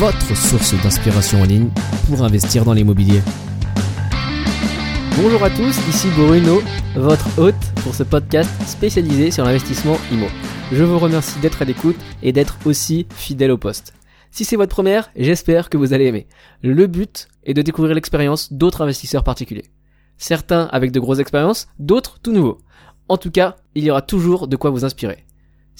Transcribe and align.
votre 0.00 0.34
source 0.34 0.72
d'inspiration 0.82 1.42
en 1.42 1.44
ligne 1.44 1.68
pour 2.08 2.22
investir 2.22 2.64
dans 2.64 2.72
l'immobilier. 2.72 3.20
Bonjour 5.14 5.44
à 5.44 5.50
tous, 5.50 5.76
ici 5.90 6.08
Bruno, 6.16 6.62
votre 6.96 7.38
hôte 7.38 7.54
pour 7.84 7.94
ce 7.94 8.02
podcast 8.02 8.50
spécialisé 8.66 9.30
sur 9.30 9.44
l'investissement 9.44 9.98
IMO. 10.10 10.28
Je 10.72 10.84
vous 10.84 10.98
remercie 10.98 11.38
d'être 11.40 11.60
à 11.60 11.66
l'écoute 11.66 11.98
et 12.22 12.32
d'être 12.32 12.56
aussi 12.64 13.08
fidèle 13.14 13.50
au 13.50 13.58
poste. 13.58 13.92
Si 14.30 14.46
c'est 14.46 14.56
votre 14.56 14.74
première, 14.74 15.10
j'espère 15.16 15.68
que 15.68 15.76
vous 15.76 15.92
allez 15.92 16.06
aimer. 16.06 16.26
Le 16.62 16.86
but 16.86 17.28
est 17.44 17.52
de 17.52 17.60
découvrir 17.60 17.94
l'expérience 17.94 18.54
d'autres 18.54 18.80
investisseurs 18.80 19.22
particuliers. 19.22 19.66
Certains 20.16 20.62
avec 20.72 20.92
de 20.92 21.00
grosses 21.00 21.18
expériences, 21.18 21.68
d'autres 21.78 22.20
tout 22.22 22.32
nouveaux. 22.32 22.62
En 23.10 23.18
tout 23.18 23.30
cas, 23.30 23.56
il 23.74 23.84
y 23.84 23.90
aura 23.90 24.00
toujours 24.00 24.48
de 24.48 24.56
quoi 24.56 24.70
vous 24.70 24.86
inspirer. 24.86 25.26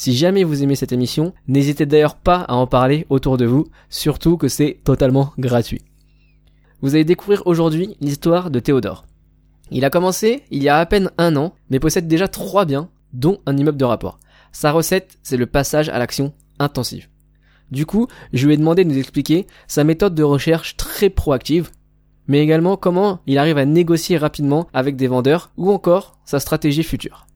Si 0.01 0.17
jamais 0.17 0.45
vous 0.45 0.63
aimez 0.63 0.77
cette 0.77 0.93
émission, 0.93 1.35
n'hésitez 1.47 1.85
d'ailleurs 1.85 2.15
pas 2.15 2.39
à 2.49 2.55
en 2.55 2.67
parler 2.67 3.05
autour 3.11 3.37
de 3.37 3.45
vous, 3.45 3.67
surtout 3.91 4.39
que 4.39 4.49
c'est 4.49 4.79
totalement 4.83 5.35
gratuit. 5.39 5.83
Vous 6.81 6.95
allez 6.95 7.05
découvrir 7.05 7.43
aujourd'hui 7.45 7.99
l'histoire 8.01 8.51
de 8.51 8.61
Théodore. 8.61 9.05
Il 9.71 9.85
a 9.85 9.91
commencé 9.91 10.45
il 10.51 10.63
y 10.63 10.71
a 10.71 10.79
à 10.79 10.87
peine 10.87 11.11
un 11.19 11.37
an, 11.37 11.53
mais 11.69 11.81
possède 11.81 12.09
déjà 12.09 12.29
trois 12.29 12.65
biens, 12.65 12.89
dont 13.13 13.41
un 13.45 13.59
immeuble 13.59 13.77
de 13.77 13.85
rapport. 13.85 14.19
Sa 14.53 14.73
recette, 14.73 15.19
c'est 15.23 15.37
le 15.37 15.45
passage 15.45 15.91
à 15.91 15.99
l'action 15.99 16.33
intensive. 16.59 17.11
Du 17.71 17.85
coup, 17.85 18.07
je 18.33 18.47
lui 18.47 18.55
ai 18.55 18.57
demandé 18.57 18.85
de 18.85 18.89
nous 18.89 18.99
expliquer 18.99 19.47
sa 19.69 19.85
méthode 19.85 20.15
de 20.15 20.23
recherche 20.23 20.79
très 20.79 21.11
proactive, 21.11 21.73
mais 22.27 22.41
également 22.41 22.79
comment 22.79 23.21
il 23.27 23.37
arrive 23.37 23.59
à 23.59 23.67
négocier 23.67 24.17
rapidement 24.17 24.67
avec 24.73 24.97
des 24.97 25.09
vendeurs 25.09 25.51
ou 25.59 25.71
encore 25.71 26.17
sa 26.25 26.41
stratégie 26.41 26.85
future. 26.85 27.27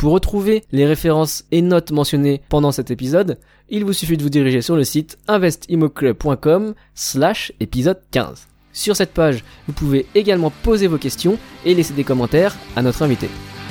Pour 0.00 0.12
retrouver 0.12 0.64
les 0.72 0.86
références 0.86 1.44
et 1.50 1.60
notes 1.60 1.92
mentionnées 1.92 2.40
pendant 2.48 2.72
cet 2.72 2.90
épisode, 2.90 3.38
il 3.68 3.84
vous 3.84 3.92
suffit 3.92 4.16
de 4.16 4.22
vous 4.22 4.30
diriger 4.30 4.62
sur 4.62 4.74
le 4.74 4.82
site 4.82 5.18
investimoclub.com 5.28 6.72
slash 6.94 7.52
épisode 7.60 8.00
15. 8.10 8.48
Sur 8.72 8.96
cette 8.96 9.12
page, 9.12 9.44
vous 9.66 9.74
pouvez 9.74 10.06
également 10.14 10.50
poser 10.62 10.86
vos 10.86 10.96
questions 10.96 11.36
et 11.66 11.74
laisser 11.74 11.92
des 11.92 12.04
commentaires 12.04 12.56
à 12.76 12.82
notre 12.82 13.02
invité. 13.02 13.28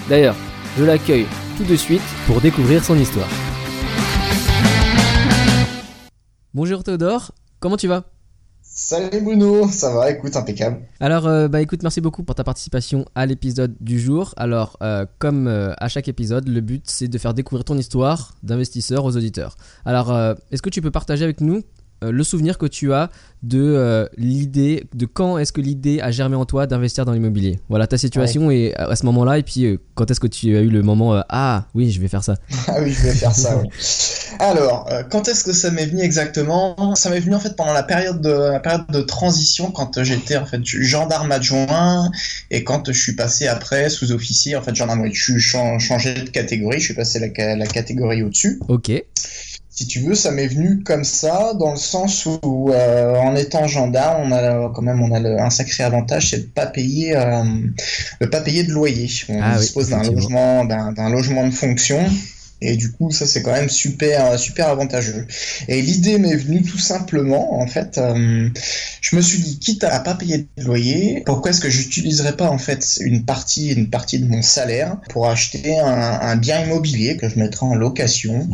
D'ailleurs, 0.07 0.35
je 0.77 0.83
l'accueille 0.83 1.25
tout 1.57 1.63
de 1.63 1.75
suite 1.75 2.03
pour 2.27 2.41
découvrir 2.41 2.83
son 2.83 2.95
histoire. 2.95 3.27
Bonjour 6.53 6.83
Théodore, 6.83 7.31
comment 7.59 7.77
tu 7.77 7.87
vas? 7.87 8.03
Salut 8.81 9.19
Bruno, 9.21 9.67
ça 9.67 9.93
va, 9.93 10.09
écoute, 10.09 10.37
impeccable. 10.37 10.79
Alors, 11.01 11.27
euh, 11.27 11.49
bah 11.49 11.61
écoute, 11.61 11.83
merci 11.83 11.99
beaucoup 11.99 12.23
pour 12.23 12.33
ta 12.33 12.45
participation 12.45 13.03
à 13.13 13.25
l'épisode 13.25 13.75
du 13.81 13.99
jour. 13.99 14.33
Alors, 14.37 14.77
euh, 14.81 15.05
comme 15.19 15.47
euh, 15.47 15.73
à 15.79 15.89
chaque 15.89 16.07
épisode, 16.07 16.47
le 16.47 16.61
but 16.61 16.83
c'est 16.85 17.09
de 17.09 17.17
faire 17.17 17.33
découvrir 17.33 17.65
ton 17.65 17.77
histoire 17.77 18.35
d'investisseur 18.41 19.03
aux 19.03 19.17
auditeurs. 19.17 19.57
Alors, 19.83 20.17
est-ce 20.49 20.61
que 20.61 20.69
tu 20.69 20.81
peux 20.81 20.91
partager 20.91 21.25
avec 21.25 21.41
nous 21.41 21.61
le 22.01 22.23
souvenir 22.23 22.57
que 22.57 22.65
tu 22.65 22.93
as 22.93 23.09
de 23.43 24.09
l'idée, 24.17 24.85
de 24.93 25.05
quand 25.05 25.37
est-ce 25.37 25.53
que 25.53 25.61
l'idée 25.61 26.01
a 26.01 26.11
germé 26.11 26.35
en 26.35 26.45
toi 26.45 26.67
d'investir 26.67 27.05
dans 27.05 27.13
l'immobilier 27.13 27.59
Voilà 27.69 27.87
ta 27.87 27.97
situation 27.97 28.51
et 28.51 28.73
à 28.75 28.95
ce 28.95 29.05
moment-là, 29.05 29.37
et 29.37 29.43
puis 29.43 29.79
quand 29.95 30.09
est-ce 30.11 30.19
que 30.19 30.27
tu 30.27 30.55
as 30.55 30.61
eu 30.61 30.69
le 30.69 30.81
moment 30.81 31.21
Ah 31.29 31.65
oui, 31.73 31.91
je 31.91 31.99
vais 32.01 32.07
faire 32.07 32.23
ça. 32.23 32.35
ah 32.67 32.75
oui, 32.81 32.91
je 32.91 33.03
vais 33.03 33.13
faire 33.13 33.35
ça, 33.35 33.57
oui. 33.57 33.69
Alors, 34.39 34.87
euh, 34.91 35.03
quand 35.03 35.27
est-ce 35.27 35.43
que 35.43 35.51
ça 35.51 35.71
m'est 35.71 35.85
venu 35.85 36.01
exactement? 36.01 36.95
Ça 36.95 37.09
m'est 37.09 37.19
venu 37.19 37.35
en 37.35 37.39
fait 37.39 37.55
pendant 37.55 37.73
la 37.73 37.83
période 37.83 38.21
de 38.21 38.29
la 38.29 38.59
période 38.59 38.85
de 38.89 39.01
transition 39.01 39.71
quand 39.71 40.01
j'étais 40.03 40.37
en 40.37 40.45
fait 40.45 40.61
gendarme 40.63 41.31
adjoint 41.31 42.09
et 42.51 42.63
quand 42.63 42.91
je 42.91 42.99
suis 42.99 43.15
passé 43.15 43.47
après 43.47 43.89
sous-officier 43.89 44.55
en 44.55 44.61
fait 44.61 44.75
gendarme. 44.75 45.09
Je 45.11 45.23
suis 45.23 45.39
changé 45.39 46.13
de 46.13 46.29
catégorie, 46.29 46.79
je 46.79 46.85
suis 46.85 46.93
passé 46.93 47.19
la, 47.19 47.55
la 47.55 47.67
catégorie 47.67 48.23
au-dessus. 48.23 48.59
Ok. 48.67 48.91
Si 49.71 49.87
tu 49.87 49.99
veux, 50.01 50.15
ça 50.15 50.31
m'est 50.31 50.47
venu 50.47 50.83
comme 50.83 51.03
ça, 51.03 51.53
dans 51.53 51.71
le 51.71 51.77
sens 51.77 52.25
où, 52.25 52.71
euh, 52.71 53.15
en 53.15 53.35
étant 53.35 53.67
gendarme, 53.67 54.31
on 54.31 54.35
a 54.35 54.71
quand 54.73 54.81
même 54.81 55.01
on 55.01 55.13
a 55.13 55.43
un 55.43 55.49
sacré 55.49 55.83
avantage, 55.83 56.31
c'est 56.31 56.39
de 56.39 56.47
pas 56.47 56.65
payer, 56.65 57.15
euh, 57.15 57.43
de 58.19 58.25
pas 58.25 58.41
payer 58.41 58.63
de 58.63 58.71
loyer. 58.71 59.09
On 59.29 59.39
ah 59.41 59.57
dispose 59.57 59.89
d'un 59.89 60.03
logement, 60.03 60.65
d'un 60.65 61.09
logement 61.09 61.45
de 61.45 61.53
fonction 61.53 62.03
et 62.61 62.75
du 62.75 62.91
coup, 62.91 63.11
ça 63.11 63.25
c'est 63.25 63.41
quand 63.41 63.51
même 63.51 63.69
super 63.69 64.37
super 64.37 64.67
avantageux. 64.69 65.25
Et 65.67 65.81
l'idée 65.81 66.17
m'est 66.17 66.35
venue 66.35 66.61
tout 66.63 66.77
simplement, 66.77 67.59
en 67.59 67.67
fait, 67.67 67.97
euh, 67.97 68.49
je 69.01 69.15
me 69.15 69.21
suis 69.21 69.39
dit, 69.39 69.59
quitte 69.59 69.83
à 69.83 69.99
pas 69.99 70.15
payer 70.15 70.47
de 70.57 70.63
loyer, 70.63 71.23
pourquoi 71.25 71.51
est-ce 71.51 71.61
que 71.61 71.69
j'utiliserais 71.69 72.35
pas 72.35 72.49
en 72.49 72.57
fait 72.57 72.99
une 73.01 73.23
partie 73.25 73.71
une 73.71 73.89
partie 73.89 74.19
de 74.19 74.27
mon 74.27 74.41
salaire 74.41 74.97
pour 75.09 75.27
acheter 75.27 75.79
un, 75.79 76.19
un 76.21 76.35
bien 76.35 76.65
immobilier 76.65 77.17
que 77.17 77.29
je 77.29 77.39
mettrais 77.39 77.65
en 77.65 77.75
location 77.75 78.49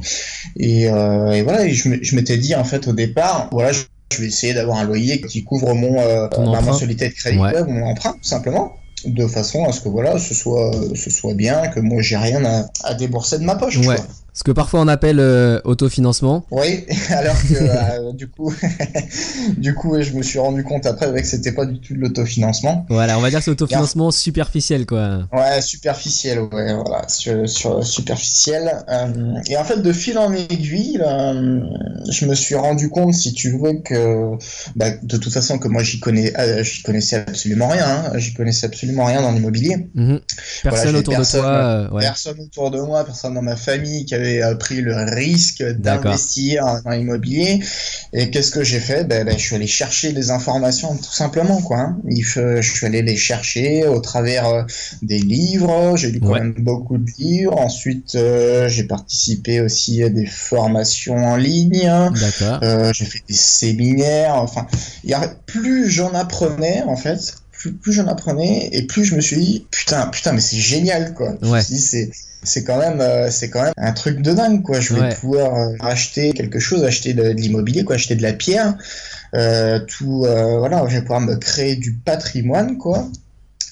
Et, 0.58 0.88
euh, 0.88 1.32
et 1.32 1.42
voilà, 1.42 1.66
et 1.66 1.74
je 1.74 2.16
m'étais 2.16 2.38
dit 2.38 2.56
en 2.56 2.64
fait 2.64 2.88
au 2.88 2.94
départ, 2.94 3.50
voilà. 3.52 3.72
Je, 3.72 3.82
vais 4.20 4.28
essayer 4.28 4.54
d'avoir 4.54 4.78
un 4.78 4.86
loyer 4.86 5.20
qui 5.20 5.44
couvre 5.44 5.74
mon 5.74 6.00
euh, 6.00 6.30
ma 6.38 6.62
mensualité 6.62 7.10
de 7.10 7.14
crédit, 7.14 7.38
ou 7.38 7.72
mon 7.72 7.88
emprunt, 7.88 8.14
tout 8.14 8.20
simplement 8.30 8.72
de 9.06 9.28
façon 9.28 9.66
à 9.66 9.72
ce 9.72 9.82
que 9.82 9.90
voilà, 9.90 10.20
ce 10.20 10.34
soit, 10.34 10.72
ce 10.96 11.10
soit 11.10 11.34
bien, 11.34 11.68
que 11.68 11.80
moi 11.80 12.02
j'ai 12.02 12.18
rien 12.18 12.44
à, 12.46 12.66
à, 12.84 12.94
débourser 12.94 13.40
de 13.40 13.44
ma 13.44 13.56
poche. 13.56 13.78
Ouais. 13.78 13.98
Ce 14.36 14.44
que 14.44 14.52
parfois 14.52 14.82
on 14.82 14.90
appelle 14.90 15.22
euh, 15.22 15.62
autofinancement. 15.64 16.46
Oui, 16.52 16.86
alors 17.10 17.42
que 17.42 17.54
euh, 17.54 18.12
du 18.12 18.28
coup, 18.28 18.54
du 19.58 19.74
coup, 19.74 20.02
je 20.02 20.12
me 20.12 20.24
suis 20.24 20.40
rendu 20.40 20.62
compte 20.66 20.86
après 20.86 21.10
que 21.22 21.26
c'était 21.26 21.54
pas 21.54 21.66
du 21.66 21.80
tout 21.80 21.94
de 21.94 22.00
l'autofinancement. 22.00 22.86
Voilà, 22.90 23.18
on 23.18 23.22
va 23.22 23.30
dire 23.30 23.40
que 23.40 23.46
c'est 23.46 23.52
autofinancement 23.52 24.12
superficiel, 24.12 24.86
quoi. 24.86 25.20
Ouais, 25.32 25.62
superficiel, 25.62 26.40
ouais, 26.40 26.74
voilà, 26.74 27.08
sur, 27.08 27.48
sur 27.48 27.82
superficiel. 27.86 28.84
Euh, 28.90 29.36
et 29.48 29.56
en 29.56 29.64
fait, 29.64 29.82
de 29.82 29.94
fil 29.94 30.18
en 30.18 30.34
aiguille, 30.34 31.02
je 32.12 32.26
me 32.26 32.36
suis 32.36 32.56
rendu 32.56 32.90
compte, 32.90 33.14
si 33.14 33.32
tu 33.32 33.58
veux, 33.58 33.80
que 33.86 34.32
bah, 34.76 34.90
de 35.02 35.16
toute 35.16 35.32
façon 35.32 35.60
que 35.60 35.70
moi 35.70 35.82
j'y 35.82 36.02
connais, 36.02 36.34
j'y 36.62 36.84
connaissais 36.84 37.24
absolument 37.26 37.70
rien. 37.70 37.86
Hein, 37.86 38.18
j'y 38.18 38.34
connaissais 38.34 38.66
absolument 38.66 39.06
rien 39.06 39.22
dans 39.22 39.32
l'immobilier. 39.32 39.88
Mhm. 39.96 40.20
Personne 40.64 40.98
autour 40.98 41.18
de 41.18 41.24
toi. 41.24 41.94
Ouais. 41.94 42.02
Personne 42.02 42.42
autour 42.42 42.70
de 42.70 42.82
moi, 42.82 43.06
personne 43.06 43.34
dans 43.34 43.42
ma 43.42 43.56
famille 43.56 44.04
qui 44.04 44.14
avait 44.14 44.25
pris 44.60 44.82
le 44.82 44.96
risque 44.96 45.64
d'investir 45.64 46.82
dans 46.84 46.92
l'immobilier. 46.92 47.60
Et 48.14 48.30
qu'est-ce 48.30 48.52
que 48.52 48.64
j'ai 48.64 48.80
fait? 48.80 49.04
Ben, 49.04 49.26
ben, 49.26 49.38
Je 49.38 49.44
suis 49.44 49.56
allé 49.56 49.68
chercher 49.68 50.14
des 50.14 50.32
informations 50.32 50.96
tout 50.96 51.14
simplement. 51.14 51.62
Quoi, 51.62 51.80
hein. 51.80 51.98
Je 52.08 52.62
suis 52.62 52.86
allé 52.86 53.02
les 53.02 53.18
chercher 53.18 53.88
au 53.88 54.00
travers 54.00 54.48
euh, 54.48 54.64
des 55.02 55.20
livres. 55.20 55.96
J'ai 55.98 56.12
lu 56.12 56.20
quand 56.20 56.34
même 56.34 56.54
beaucoup 56.58 56.98
de 56.98 57.10
livres. 57.18 57.58
Ensuite, 57.58 58.16
euh, 58.16 58.68
j'ai 58.70 58.86
participé 58.86 59.62
aussi 59.62 60.04
à 60.04 60.10
des 60.10 60.26
formations 60.26 61.18
en 61.18 61.36
ligne. 61.36 61.90
Euh, 62.64 62.92
j'ai 62.94 63.06
fait 63.06 63.24
des 63.28 63.34
séminaires. 63.34 64.36
Enfin, 64.36 64.68
y 65.04 65.14
a, 65.14 65.28
plus 65.46 65.90
j'en 65.90 66.14
apprenais 66.14 66.84
en 66.84 66.96
fait, 66.96 67.36
plus, 67.66 67.74
plus 67.74 67.94
j'en 67.94 68.08
apprenais 68.08 68.70
et 68.72 68.86
plus 68.86 69.06
je 69.06 69.16
me 69.16 69.22
suis 69.22 69.38
dit 69.38 69.68
putain 69.72 70.08
putain 70.08 70.34
mais 70.34 70.42
c'est 70.42 70.58
génial 70.58 71.14
quoi. 71.14 71.36
Ouais. 71.42 71.62
c'est 71.62 72.12
c'est 72.44 72.64
quand 72.64 72.78
même 72.78 73.02
euh, 73.02 73.30
c'est 73.32 73.50
quand 73.50 73.64
même 73.64 73.74
un 73.78 73.92
truc 73.92 74.22
de 74.22 74.34
dingue 74.34 74.62
quoi 74.62 74.80
je 74.80 74.94
vais 74.94 75.16
pouvoir 75.16 75.56
euh, 75.56 75.76
acheter 75.80 76.34
quelque 76.34 76.60
chose 76.60 76.84
acheter 76.84 77.14
de, 77.14 77.24
l'immobilier 77.30 77.84
quoi 77.84 77.96
acheter 77.96 78.16
de 78.16 78.22
la 78.22 78.34
pierre 78.34 78.76
euh, 79.34 79.80
tout 79.80 80.26
voilà 80.60 80.86
je 80.88 80.96
vais 80.96 81.02
pouvoir 81.02 81.22
me 81.22 81.36
créer 81.36 81.76
du 81.76 81.94
patrimoine 81.94 82.78
quoi 82.78 83.08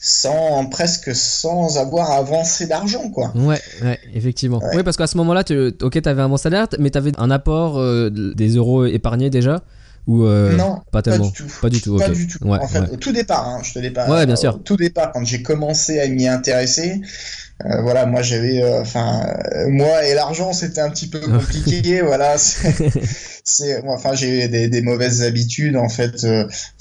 sans 0.01 0.65
presque 0.65 1.15
sans 1.15 1.77
avoir 1.77 2.11
avancé 2.11 2.67
d'argent 2.67 3.09
quoi. 3.09 3.31
Ouais, 3.35 3.61
ouais 3.81 3.97
effectivement. 4.13 4.61
Oui 4.75 4.83
parce 4.83 4.97
qu'à 4.97 5.07
ce 5.07 5.15
moment-là 5.15 5.45
tu 5.45 5.73
OK, 5.81 6.01
tu 6.01 6.09
avais 6.09 6.21
un 6.21 6.27
bon 6.27 6.35
salaire 6.35 6.67
mais 6.77 6.89
tu 6.89 6.97
avais 6.97 7.13
un 7.17 7.31
apport 7.31 7.81
des 8.11 8.55
euros 8.55 8.85
épargnés 8.85 9.29
déjà 9.29 9.63
ou 10.07 10.25
non, 10.25 10.81
pas 10.91 11.01
tellement 11.01 11.31
pas 11.61 11.69
du 11.69 11.81
tout. 11.81 11.97
Pas 11.97 12.09
du 12.09 12.27
tout. 12.27 12.39
en 12.45 12.67
fait, 12.67 12.91
au 12.91 12.97
tout 12.97 13.11
départ, 13.11 13.47
hein, 13.47 13.61
je 13.63 13.73
te 13.73 13.79
départ. 13.79 14.09
Ouais, 14.09 14.25
bien 14.25 14.35
sûr. 14.35 14.55
Au 14.55 14.59
tout 14.59 14.77
départ, 14.77 15.11
quand 15.11 15.25
j'ai 15.25 15.41
commencé 15.41 15.99
à 15.99 16.07
m'y 16.07 16.27
intéresser, 16.27 17.01
euh, 17.65 17.81
voilà, 17.81 18.05
moi 18.05 18.21
j'avais, 18.21 18.61
euh, 18.61 18.81
enfin, 18.81 19.25
euh, 19.53 19.69
moi 19.69 20.05
et 20.05 20.15
l'argent 20.15 20.51
c'était 20.53 20.81
un 20.81 20.89
petit 20.89 21.07
peu 21.07 21.19
compliqué, 21.19 22.01
voilà. 22.01 22.35
C'est, 22.37 23.83
enfin, 23.85 24.15
j'ai 24.15 24.47
des, 24.47 24.69
des, 24.69 24.81
mauvaises 24.81 25.21
habitudes 25.21 25.75
en 25.75 25.87
fait. 25.89 26.25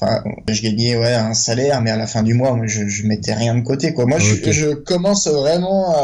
Enfin, 0.00 0.22
je 0.48 0.62
gagnais 0.62 0.96
ouais 0.96 1.14
un 1.14 1.34
salaire, 1.34 1.82
mais 1.82 1.90
à 1.90 1.96
la 1.96 2.06
fin 2.06 2.22
du 2.22 2.34
mois, 2.34 2.54
moi, 2.54 2.66
je, 2.66 2.86
je 2.86 3.06
mettais 3.06 3.34
rien 3.34 3.54
de 3.54 3.62
côté, 3.62 3.92
quoi. 3.94 4.06
Moi, 4.06 4.18
je, 4.18 4.50
je, 4.50 4.68
commence 4.74 5.26
vraiment. 5.26 5.94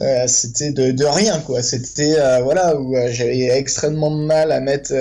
Euh, 0.00 0.24
c'était 0.26 0.72
de, 0.72 0.90
de, 0.90 1.04
rien 1.04 1.38
quoi 1.38 1.62
c'était 1.62 2.16
voilà 2.42 2.76
où 2.76 2.96
j'avais 3.10 3.56
extrêmement 3.56 4.10
de 4.10 4.24
mal 4.24 4.50
à 4.50 4.58
mettre 4.58 4.92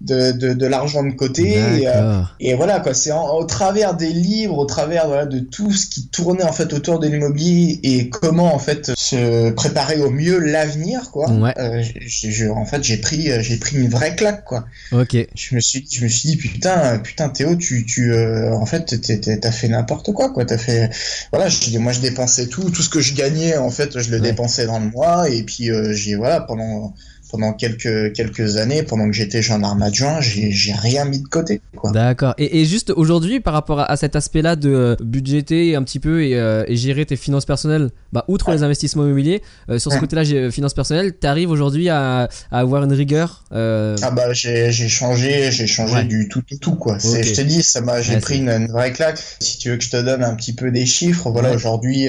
de, 0.00 0.32
de, 0.32 0.52
de 0.52 0.66
l'argent 0.66 1.02
de 1.02 1.12
côté. 1.12 1.54
Et, 1.54 1.88
euh, 1.88 2.20
et, 2.40 2.54
voilà, 2.54 2.80
quoi. 2.80 2.94
C'est 2.94 3.12
au 3.12 3.44
travers 3.44 3.94
des 3.94 4.10
livres, 4.10 4.58
au 4.58 4.64
travers 4.64 5.06
voilà, 5.06 5.26
de 5.26 5.38
tout 5.38 5.72
ce 5.72 5.86
qui 5.86 6.08
tournait 6.08 6.44
en 6.44 6.52
fait 6.52 6.72
autour 6.72 6.98
de 6.98 7.08
l'immobilier 7.08 7.80
et 7.82 8.10
comment 8.10 8.54
en 8.54 8.58
fait 8.58 8.92
se 8.96 9.50
préparer 9.50 10.00
au 10.00 10.10
mieux 10.10 10.38
l'avenir, 10.38 11.10
quoi. 11.10 11.30
Ouais. 11.30 11.54
Euh, 11.58 11.82
je, 12.00 12.46
en 12.48 12.64
fait, 12.66 12.82
j'ai 12.84 12.98
pris, 12.98 13.30
j'ai 13.42 13.56
pris 13.56 13.76
une 13.76 13.88
vraie 13.88 14.14
claque, 14.14 14.44
quoi. 14.44 14.66
Ok. 14.92 15.16
Je 15.34 15.54
me 15.54 15.60
suis, 15.60 15.86
je 15.90 16.04
me 16.04 16.08
suis 16.08 16.30
dit 16.30 16.36
putain, 16.36 16.98
putain 16.98 17.28
Théo, 17.28 17.56
tu, 17.56 17.84
tu, 17.86 18.12
euh, 18.12 18.52
en 18.52 18.66
fait, 18.66 19.00
t'as 19.40 19.52
fait 19.52 19.68
n'importe 19.68 20.12
quoi, 20.12 20.30
quoi. 20.30 20.44
T'as 20.44 20.58
fait, 20.58 20.90
voilà. 21.32 21.48
Je, 21.48 21.78
moi, 21.78 21.92
je 21.92 22.00
dépensais 22.00 22.46
tout, 22.46 22.70
tout 22.70 22.82
ce 22.82 22.88
que 22.88 23.00
je 23.00 23.14
gagnais, 23.14 23.56
en 23.56 23.70
fait, 23.70 23.98
je 23.98 24.10
le 24.10 24.20
dépensais 24.20 24.66
dans 24.66 24.78
le 24.78 24.90
mois 24.90 25.28
et 25.30 25.42
puis 25.42 25.70
euh, 25.70 25.92
j'ai 25.92 26.14
voilà 26.14 26.40
pendant 26.40 26.94
pendant 27.30 27.52
quelques, 27.52 28.12
quelques 28.12 28.56
années, 28.56 28.82
pendant 28.82 29.06
que 29.06 29.12
j'étais 29.12 29.42
gendarme 29.42 29.82
adjoint, 29.82 30.20
j'ai 30.20 30.72
rien 30.72 31.04
mis 31.04 31.20
de 31.20 31.28
côté. 31.28 31.60
D'accord. 31.92 32.34
Et, 32.38 32.60
et, 32.60 32.64
juste 32.64 32.90
aujourd'hui, 32.90 33.40
par 33.40 33.54
rapport 33.54 33.80
à, 33.80 33.96
cet 33.96 34.16
aspect-là 34.16 34.56
de 34.56 34.70
euh, 34.70 34.96
budgéter 35.00 35.74
un 35.76 35.82
petit 35.82 36.00
peu 36.00 36.24
et, 36.24 36.36
euh, 36.36 36.64
et, 36.66 36.76
gérer 36.76 37.04
tes 37.06 37.16
finances 37.16 37.44
personnelles, 37.44 37.90
bah, 38.12 38.24
outre 38.28 38.50
les 38.52 38.62
investissements 38.62 39.04
immobiliers, 39.04 39.42
euh, 39.68 39.78
sur 39.78 39.92
ce 39.92 39.98
côté-là, 39.98 40.24
finances 40.50 40.74
personnelles, 40.74 41.14
tu 41.20 41.26
arrives 41.26 41.50
aujourd'hui 41.50 41.88
à, 41.88 42.28
à, 42.50 42.58
avoir 42.58 42.84
une 42.84 42.92
rigueur 42.92 43.44
Ah 43.50 44.10
bah 44.12 44.32
j'ai 44.32 44.70
changé, 44.88 45.50
j'ai 45.50 45.66
changé 45.66 46.04
du 46.04 46.28
tout 46.28 46.42
tout 46.42 46.58
tout 46.58 46.76
quoi. 46.76 46.98
Je 46.98 47.34
te 47.34 47.40
dis, 47.40 47.62
ça 47.62 47.80
m'a, 47.80 48.02
j'ai 48.02 48.18
pris 48.18 48.38
une, 48.38 48.66
vraie 48.66 48.92
claque. 48.92 49.18
Si 49.40 49.58
tu 49.58 49.70
veux 49.70 49.76
que 49.76 49.84
je 49.84 49.90
te 49.90 50.02
donne 50.02 50.22
un 50.22 50.34
petit 50.34 50.54
peu 50.54 50.70
des 50.70 50.86
chiffres, 50.86 51.30
voilà, 51.30 51.52
aujourd'hui, 51.52 52.08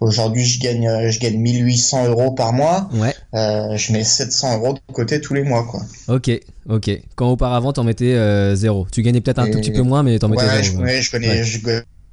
Aujourd'hui, 0.00 0.44
je 0.44 0.60
gagne, 0.60 0.86
euh, 0.86 1.10
je 1.10 1.18
gagne 1.18 1.38
1800 1.38 2.08
euros 2.08 2.30
par 2.30 2.52
mois. 2.52 2.88
Ouais. 2.92 3.14
Euh, 3.34 3.76
je 3.76 3.92
mets 3.92 4.04
700 4.04 4.58
euros 4.58 4.74
de 4.74 4.92
côté 4.92 5.20
tous 5.20 5.34
les 5.34 5.42
mois, 5.42 5.64
quoi. 5.64 5.80
Ok, 6.08 6.30
ok. 6.68 6.90
Quand 7.16 7.30
auparavant, 7.30 7.72
t'en 7.72 7.84
mettais 7.84 8.14
euh, 8.14 8.54
zéro. 8.54 8.86
Tu 8.92 9.02
gagnais 9.02 9.20
peut-être 9.20 9.40
un 9.40 9.50
tout 9.50 9.58
petit 9.58 9.72
peu 9.72 9.82
moins, 9.82 10.02
mais 10.02 10.18
t'en 10.18 10.28
mettais 10.28 10.44
ouais, 10.44 10.62
zéro. 10.62 10.78
Je, 10.78 10.82
ouais, 10.82 11.02
je 11.02 11.10
connais, 11.10 11.44
je, 11.44 11.58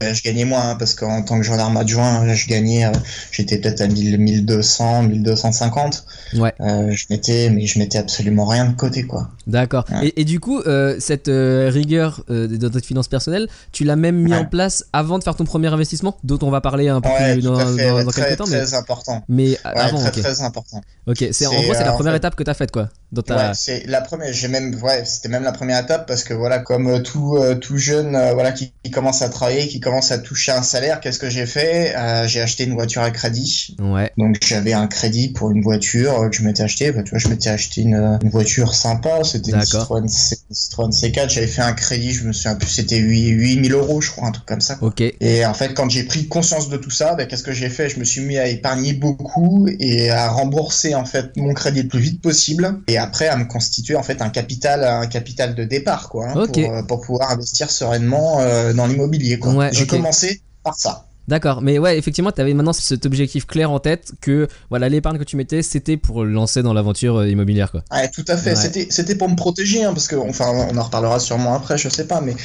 je 0.01 0.21
gagnais 0.23 0.45
moins 0.45 0.71
hein, 0.71 0.75
parce 0.75 0.93
qu'en 0.93 1.21
tant 1.23 1.37
que 1.39 1.45
gendarme 1.45 1.77
adjoint, 1.77 2.33
je 2.33 2.47
gagnais, 2.47 2.85
euh, 2.85 2.91
j'étais 3.31 3.57
peut-être 3.57 3.81
à 3.81 3.87
1000, 3.87 4.17
1200, 4.17 5.03
1250. 5.03 6.05
Ouais. 6.35 6.53
Euh, 6.59 6.91
je 6.91 7.05
mettais, 7.09 7.49
mais 7.49 7.65
je 7.65 7.79
mettais 7.79 7.97
absolument 7.97 8.45
rien 8.45 8.65
de 8.65 8.75
côté, 8.75 9.05
quoi. 9.05 9.29
D'accord. 9.47 9.85
Et, 10.01 10.21
et, 10.21 10.25
du 10.25 10.39
coup, 10.39 10.59
euh, 10.61 10.95
cette 10.99 11.27
euh, 11.27 11.69
rigueur 11.71 12.23
euh, 12.29 12.47
dans 12.47 12.69
ta 12.69 12.79
finance 12.79 13.07
personnelle, 13.07 13.47
tu 13.71 13.83
l'as 13.83 13.95
même 13.95 14.15
mis 14.15 14.33
en 14.33 14.45
place 14.45 14.85
avant 14.91 15.19
de 15.19 15.23
faire 15.23 15.35
ton 15.35 15.45
premier 15.45 15.67
investissement, 15.67 16.17
dont 16.23 16.39
on 16.41 16.49
va 16.49 16.61
parler 16.61 16.89
un 16.89 16.99
peu 16.99 17.09
plus 17.09 17.43
dans, 17.43 17.53
dans, 17.53 18.03
dans 18.03 18.11
très, 18.11 18.21
quelques 18.23 18.37
temps. 18.37 18.45
Très 18.45 18.73
important. 18.73 19.23
Mais 19.29 19.57
avant, 19.63 19.99
très, 19.99 20.09
okay. 20.09 20.21
très 20.21 20.41
important. 20.41 20.81
Ok. 21.05 21.25
C'est 21.31 21.45
en 21.45 21.53
gros, 21.53 21.73
c'est 21.73 21.83
la 21.83 21.91
première 21.91 22.13
fait... 22.13 22.17
étape 22.17 22.35
que 22.35 22.43
t'as 22.43 22.55
faite, 22.55 22.71
quoi. 22.71 22.89
Dans 23.11 23.21
ta... 23.21 23.35
Ouais, 23.35 23.51
c'est 23.53 23.85
la 23.85 24.01
première. 24.01 24.33
J'ai 24.33 24.47
même, 24.47 24.75
ouais, 24.81 25.05
c'était 25.05 25.29
même 25.29 25.43
la 25.43 25.51
première 25.51 25.81
étape 25.81 26.07
parce 26.07 26.23
que 26.23 26.33
voilà, 26.33 26.59
comme 26.59 27.03
tout 27.03 27.37
tout 27.61 27.77
jeune, 27.77 28.11
voilà, 28.33 28.51
qui, 28.51 28.73
qui, 28.83 28.91
commence 28.91 29.21
à 29.21 29.29
travailler, 29.29 29.67
qui 29.67 29.79
commence 29.85 30.11
à 30.11 30.17
toucher 30.17 30.51
un 30.51 30.63
salaire, 30.63 30.99
qu'est-ce 30.99 31.19
que 31.19 31.29
j'ai 31.29 31.45
fait? 31.45 31.95
Euh, 31.95 32.27
J'ai 32.27 32.41
acheté 32.41 32.63
une 32.63 32.73
voiture 32.73 33.03
à 33.03 33.11
crédit. 33.11 33.77
Ouais. 33.79 34.11
Donc 34.17 34.37
j'avais 34.43 34.73
un 34.73 34.87
crédit 34.87 35.29
pour 35.29 35.51
une 35.51 35.61
voiture 35.61 36.27
que 36.29 36.35
je 36.35 36.41
m'étais 36.41 36.63
acheté. 36.63 36.91
Bah, 36.91 37.03
tu 37.03 37.11
vois, 37.11 37.19
je 37.19 37.27
m'étais 37.27 37.49
acheté 37.49 37.81
une, 37.81 38.19
une, 38.23 38.29
voiture 38.29 38.73
sympa. 38.73 39.23
C'était 39.23 39.51
une 39.51 39.61
Citroën, 39.61 40.07
Citroën 40.07 40.89
C4. 40.89 41.29
J'avais 41.29 41.47
fait 41.47 41.61
un 41.61 41.73
crédit, 41.73 42.11
je 42.11 42.25
me 42.25 42.33
souviens 42.33 42.55
plus, 42.55 42.67
c'était 42.67 42.97
8, 42.97 43.29
8000 43.29 43.73
euros, 43.73 44.01
je 44.01 44.09
crois, 44.09 44.27
un 44.27 44.31
truc 44.31 44.47
comme 44.47 44.61
ça. 44.61 44.77
Ok. 44.81 45.01
Et 45.01 45.45
en 45.45 45.53
fait, 45.53 45.75
quand 45.75 45.87
j'ai 45.87 46.03
pris 46.03 46.27
conscience 46.27 46.67
de 46.69 46.77
tout 46.77 46.89
ça, 46.89 47.13
bah, 47.13 47.25
qu'est-ce 47.25 47.43
que 47.43 47.53
j'ai 47.53 47.69
fait? 47.69 47.87
Je 47.87 47.99
me 47.99 48.05
suis 48.05 48.21
mis 48.21 48.39
à 48.39 48.47
épargner 48.47 48.93
beaucoup 48.93 49.67
et 49.79 50.09
à 50.09 50.29
rembourser 50.29 50.95
en 50.95 51.05
fait 51.05 51.37
mon 51.37 51.53
crédit 51.53 51.83
le 51.83 51.89
plus 51.89 51.99
vite 51.99 52.21
possible. 52.23 52.81
Et 52.87 52.97
après, 52.97 53.27
à 53.27 53.37
me 53.37 53.45
constituer 53.45 53.95
en 53.95 54.03
fait 54.03 54.23
un 54.23 54.29
capital, 54.29 54.83
un 54.83 55.05
capital 55.05 55.53
de 55.53 55.63
départ, 55.63 56.09
quoi, 56.09 56.29
hein, 56.29 56.35
okay. 56.35 56.65
pour, 56.65 56.87
pour, 56.87 57.01
pouvoir 57.01 57.29
investir 57.29 57.69
sereinement 57.69 58.41
euh, 58.41 58.73
dans 58.73 58.87
l'immobilier. 58.87 59.37
Quoi. 59.37 59.69
J'ai 59.75 59.83
okay. 59.83 59.97
commencé 59.97 60.41
par 60.63 60.75
ça. 60.75 61.05
D'accord, 61.27 61.63
mais 61.63 61.79
ouais, 61.79 61.97
effectivement, 61.97 62.31
tu 62.31 62.39
avais 62.39 62.53
maintenant 62.53 62.73
cet 62.73 63.05
objectif 63.07 63.47
clair 63.47 63.71
en 63.71 63.79
tête 63.79 64.11
que 64.21 64.47
voilà, 64.69 64.89
l'épargne 64.89 65.17
que 65.17 65.23
tu 65.23 65.37
mettais, 65.37 65.63
c'était 65.63 65.97
pour 65.97 66.23
lancer 66.23 66.61
dans 66.61 66.73
l'aventure 66.73 67.25
immobilière, 67.25 67.71
quoi. 67.71 67.83
Ouais, 67.91 68.09
tout 68.09 68.25
à 68.27 68.37
fait. 68.37 68.55
Ouais. 68.55 68.87
C'était 68.91 69.15
pour 69.15 69.27
me 69.27 69.35
protéger, 69.35 69.83
hein, 69.83 69.93
parce 69.93 70.07
que, 70.07 70.15
enfin, 70.15 70.51
on 70.71 70.77
en 70.77 70.83
reparlera 70.83 71.19
sûrement 71.19 71.55
après, 71.55 71.79
je 71.79 71.89
sais 71.89 72.05
pas, 72.05 72.21
mais 72.21 72.35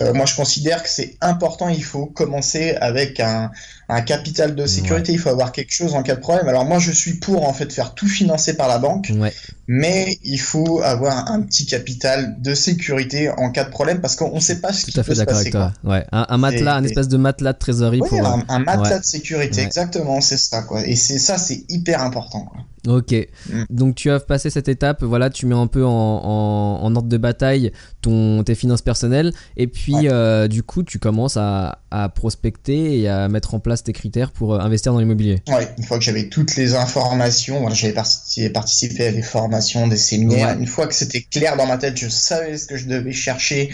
euh, 0.00 0.12
moi, 0.14 0.26
je 0.26 0.34
considère 0.34 0.82
que 0.82 0.88
c'est 0.88 1.16
important. 1.20 1.68
Il 1.68 1.84
faut 1.84 2.06
commencer 2.06 2.74
avec 2.80 3.20
un, 3.20 3.52
un 3.88 4.00
capital 4.02 4.54
de 4.54 4.66
sécurité. 4.66 5.12
Ouais. 5.12 5.18
Il 5.18 5.20
faut 5.20 5.28
avoir 5.30 5.52
quelque 5.52 5.72
chose 5.72 5.94
en 5.94 6.02
cas 6.02 6.14
de 6.16 6.20
problème. 6.20 6.48
Alors 6.48 6.64
moi, 6.64 6.78
je 6.78 6.90
suis 6.92 7.14
pour 7.14 7.48
en 7.48 7.52
fait 7.52 7.72
faire 7.72 7.94
tout 7.94 8.08
financer 8.08 8.54
par 8.56 8.68
la 8.68 8.78
banque, 8.78 9.12
ouais. 9.16 9.32
mais 9.66 10.18
il 10.22 10.38
faut 10.38 10.80
avoir 10.82 11.30
un 11.30 11.42
petit 11.42 11.66
capital 11.66 12.36
de 12.40 12.54
sécurité 12.54 13.30
en 13.30 13.50
cas 13.50 13.64
de 13.64 13.70
problème 13.70 14.00
parce 14.00 14.16
qu'on 14.16 14.34
ne 14.34 14.40
sait 14.40 14.60
pas 14.60 14.72
ce 14.72 14.86
tout 14.86 14.92
qui 14.92 15.00
à 15.00 15.02
fait 15.02 15.12
peut 15.12 15.14
se 15.14 15.18
d'accord 15.18 15.38
passer. 15.38 15.48
avec 15.48 15.52
toi. 15.52 15.72
Ouais, 15.84 16.04
un, 16.12 16.26
un 16.28 16.38
matelas, 16.38 16.76
un 16.76 16.84
espèce 16.84 17.08
de 17.08 17.16
matelas 17.16 17.52
de 17.52 17.58
trésorerie 17.58 18.00
ouais, 18.00 18.08
pour 18.08 18.24
un, 18.26 18.44
un 18.48 18.58
matelas 18.60 18.98
de 19.00 19.04
sécurité, 19.04 19.60
exactement, 19.62 20.20
c'est 20.20 20.38
ça 20.38 20.62
quoi. 20.62 20.86
Et 20.86 20.96
c'est 20.96 21.18
ça, 21.18 21.38
c'est 21.38 21.64
hyper 21.68 22.02
important. 22.02 22.44
Quoi. 22.44 22.60
Ok, 22.86 23.12
mm. 23.12 23.64
donc 23.70 23.94
tu 23.94 24.10
as 24.10 24.20
passé 24.20 24.50
cette 24.50 24.68
étape, 24.68 25.02
voilà, 25.02 25.30
tu 25.30 25.46
mets 25.46 25.54
un 25.54 25.66
peu 25.66 25.84
en, 25.84 25.90
en, 25.90 26.84
en 26.84 26.96
ordre 26.96 27.08
de 27.08 27.16
bataille 27.16 27.72
ton, 28.02 28.42
tes 28.44 28.54
finances 28.54 28.82
personnelles, 28.82 29.32
et 29.56 29.66
puis 29.66 29.94
ouais. 29.94 30.08
euh, 30.12 30.48
du 30.48 30.62
coup 30.62 30.82
tu 30.82 30.98
commences 30.98 31.38
à, 31.38 31.78
à, 31.90 32.10
prospecter 32.10 33.00
et 33.00 33.08
à 33.08 33.28
mettre 33.28 33.54
en 33.54 33.60
place 33.60 33.82
tes 33.82 33.92
critères 33.94 34.32
pour 34.32 34.60
investir 34.60 34.92
dans 34.92 34.98
l'immobilier. 34.98 35.42
Ouais, 35.48 35.68
une 35.78 35.84
fois 35.84 35.98
que 35.98 36.04
j'avais 36.04 36.28
toutes 36.28 36.56
les 36.56 36.74
informations, 36.74 37.60
voilà, 37.60 37.74
j'avais 37.74 37.94
participé, 37.94 38.50
participé, 38.50 39.06
à 39.06 39.12
des 39.12 39.22
formations, 39.22 39.88
des 39.88 39.96
séminaires, 39.96 40.48
ouais. 40.48 40.60
une 40.62 40.66
fois 40.66 40.86
que 40.86 40.94
c'était 40.94 41.22
clair 41.22 41.56
dans 41.56 41.66
ma 41.66 41.78
tête, 41.78 41.96
je 41.96 42.08
savais 42.08 42.58
ce 42.58 42.66
que 42.66 42.76
je 42.76 42.86
devais 42.86 43.12
chercher, 43.12 43.70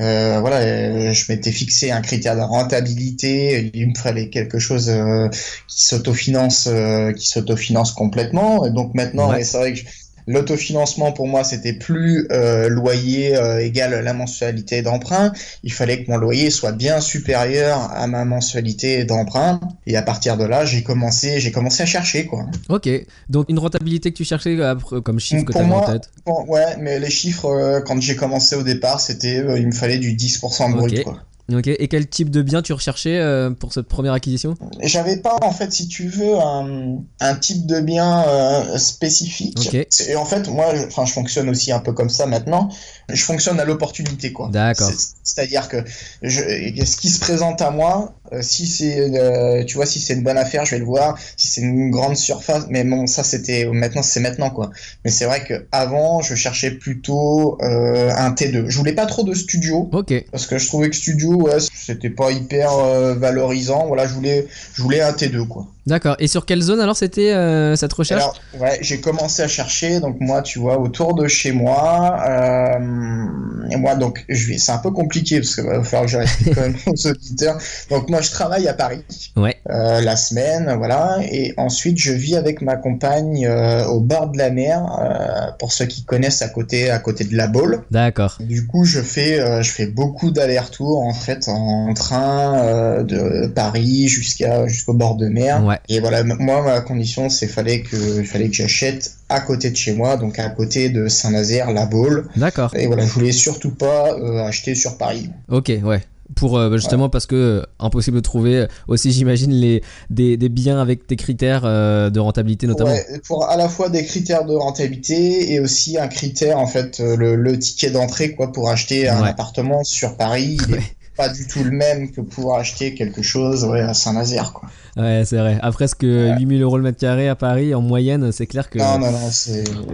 euh, 0.00 0.38
voilà, 0.40 0.56
euh, 0.60 1.12
je 1.12 1.30
m'étais 1.30 1.52
fixé 1.52 1.90
un 1.90 2.00
critère 2.00 2.36
de 2.36 2.40
rentabilité, 2.40 3.70
il 3.74 3.88
me 3.90 3.94
fallait 3.94 4.30
quelque 4.30 4.58
chose 4.58 4.88
euh, 4.88 5.28
qui 5.68 5.84
s'autofinance, 5.84 6.68
euh, 6.70 7.12
qui 7.12 7.28
s'autofinance 7.28 7.92
complètement. 7.92 8.53
Et 8.64 8.70
donc 8.70 8.94
maintenant, 8.94 9.30
ouais. 9.30 9.44
c'est 9.44 9.58
vrai 9.58 9.72
que 9.74 9.80
l'autofinancement 10.26 11.12
pour 11.12 11.28
moi 11.28 11.44
c'était 11.44 11.72
plus 11.72 12.26
euh, 12.30 12.68
loyer 12.68 13.36
euh, 13.36 13.64
égal 13.64 14.02
la 14.02 14.12
mensualité 14.12 14.82
d'emprunt. 14.82 15.32
Il 15.62 15.72
fallait 15.72 16.02
que 16.02 16.10
mon 16.10 16.16
loyer 16.16 16.50
soit 16.50 16.72
bien 16.72 17.00
supérieur 17.00 17.90
à 17.92 18.06
ma 18.06 18.24
mensualité 18.24 19.04
d'emprunt. 19.04 19.60
Et 19.86 19.96
à 19.96 20.02
partir 20.02 20.36
de 20.36 20.44
là, 20.44 20.64
j'ai 20.64 20.82
commencé, 20.82 21.40
j'ai 21.40 21.52
commencé 21.52 21.82
à 21.82 21.86
chercher 21.86 22.26
quoi. 22.26 22.46
Ok, 22.68 22.88
donc 23.28 23.46
une 23.48 23.58
rentabilité 23.58 24.10
que 24.10 24.16
tu 24.16 24.24
cherchais 24.24 24.56
euh, 24.58 24.74
comme 24.76 25.20
chiffre 25.20 25.44
que 25.44 25.52
tu 25.52 25.62
moi, 25.64 25.88
en 25.88 25.92
tête. 25.92 26.10
Ouais, 26.26 26.76
mais 26.78 26.98
les 26.98 27.10
chiffres 27.10 27.46
euh, 27.46 27.80
quand 27.80 28.00
j'ai 28.00 28.16
commencé 28.16 28.56
au 28.56 28.62
départ, 28.62 29.00
c'était 29.00 29.44
il 29.56 29.66
me 29.66 29.72
fallait 29.72 29.98
du 29.98 30.14
10% 30.14 30.72
brut 30.72 30.92
okay. 30.92 31.02
quoi. 31.02 31.20
Ok, 31.52 31.66
et 31.66 31.88
quel 31.88 32.08
type 32.08 32.30
de 32.30 32.40
bien 32.40 32.62
tu 32.62 32.72
recherchais 32.72 33.18
euh, 33.18 33.50
pour 33.50 33.74
cette 33.74 33.86
première 33.86 34.14
acquisition? 34.14 34.54
J'avais 34.80 35.18
pas, 35.18 35.36
en 35.42 35.52
fait, 35.52 35.70
si 35.72 35.88
tu 35.88 36.08
veux, 36.08 36.38
un, 36.38 36.96
un 37.20 37.34
type 37.34 37.66
de 37.66 37.80
bien 37.80 38.26
euh, 38.26 38.78
spécifique. 38.78 39.58
Okay. 39.66 39.86
Et 40.08 40.16
en 40.16 40.24
fait, 40.24 40.48
moi, 40.48 40.74
je, 40.74 40.84
je 40.88 41.12
fonctionne 41.12 41.50
aussi 41.50 41.70
un 41.70 41.80
peu 41.80 41.92
comme 41.92 42.08
ça 42.08 42.24
maintenant. 42.24 42.70
Je 43.10 43.22
fonctionne 43.22 43.60
à 43.60 43.66
l'opportunité, 43.66 44.32
quoi. 44.32 44.48
D'accord. 44.50 44.90
C'est-à-dire 45.22 45.68
que 45.68 45.84
je, 46.22 46.40
ce 46.40 46.96
qui 46.96 47.10
se 47.10 47.20
présente 47.20 47.60
à 47.60 47.70
moi, 47.70 48.14
euh, 48.32 48.40
si 48.40 48.66
c'est, 48.66 48.98
euh, 48.98 49.64
tu 49.64 49.76
vois, 49.76 49.86
si 49.86 50.00
c'est 50.00 50.14
une 50.14 50.22
bonne 50.22 50.38
affaire, 50.38 50.64
je 50.64 50.72
vais 50.72 50.78
le 50.78 50.84
voir. 50.84 51.18
Si 51.36 51.48
c'est 51.48 51.60
une 51.60 51.90
grande 51.90 52.16
surface, 52.16 52.66
mais 52.70 52.82
bon, 52.84 53.06
ça 53.06 53.22
c'était 53.22 53.66
maintenant, 53.66 54.02
c'est 54.02 54.20
maintenant, 54.20 54.50
quoi. 54.50 54.70
Mais 55.04 55.10
c'est 55.10 55.26
vrai 55.26 55.44
que 55.44 55.66
avant, 55.72 56.22
je 56.22 56.34
cherchais 56.34 56.70
plutôt 56.70 57.58
euh, 57.62 58.10
un 58.16 58.30
T2. 58.32 58.68
Je 58.68 58.78
voulais 58.78 58.94
pas 58.94 59.06
trop 59.06 59.24
de 59.24 59.34
studio. 59.34 59.90
Ok. 59.92 60.12
Parce 60.30 60.46
que 60.46 60.58
je 60.58 60.66
trouvais 60.66 60.88
que 60.88 60.96
studio 60.96 61.34
ouais, 61.42 61.58
c'était 61.74 62.10
pas 62.10 62.30
hyper 62.30 62.72
euh, 62.72 63.14
valorisant. 63.14 63.86
Voilà, 63.86 64.06
je 64.06 64.14
voulais, 64.14 64.46
je 64.74 64.82
voulais 64.82 65.00
un 65.00 65.12
T2 65.12 65.46
quoi. 65.46 65.66
D'accord. 65.86 66.16
Et 66.18 66.28
sur 66.28 66.46
quelle 66.46 66.62
zone 66.62 66.80
alors 66.80 66.96
c'était 66.96 67.32
euh, 67.32 67.76
cette 67.76 67.92
recherche? 67.92 68.22
Alors, 68.22 68.36
Ouais, 68.58 68.78
j'ai 68.80 69.00
commencé 69.00 69.42
à 69.42 69.48
chercher. 69.48 70.00
Donc 70.00 70.16
moi, 70.20 70.40
tu 70.42 70.58
vois, 70.58 70.78
autour 70.78 71.14
de 71.14 71.26
chez 71.28 71.52
moi. 71.52 72.16
Euh, 72.26 73.26
et 73.70 73.76
moi, 73.76 73.94
donc, 73.94 74.24
je 74.28 74.48
vais. 74.48 74.58
C'est 74.58 74.72
un 74.72 74.78
peu 74.78 74.90
compliqué 74.90 75.40
parce 75.40 75.54
qu'il 75.54 75.64
va 75.64 75.82
falloir 75.82 76.04
que 76.06 76.10
je 76.12 76.18
reste 76.18 76.54
quand 76.54 76.60
même 76.60 76.76
aux 76.86 77.06
auditeurs. 77.06 77.58
Donc 77.90 78.08
moi, 78.08 78.20
je 78.20 78.30
travaille 78.30 78.68
à 78.68 78.74
Paris. 78.74 79.04
Ouais. 79.36 79.56
Euh, 79.70 80.00
la 80.00 80.16
semaine, 80.16 80.74
voilà. 80.78 81.18
Et 81.30 81.54
ensuite, 81.56 81.98
je 81.98 82.12
vis 82.12 82.36
avec 82.36 82.62
ma 82.62 82.76
compagne 82.76 83.46
euh, 83.46 83.84
au 83.86 84.00
bord 84.00 84.28
de 84.28 84.38
la 84.38 84.50
mer. 84.50 84.82
euh, 85.00 85.50
pour 85.58 85.72
ceux 85.72 85.86
qui 85.86 86.04
connaissent, 86.04 86.42
à 86.42 86.48
côté, 86.48 86.90
à 86.90 86.98
côté 86.98 87.24
de 87.24 87.36
la 87.36 87.46
Baule. 87.46 87.82
D'accord. 87.90 88.38
Du 88.40 88.66
coup, 88.66 88.84
je 88.84 89.00
fais, 89.00 89.40
euh, 89.40 89.62
je 89.62 89.70
fais 89.70 89.86
beaucoup 89.86 90.30
d'allers-retours 90.30 91.00
en 91.02 91.12
fait 91.14 91.48
en 91.48 91.92
train 91.94 92.58
euh, 92.58 93.02
de 93.02 93.46
Paris 93.48 94.08
jusqu'à 94.08 94.66
jusqu'au 94.66 94.94
bord 94.94 95.16
de 95.16 95.26
mer. 95.28 95.64
Ouais. 95.64 95.73
Et 95.88 96.00
voilà, 96.00 96.24
moi 96.24 96.62
ma 96.62 96.80
condition, 96.80 97.28
c'est 97.28 97.46
fallait 97.46 97.82
que 97.82 98.22
fallait 98.22 98.48
que 98.48 98.54
j'achète 98.54 99.12
à 99.28 99.40
côté 99.40 99.70
de 99.70 99.76
chez 99.76 99.92
moi, 99.92 100.16
donc 100.16 100.38
à 100.38 100.48
côté 100.48 100.88
de 100.88 101.08
Saint-Nazaire, 101.08 101.72
La 101.72 101.86
Baule. 101.86 102.28
D'accord. 102.36 102.70
Et 102.74 102.86
voilà, 102.86 103.04
je 103.04 103.12
voulais 103.12 103.32
surtout 103.32 103.70
pas 103.70 104.12
euh, 104.12 104.44
acheter 104.44 104.74
sur 104.74 104.96
Paris. 104.98 105.30
Ok, 105.48 105.72
ouais. 105.82 106.02
pour 106.36 106.58
euh, 106.58 106.70
bah, 106.70 106.76
justement 106.76 107.08
parce 107.08 107.26
que 107.26 107.34
euh, 107.34 107.62
impossible 107.78 108.16
de 108.16 108.22
trouver 108.22 108.66
aussi 108.88 109.12
j'imagine 109.12 109.52
les 109.52 109.82
des, 110.10 110.36
des, 110.36 110.48
biens 110.48 110.80
avec 110.80 111.08
des 111.08 111.16
critères 111.16 111.62
de 111.62 112.18
rentabilité 112.18 112.66
notamment 112.66 112.90
ouais, 112.90 113.20
pour 113.26 113.48
à 113.48 113.56
la 113.56 113.68
fois 113.68 113.90
des 113.90 114.04
critères 114.04 114.44
de 114.44 114.54
rentabilité 114.54 115.52
et 115.52 115.60
aussi 115.60 115.98
un 115.98 116.08
critère 116.08 116.58
en 116.58 116.66
fait 116.66 117.00
le, 117.00 117.36
le 117.36 117.58
ticket 117.58 117.90
d'entrée 117.90 118.32
quoi 118.32 118.52
pour 118.52 118.70
acheter 118.70 119.08
un 119.08 119.22
appartement 119.22 119.84
sur 119.84 120.16
Paris 120.16 120.56
il 120.68 120.74
est 120.76 120.96
pas 121.16 121.28
du 121.28 121.46
tout 121.46 121.62
le 121.62 121.70
même 121.70 122.10
que 122.10 122.20
pour 122.20 122.56
acheter 122.56 122.94
quelque 122.94 123.22
chose 123.22 123.64
ouais, 123.64 123.80
à 123.80 123.94
Saint-Nazaire 123.94 124.52
quoi. 124.52 124.68
Ouais 124.96 125.22
c'est 125.24 125.38
vrai. 125.38 125.58
Après 125.62 125.88
ce 125.88 125.94
que 125.94 126.36
8000 126.38 126.62
euros 126.62 126.76
le 126.76 126.82
mètre 126.82 126.98
carré 126.98 127.28
à 127.28 127.34
Paris 127.34 127.74
en 127.74 127.80
moyenne 127.80 128.32
c'est 128.32 128.46
clair 128.46 128.70
que 128.70 128.78
non 128.78 128.98
non 128.98 129.10
non 129.10 129.30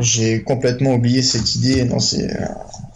j'ai 0.01 0.43
complètement 0.43 0.95
oublié 0.95 1.23
cette 1.23 1.55
idée. 1.55 1.85
Non 1.85 1.99
c'est 1.99 2.29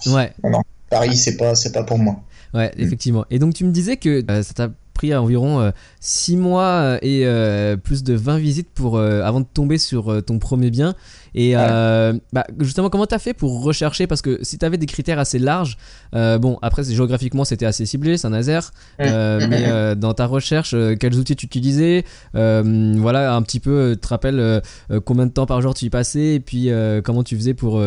ouais. 0.06 0.32
non, 0.42 0.62
Paris 0.90 1.16
c'est 1.16 1.36
pas 1.36 1.54
c'est 1.54 1.72
pas 1.72 1.84
pour 1.84 1.98
moi. 1.98 2.16
Ouais, 2.54 2.70
effectivement. 2.78 3.24
Et 3.30 3.38
donc 3.38 3.54
tu 3.54 3.64
me 3.64 3.72
disais 3.72 3.96
que 3.96 4.24
euh, 4.30 4.42
ça 4.42 4.54
t'a 4.54 4.70
pris 4.94 5.14
environ 5.14 5.72
6 6.00 6.34
euh, 6.34 6.38
mois 6.38 6.98
euh, 7.02 7.72
et 7.72 7.76
plus 7.78 8.02
de 8.02 8.14
20 8.14 8.38
visites 8.38 8.70
pour 8.70 8.98
avant 8.98 9.40
de 9.40 9.46
tomber 9.46 9.78
sur 9.78 10.22
ton 10.24 10.38
premier 10.38 10.70
bien. 10.70 10.94
Et 11.34 11.54
bah, 11.54 12.46
justement, 12.60 12.88
comment 12.88 13.06
t'as 13.06 13.18
fait 13.18 13.34
pour 13.34 13.62
rechercher? 13.62 14.06
Parce 14.06 14.22
que 14.22 14.38
si 14.42 14.56
t'avais 14.56 14.78
des 14.78 14.86
critères 14.86 15.18
assez 15.18 15.38
larges, 15.38 15.76
bon, 16.12 16.58
après 16.62 16.84
géographiquement 16.84 17.44
c'était 17.44 17.66
assez 17.66 17.86
ciblé, 17.86 18.16
Saint-Nazaire, 18.16 18.72
mm. 18.98 19.04
mais 19.48 19.96
dans 19.96 20.14
ta 20.14 20.26
recherche, 20.26 20.74
quels 20.98 21.16
outils 21.16 21.36
tu 21.36 21.46
utilisais? 21.46 22.04
Voilà, 22.32 23.34
un 23.34 23.42
petit 23.42 23.60
peu, 23.60 23.92
tu 23.94 24.00
te 24.00 24.08
rappelles 24.08 24.62
combien 25.04 25.26
de 25.26 25.32
temps 25.32 25.46
par 25.46 25.60
jour 25.60 25.74
tu 25.74 25.86
y 25.86 25.90
passais? 25.90 26.34
Et 26.34 26.40
puis 26.40 26.70
comment 27.02 27.24
tu 27.24 27.36
faisais 27.36 27.54
pour 27.54 27.82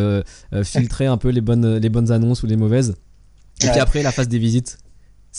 filtrer 0.64 1.06
un 1.06 1.18
peu 1.18 1.30
les 1.30 1.42
bonnes, 1.42 1.78
les 1.78 1.90
bonnes 1.90 2.12
annonces 2.12 2.44
ou 2.44 2.48
les 2.48 2.58
mauvaises? 2.58 2.96
Et 3.64 3.70
puis 3.70 3.80
après, 3.80 4.04
la 4.04 4.12
phase 4.12 4.28
des 4.28 4.38
visites 4.38 4.78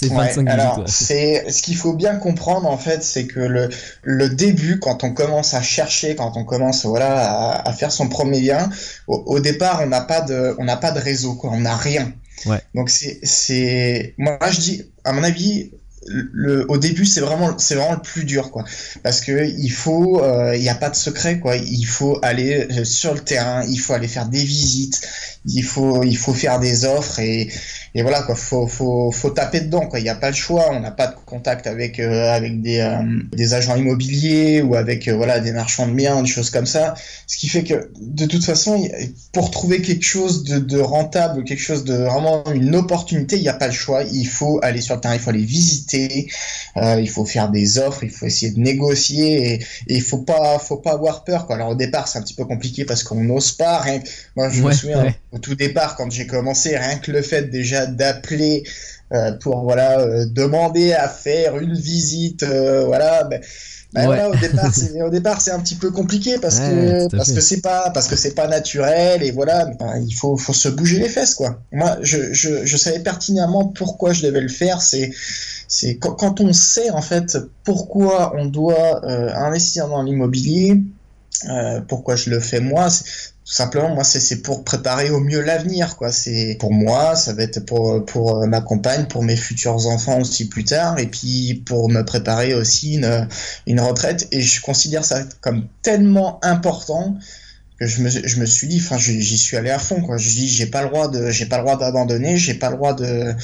c'est 0.01 0.09
25 0.09 0.49
alors, 0.49 0.85
C'est 0.87 1.51
ce 1.51 1.61
qu'il 1.61 1.77
faut 1.77 1.93
bien 1.93 2.17
comprendre 2.17 2.69
en 2.69 2.79
fait, 2.79 3.03
c'est 3.03 3.27
que 3.27 3.41
le, 3.41 3.69
le 4.03 4.29
début, 4.29 4.79
quand 4.79 5.03
on 5.03 5.13
commence 5.13 5.55
à 5.55 5.63
chercher, 5.63 6.15
quand 6.15 6.37
on 6.37 6.45
commence 6.45 6.87
voilà 6.87 7.61
à, 7.67 7.73
faire 7.73 7.91
son 7.91 8.09
premier 8.09 8.41
lien, 8.41 8.71
au, 9.09 9.41
départ 9.41 9.81
on 9.83 9.89
n'a 9.89 10.01
pas 10.01 10.21
de 10.21 10.55
on 10.59 10.65
n'a 10.65 10.77
pas 10.77 10.93
de 10.93 11.01
réseau 11.01 11.35
quoi, 11.35 11.51
on 11.53 11.61
n'a 11.61 11.77
rien. 11.77 12.13
Ouais. 12.47 12.61
Donc 12.75 12.91
c'est 12.91 13.19
c'est 13.25 14.15
moi 14.19 14.39
je 14.51 14.61
dis 14.61 14.83
à 15.03 15.13
mon 15.13 15.25
avis 15.25 15.73
au 16.69 16.79
début 16.79 17.05
c'est 17.05 17.21
vraiment 17.21 17.59
c'est 17.59 17.75
vraiment 17.75 17.95
le 17.95 18.03
plus 18.03 18.25
dur 18.25 18.51
quoi. 18.51 18.65
Parce 19.03 19.21
que 19.21 19.47
il 19.59 19.71
faut 19.71 20.23
euh, 20.23 20.57
il 20.57 20.63
n'y 20.63 20.69
a 20.69 20.75
pas 20.75 20.91
de 20.91 20.97
secret 20.97 21.39
quoi. 21.41 21.57
Il 21.57 21.85
faut 21.87 22.19
aller 22.23 22.67
euh, 22.71 22.85
sur 22.85 23.15
le 23.15 23.21
terrain 23.21 23.65
il 23.69 23.79
faut 23.79 23.93
aller 23.93 24.09
faire 24.09 24.27
des 24.27 24.45
visites 24.45 25.01
il 25.45 25.63
faut 25.63 26.03
il 26.03 26.17
faut 26.17 26.35
faire 26.35 26.61
des 26.61 26.85
offres 26.85 27.19
et 27.21 27.49
et 27.95 28.03
voilà 28.03 28.23
quoi. 28.23 28.35
Faut 28.35 28.67
faut 28.67 29.11
faut 29.11 29.31
taper 29.31 29.61
dedans 29.61 29.87
quoi. 29.87 29.99
Il 29.99 30.03
n'y 30.03 30.09
a 30.09 30.15
pas 30.15 30.31
le 30.31 30.37
choix. 30.37 30.71
On 30.73 30.81
n'a 30.81 30.91
pas 30.91 31.09
de 31.09 31.15
contact 31.27 31.67
avec 31.67 31.99
euh, 31.99 32.31
avec 32.31 32.61
des 32.61 32.81
euh, 32.81 33.03
des 33.33 33.55
agents 33.55 33.77
immobiliers 33.77 34.63
ou 34.63 34.75
avec 34.75 35.09
euh, 35.09 35.17
voilà 35.17 35.41
des 35.41 35.53
marchands 35.53 35.87
de 35.87 35.95
biens 35.95 36.23
des 36.23 36.29
choses 36.29 36.51
comme 36.51 36.67
ça. 36.67 36.95
Ce 37.27 37.37
qui 37.37 37.49
fait 37.49 37.65
que 37.65 37.91
de 38.01 38.27
toute 38.27 38.45
façon 38.45 38.89
pour 39.33 39.51
trouver 39.51 39.81
quelque 39.83 40.05
chose 40.05 40.45
de, 40.45 40.59
de 40.59 40.79
rentable 40.79 41.45
quelque 41.45 41.63
chose 41.63 41.85
de 41.85 41.95
vraiment 41.95 42.45
une 42.53 42.77
opportunité 42.77 43.37
il 43.37 43.43
n'y 43.43 43.49
a 43.49 43.55
pas 43.55 43.69
le 43.69 43.73
choix. 43.73 44.03
Il 44.05 44.27
faut 44.27 44.61
aller 44.63 44.81
sur 44.81 44.95
le 44.95 45.01
terrain 45.01 45.15
il 45.15 45.21
faut 45.21 45.31
aller 45.31 45.45
visiter 45.45 45.98
il 46.77 47.11
faut 47.11 47.25
faire 47.25 47.49
des 47.49 47.79
offres 47.79 48.05
il 48.05 48.11
faut 48.11 48.27
essayer 48.27 48.53
de 48.53 48.61
négocier 48.61 49.55
et, 49.55 49.67
il 49.87 50.03
faut 50.03 50.19
pas 50.19 50.59
faut 50.59 50.77
pas 50.77 50.93
avoir 50.93 51.25
peur 51.25 51.47
quoi. 51.47 51.57
Alors 51.57 51.71
au 51.71 51.75
départ 51.75 52.09
c'est 52.09 52.19
un 52.19 52.23
petit 52.23 52.35
peu 52.35 52.45
compliqué 52.45 52.85
parce 52.85 53.03
qu'on 53.03 53.23
n'ose 53.23 53.53
pas 53.53 53.79
rien 53.79 54.01
moi 54.37 54.49
je 54.49 54.63
me 54.63 54.73
souviens 54.73 55.15
au 55.33 55.39
tout 55.39 55.55
départ 55.55 55.97
quand 55.97 56.11
j'ai 56.11 56.27
commencé 56.27 56.77
rien 56.77 56.97
que 56.99 57.11
le 57.11 57.23
fait 57.23 57.51
déjà 57.51 57.87
d'appeler 57.87 58.65
euh, 59.13 59.33
pour 59.33 59.63
voilà 59.63 60.01
euh, 60.01 60.27
demander 60.27 60.93
à 60.93 61.09
faire 61.09 61.59
une 61.59 61.75
visite 61.75 62.43
euh, 62.43 62.85
voilà 62.85 63.27
voilà, 63.95 64.31
au 64.31 64.37
départ, 64.37 64.71
c'est, 64.75 65.03
au 65.03 65.11
départ, 65.11 65.41
c'est 65.41 65.51
un 65.51 65.61
petit 65.61 65.75
peu 65.75 65.91
compliqué 65.91 66.39
parce 66.39 66.61
que 66.61 67.15
parce 67.17 67.33
que 67.33 67.41
c'est 67.41 67.61
pas 67.61 67.91
parce 67.91 68.09
que 68.09 68.17
c'est 68.17 68.35
pas 68.35 68.47
naturel 68.47 69.23
et 69.23 69.31
voilà, 69.31 69.71
il 70.01 70.13
faut 70.13 70.37
faut 70.37 70.53
se 70.53 70.69
bouger 70.69 70.99
les 70.99 71.09
fesses 71.09 71.35
quoi. 71.35 71.61
Moi, 71.73 71.97
je, 72.03 72.33
je, 72.33 72.65
je 72.65 72.77
savais 72.77 73.01
pertinemment 73.01 73.67
pourquoi 73.67 74.13
je 74.13 74.23
devais 74.23 74.41
le 74.41 74.49
faire. 74.49 74.83
C'est 74.83 75.13
c'est 75.69 75.97
quand, 75.97 76.15
quand, 76.15 76.41
on 76.41 76.53
sait 76.53 76.91
en 76.91 77.03
fait 77.03 77.37
pourquoi 77.65 78.35
on 78.37 78.47
doit 78.47 79.05
investir 79.05 79.89
dans 79.89 80.03
l'immobilier, 80.03 80.83
euh, 81.49 81.81
pourquoi 81.87 82.17
je 82.17 82.31
le 82.31 82.41
fais 82.41 82.61
moi 82.61 82.89
tout 83.49 83.55
simplement 83.55 83.95
moi 83.95 84.05
c'est 84.05 84.43
pour 84.43 84.63
préparer 84.63 85.09
au 85.09 85.21
mieux 85.21 85.41
l'avenir 85.41 85.97
quoi. 85.97 86.13
C'est 86.13 86.59
pour 86.61 86.71
moi 86.71 87.17
ça 87.17 87.33
va 87.33 87.45
être 87.45 87.61
pour 87.61 88.05
pour 88.05 88.47
ma 88.47 88.61
compagne 88.61 89.07
pour 89.07 89.23
mes 89.23 89.37
futurs 89.37 89.87
enfants 89.87 90.21
aussi 90.21 90.51
plus 90.51 90.65
tard 90.65 90.99
et 90.99 91.07
puis 91.07 91.63
pour 91.65 91.89
me 91.89 92.03
préparer 92.03 92.53
aussi 92.53 92.97
une 92.97 93.27
une 93.67 93.81
retraite. 93.81 94.29
Et 94.33 94.43
je 94.43 94.61
considère 94.61 95.03
ça 95.03 95.25
comme 95.41 95.67
tellement 95.81 96.39
important 96.45 97.17
que 97.81 97.87
je 97.87 98.03
me, 98.03 98.11
je 98.11 98.39
me 98.39 98.45
suis 98.45 98.69
dit 98.69 98.83
enfin 98.85 98.99
j'y 98.99 99.39
suis 99.39 99.57
allé 99.57 99.71
à 99.71 99.79
fond 99.79 100.03
quoi. 100.03 100.19
Je 100.19 100.29
dis 100.29 100.47
j'ai 100.47 100.67
pas 100.67 100.83
le 100.83 100.89
droit 100.91 101.09
de 101.09 101.31
j'ai 101.31 101.47
pas 101.47 101.57
le 101.57 101.63
droit 101.63 101.79
d'abandonner 101.79 102.37
j'ai 102.37 102.55
pas 102.55 102.69
le 102.69 102.77
droit 102.77 102.93
de 102.93 103.35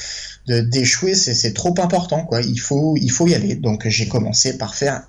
d'échouer 0.47 1.15
c'est 1.15 1.33
c'est 1.33 1.55
trop 1.55 1.75
important 1.81 2.27
quoi. 2.27 2.43
Il 2.43 2.61
faut 2.61 2.95
il 2.99 3.11
faut 3.11 3.27
y 3.27 3.35
aller. 3.35 3.55
Donc 3.55 3.89
j'ai 3.89 4.07
commencé 4.07 4.59
par 4.59 4.75
faire 4.75 5.07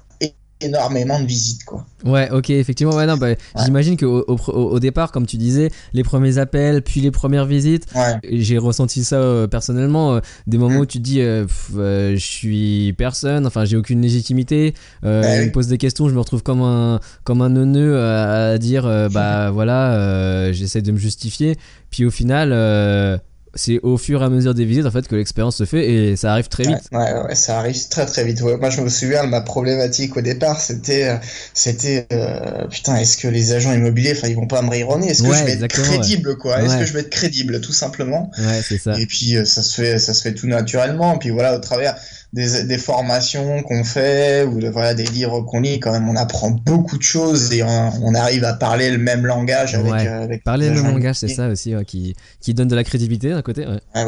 énormément 0.62 1.20
de 1.20 1.26
visites 1.26 1.64
quoi. 1.66 1.86
Ouais, 2.06 2.30
ok, 2.32 2.52
effectivement, 2.52 2.94
ouais, 2.94 3.08
non, 3.08 3.18
bah, 3.18 3.36
j'imagine 3.64 3.98
qu'au 3.98 4.24
au, 4.28 4.36
au, 4.36 4.80
départ, 4.80 5.12
comme 5.12 5.26
tu 5.26 5.38
disais, 5.38 5.72
les 5.94 6.04
premiers 6.04 6.38
appels, 6.38 6.82
puis 6.82 7.02
les 7.02 7.12
premières 7.12 7.46
visites, 7.46 7.88
j'ai 8.24 8.58
ressenti 8.58 9.04
ça 9.04 9.18
euh, 9.18 9.48
personnellement, 9.48 10.16
euh, 10.16 10.20
des 10.46 10.58
moments 10.58 10.76
mm. 10.76 10.82
où 10.82 10.86
tu 10.86 11.00
te 11.00 11.04
dis, 11.04 11.22
euh, 11.22 11.46
je 11.74 12.16
suis 12.18 12.94
personne, 12.94 13.48
enfin, 13.48 13.66
j'ai 13.66 13.76
aucune 13.76 14.02
légitimité, 14.02 14.74
bah 15.02 15.22
on 15.24 15.46
me 15.46 15.52
pose 15.52 15.68
des 15.68 15.78
questions, 15.78 16.08
je 16.08 16.14
me 16.14 16.20
retrouve 16.20 16.44
comme 16.44 16.62
un, 16.62 17.00
comme 17.24 17.42
un 17.42 17.50
neuneu 17.50 18.00
à, 18.00 18.58
dire, 18.58 18.84
bah 19.12 19.50
voilà, 19.54 20.52
j'essaie 20.52 20.82
de 20.82 20.92
me 20.92 20.98
justifier, 20.98 21.58
puis 21.90 22.06
au 22.06 22.12
final 22.12 23.20
c'est 23.56 23.80
au 23.84 23.98
fur 23.98 24.22
et 24.22 24.26
à 24.26 24.30
mesure 24.30 24.54
des 24.54 24.66
visites 24.66 24.86
en 24.86 24.92
fait 24.92 25.08
que 25.08 25.16
l'expérience 25.16 25.56
se 25.56 25.66
fait 25.66 25.90
et 25.90 26.16
ça 26.16 26.32
arrive 26.34 26.50
très 26.50 26.64
vite. 26.64 26.82
Ouais, 26.92 27.14
ouais, 27.14 27.36
ça 27.36 27.58
arrive 27.58 27.88
très 27.88 28.06
très 28.06 28.24
vite. 28.26 28.42
moi 28.42 28.70
je 28.70 28.82
me 28.82 28.90
souviens 28.90 29.24
de 29.24 29.30
ma 29.30 29.42
problématique 29.42 30.16
au 30.18 30.22
départ, 30.22 30.60
c'était 30.60 31.10
euh, 31.10 31.18
c'était 31.54 32.06
euh, 32.12 32.68
putain, 32.68 32.98
est-ce 32.98 33.18
que 33.18 33.28
les 33.28 33.54
agents 33.54 33.74
immobiliers 33.74 34.12
enfin 34.12 34.28
ils 34.28 34.36
vont 34.36 34.48
pas 34.48 34.62
me 34.62 34.70
rironner 34.70 35.10
Est-ce 35.10 35.24
que 35.24 35.34
je 35.34 35.44
vais 35.44 35.54
être 35.54 35.68
crédible 35.68 36.38
quoi? 36.38 36.62
Est-ce 36.62 36.78
que 36.78 36.86
je 36.86 36.94
vais 36.94 37.00
être 37.00 37.10
crédible 37.10 37.62
tout 37.62 37.74
simplement? 37.74 38.30
Ouais, 38.38 38.62
c'est 38.62 38.78
ça. 38.78 39.00
Et 39.00 39.06
puis 39.06 39.38
euh, 39.38 39.46
ça 39.46 39.64
se 39.64 39.82
fait 39.82 40.00
ça 40.00 40.14
se 40.14 40.22
fait 40.22 40.34
tout 40.34 40.48
naturellement 40.48 41.18
puis 41.18 41.30
voilà 41.30 41.56
au 41.56 41.60
travers 41.60 41.96
des, 42.36 42.78
formations 42.78 43.64
qu'on 43.64 43.84
fait 43.84 44.44
ou 44.44 44.60
voilà, 44.72 44.94
des 44.94 45.06
livres 45.06 45.42
qu'on 45.42 45.62
lit, 45.62 45.80
quand 45.80 45.92
même, 45.92 46.10
on 46.10 46.16
apprend 46.16 46.52
beaucoup 46.52 46.98
de 46.98 47.04
choses 47.04 47.54
et 47.54 47.64
on, 47.64 48.14
arrive 48.14 48.44
à 48.44 48.54
parler 48.54 48.92
le 48.92 48.98
même 48.98 49.26
langage 49.26 49.76
avec. 49.76 49.94
Euh, 50.08 50.38
parler 50.44 50.70
le 50.70 50.82
même 50.82 50.94
langage, 50.94 51.16
c'est 51.16 51.28
ça 51.30 51.48
aussi 51.48 51.74
qui, 51.88 52.16
qui 52.42 52.54
donne 52.54 52.68
de 52.68 52.76
la 52.76 52.84
crédibilité 52.84 53.30
d'un 53.30 53.42
côté. 53.42 53.66
Ah 53.94 54.06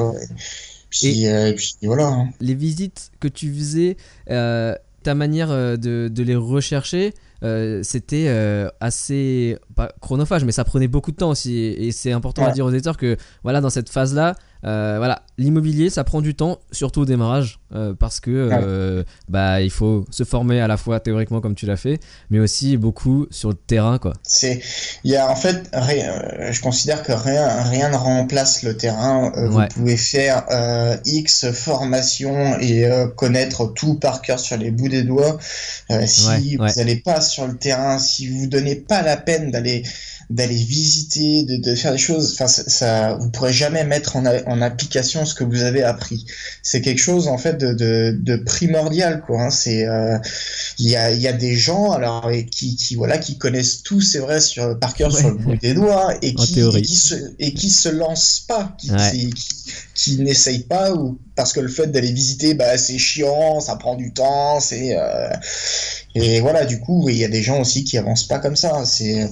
puis, 0.89 1.27
euh, 1.27 1.53
puis, 1.53 1.75
voilà. 1.83 2.07
Hein. 2.07 2.29
Les 2.39 2.53
visites 2.53 3.11
que 3.19 3.27
tu 3.27 3.53
faisais, 3.53 3.97
euh, 4.29 4.73
ta 5.03 5.15
manière 5.15 5.49
de, 5.49 6.09
de 6.09 6.23
les 6.23 6.35
rechercher, 6.35 7.13
c'était 7.83 8.27
assez 8.81 9.57
pas 9.75 9.93
chronophage 10.01 10.43
mais 10.43 10.51
ça 10.51 10.65
prenait 10.65 10.87
beaucoup 10.87 11.11
de 11.11 11.17
temps 11.17 11.29
aussi 11.29 11.55
et, 11.55 11.91
c'est 11.91 12.11
important 12.11 12.45
à 12.45 12.51
dire 12.51 12.65
aux 12.65 12.71
éditeurs 12.71 12.97
que 12.97 13.15
voilà 13.43 13.61
dans 13.61 13.69
cette 13.69 13.89
phase 13.89 14.13
là 14.15 14.29
euh, 14.31 14.33
voilà, 14.63 15.21
l'immobilier, 15.37 15.89
ça 15.89 16.03
prend 16.03 16.21
du 16.21 16.35
temps, 16.35 16.59
surtout 16.71 17.01
au 17.01 17.05
démarrage, 17.05 17.59
euh, 17.73 17.93
parce 17.93 18.19
que 18.19 18.31
euh, 18.31 19.03
bah 19.29 19.61
il 19.61 19.69
faut 19.69 20.05
se 20.09 20.23
former 20.23 20.61
à 20.61 20.67
la 20.67 20.77
fois 20.77 20.99
théoriquement 20.99 21.41
comme 21.41 21.55
tu 21.55 21.65
l'as 21.65 21.77
fait, 21.77 21.99
mais 22.29 22.39
aussi 22.39 22.77
beaucoup 22.77 23.27
sur 23.29 23.49
le 23.49 23.55
terrain, 23.55 23.97
quoi. 23.97 24.13
C'est, 24.23 24.61
il 25.03 25.11
y 25.11 25.15
a 25.15 25.29
en 25.29 25.35
fait, 25.35 25.69
je 25.73 26.61
considère 26.61 27.03
que 27.03 27.11
rien, 27.11 27.63
rien 27.63 27.89
ne 27.89 27.95
remplace 27.95 28.63
le 28.63 28.75
terrain. 28.75 29.31
Vous 29.35 29.61
pouvez 29.73 29.97
faire 29.97 30.45
X 31.05 31.51
formation 31.51 32.57
et 32.59 32.89
connaître 33.15 33.67
tout 33.73 33.95
par 33.95 34.21
cœur 34.21 34.39
sur 34.39 34.57
les 34.57 34.71
bouts 34.71 34.89
des 34.89 35.03
doigts. 35.03 35.37
si 36.05 36.55
vous 36.57 36.65
n'allez 36.65 36.97
pas 36.97 37.21
sur 37.21 37.47
le 37.47 37.55
terrain, 37.57 37.99
si 37.99 38.27
vous 38.27 38.47
donnez 38.47 38.75
pas 38.75 39.01
la 39.01 39.17
peine 39.17 39.51
d'aller 39.51 39.83
d'aller 40.29 40.55
visiter, 40.55 41.43
de, 41.43 41.55
de, 41.57 41.75
faire 41.75 41.93
des 41.93 41.97
choses. 41.97 42.33
Enfin, 42.33 42.47
ça, 42.47 42.63
ça, 42.67 43.13
vous 43.15 43.29
pourrez 43.29 43.53
jamais 43.53 43.85
mettre 43.85 44.17
en, 44.17 44.25
en 44.25 44.61
application 44.61 45.25
ce 45.25 45.33
que 45.33 45.43
vous 45.43 45.61
avez 45.61 45.83
appris. 45.83 46.25
C'est 46.63 46.81
quelque 46.81 46.99
chose 46.99 47.27
en 47.27 47.37
fait 47.37 47.57
de, 47.57 47.73
de, 47.73 48.17
de 48.19 48.35
primordial, 48.35 49.21
quoi. 49.21 49.43
Hein. 49.43 49.49
C'est 49.49 49.87
euh, 49.87 50.17
il 50.79 50.89
y, 50.89 50.95
a, 50.97 51.11
y 51.11 51.27
a 51.27 51.33
des 51.33 51.55
gens 51.55 51.91
alors 51.91 52.29
qui, 52.51 52.75
qui 52.75 52.95
voilà 52.95 53.17
qui 53.17 53.37
connaissent 53.37 53.83
tout, 53.83 54.01
c'est 54.01 54.19
vrai, 54.19 54.41
sur 54.41 54.77
par 54.79 54.93
cœur 54.93 55.15
sur 55.15 55.29
le 55.29 55.35
bout 55.35 55.55
des 55.55 55.73
doigts 55.73 56.13
et 56.21 56.33
qui, 56.33 56.59
et 56.59 56.81
qui 56.81 56.95
se 56.95 57.15
et 57.39 57.53
qui 57.53 57.69
se 57.69 57.89
lancent 57.89 58.43
pas, 58.47 58.75
qui, 58.77 58.89
qui, 58.89 59.33
qui 59.95 60.17
n'essayent 60.19 60.63
pas 60.63 60.93
ou 60.93 61.17
parce 61.37 61.53
que 61.53 61.61
le 61.61 61.69
fait 61.69 61.87
d'aller 61.87 62.11
visiter, 62.11 62.55
bah, 62.55 62.77
c'est 62.77 62.97
chiant, 62.97 63.61
ça 63.61 63.77
prend 63.77 63.95
du 63.95 64.11
temps, 64.11 64.59
c'est 64.59 64.97
euh, 64.97 65.29
et 66.15 66.41
voilà, 66.41 66.65
du 66.65 66.79
coup, 66.79 67.07
il 67.09 67.15
y 67.15 67.23
a 67.23 67.27
des 67.27 67.43
gens 67.43 67.61
aussi 67.61 67.83
qui 67.83 67.97
avancent 67.97 68.27
pas 68.27 68.39
comme 68.39 68.55
ça. 68.55 68.83
C'est 68.85 69.29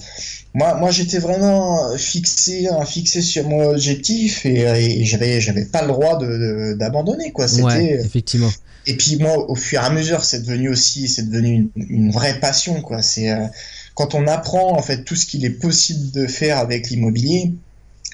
moi, 0.54 0.76
moi, 0.76 0.92
j'étais 0.92 1.18
vraiment 1.18 1.98
fixé, 1.98 2.70
fixé 2.86 3.22
sur 3.22 3.50
mon 3.50 3.72
objectif 3.72 4.46
et, 4.46 4.62
et 5.02 5.04
j'avais, 5.04 5.42
j'avais 5.42 5.66
pas 5.66 5.82
le 5.82 5.90
droit 5.90 6.18
de, 6.18 6.76
d'abandonner 6.80 7.32
quoi. 7.32 7.48
C'était 7.48 8.00
effectivement. 8.00 8.52
Et 8.88 8.96
puis 8.96 9.18
moi, 9.18 9.50
au 9.50 9.56
fur 9.56 9.82
et 9.82 9.84
à 9.86 9.90
mesure, 9.90 10.24
c'est 10.24 10.42
devenu 10.42 10.70
aussi, 10.70 11.08
c'est 11.08 11.28
devenu 11.28 11.70
une, 11.76 11.86
une, 11.90 12.12
vraie 12.12 12.40
passion 12.40 12.82
quoi. 12.82 13.02
C'est 13.02 13.32
euh, 13.32 13.48
quand 13.96 14.14
on 14.14 14.28
apprend 14.28 14.78
en 14.78 14.82
fait 14.82 15.04
tout 15.04 15.16
ce 15.16 15.26
qu'il 15.26 15.44
est 15.44 15.50
possible 15.50 16.12
de 16.12 16.28
faire 16.28 16.60
avec 16.60 16.92
l'immobilier, 16.92 17.52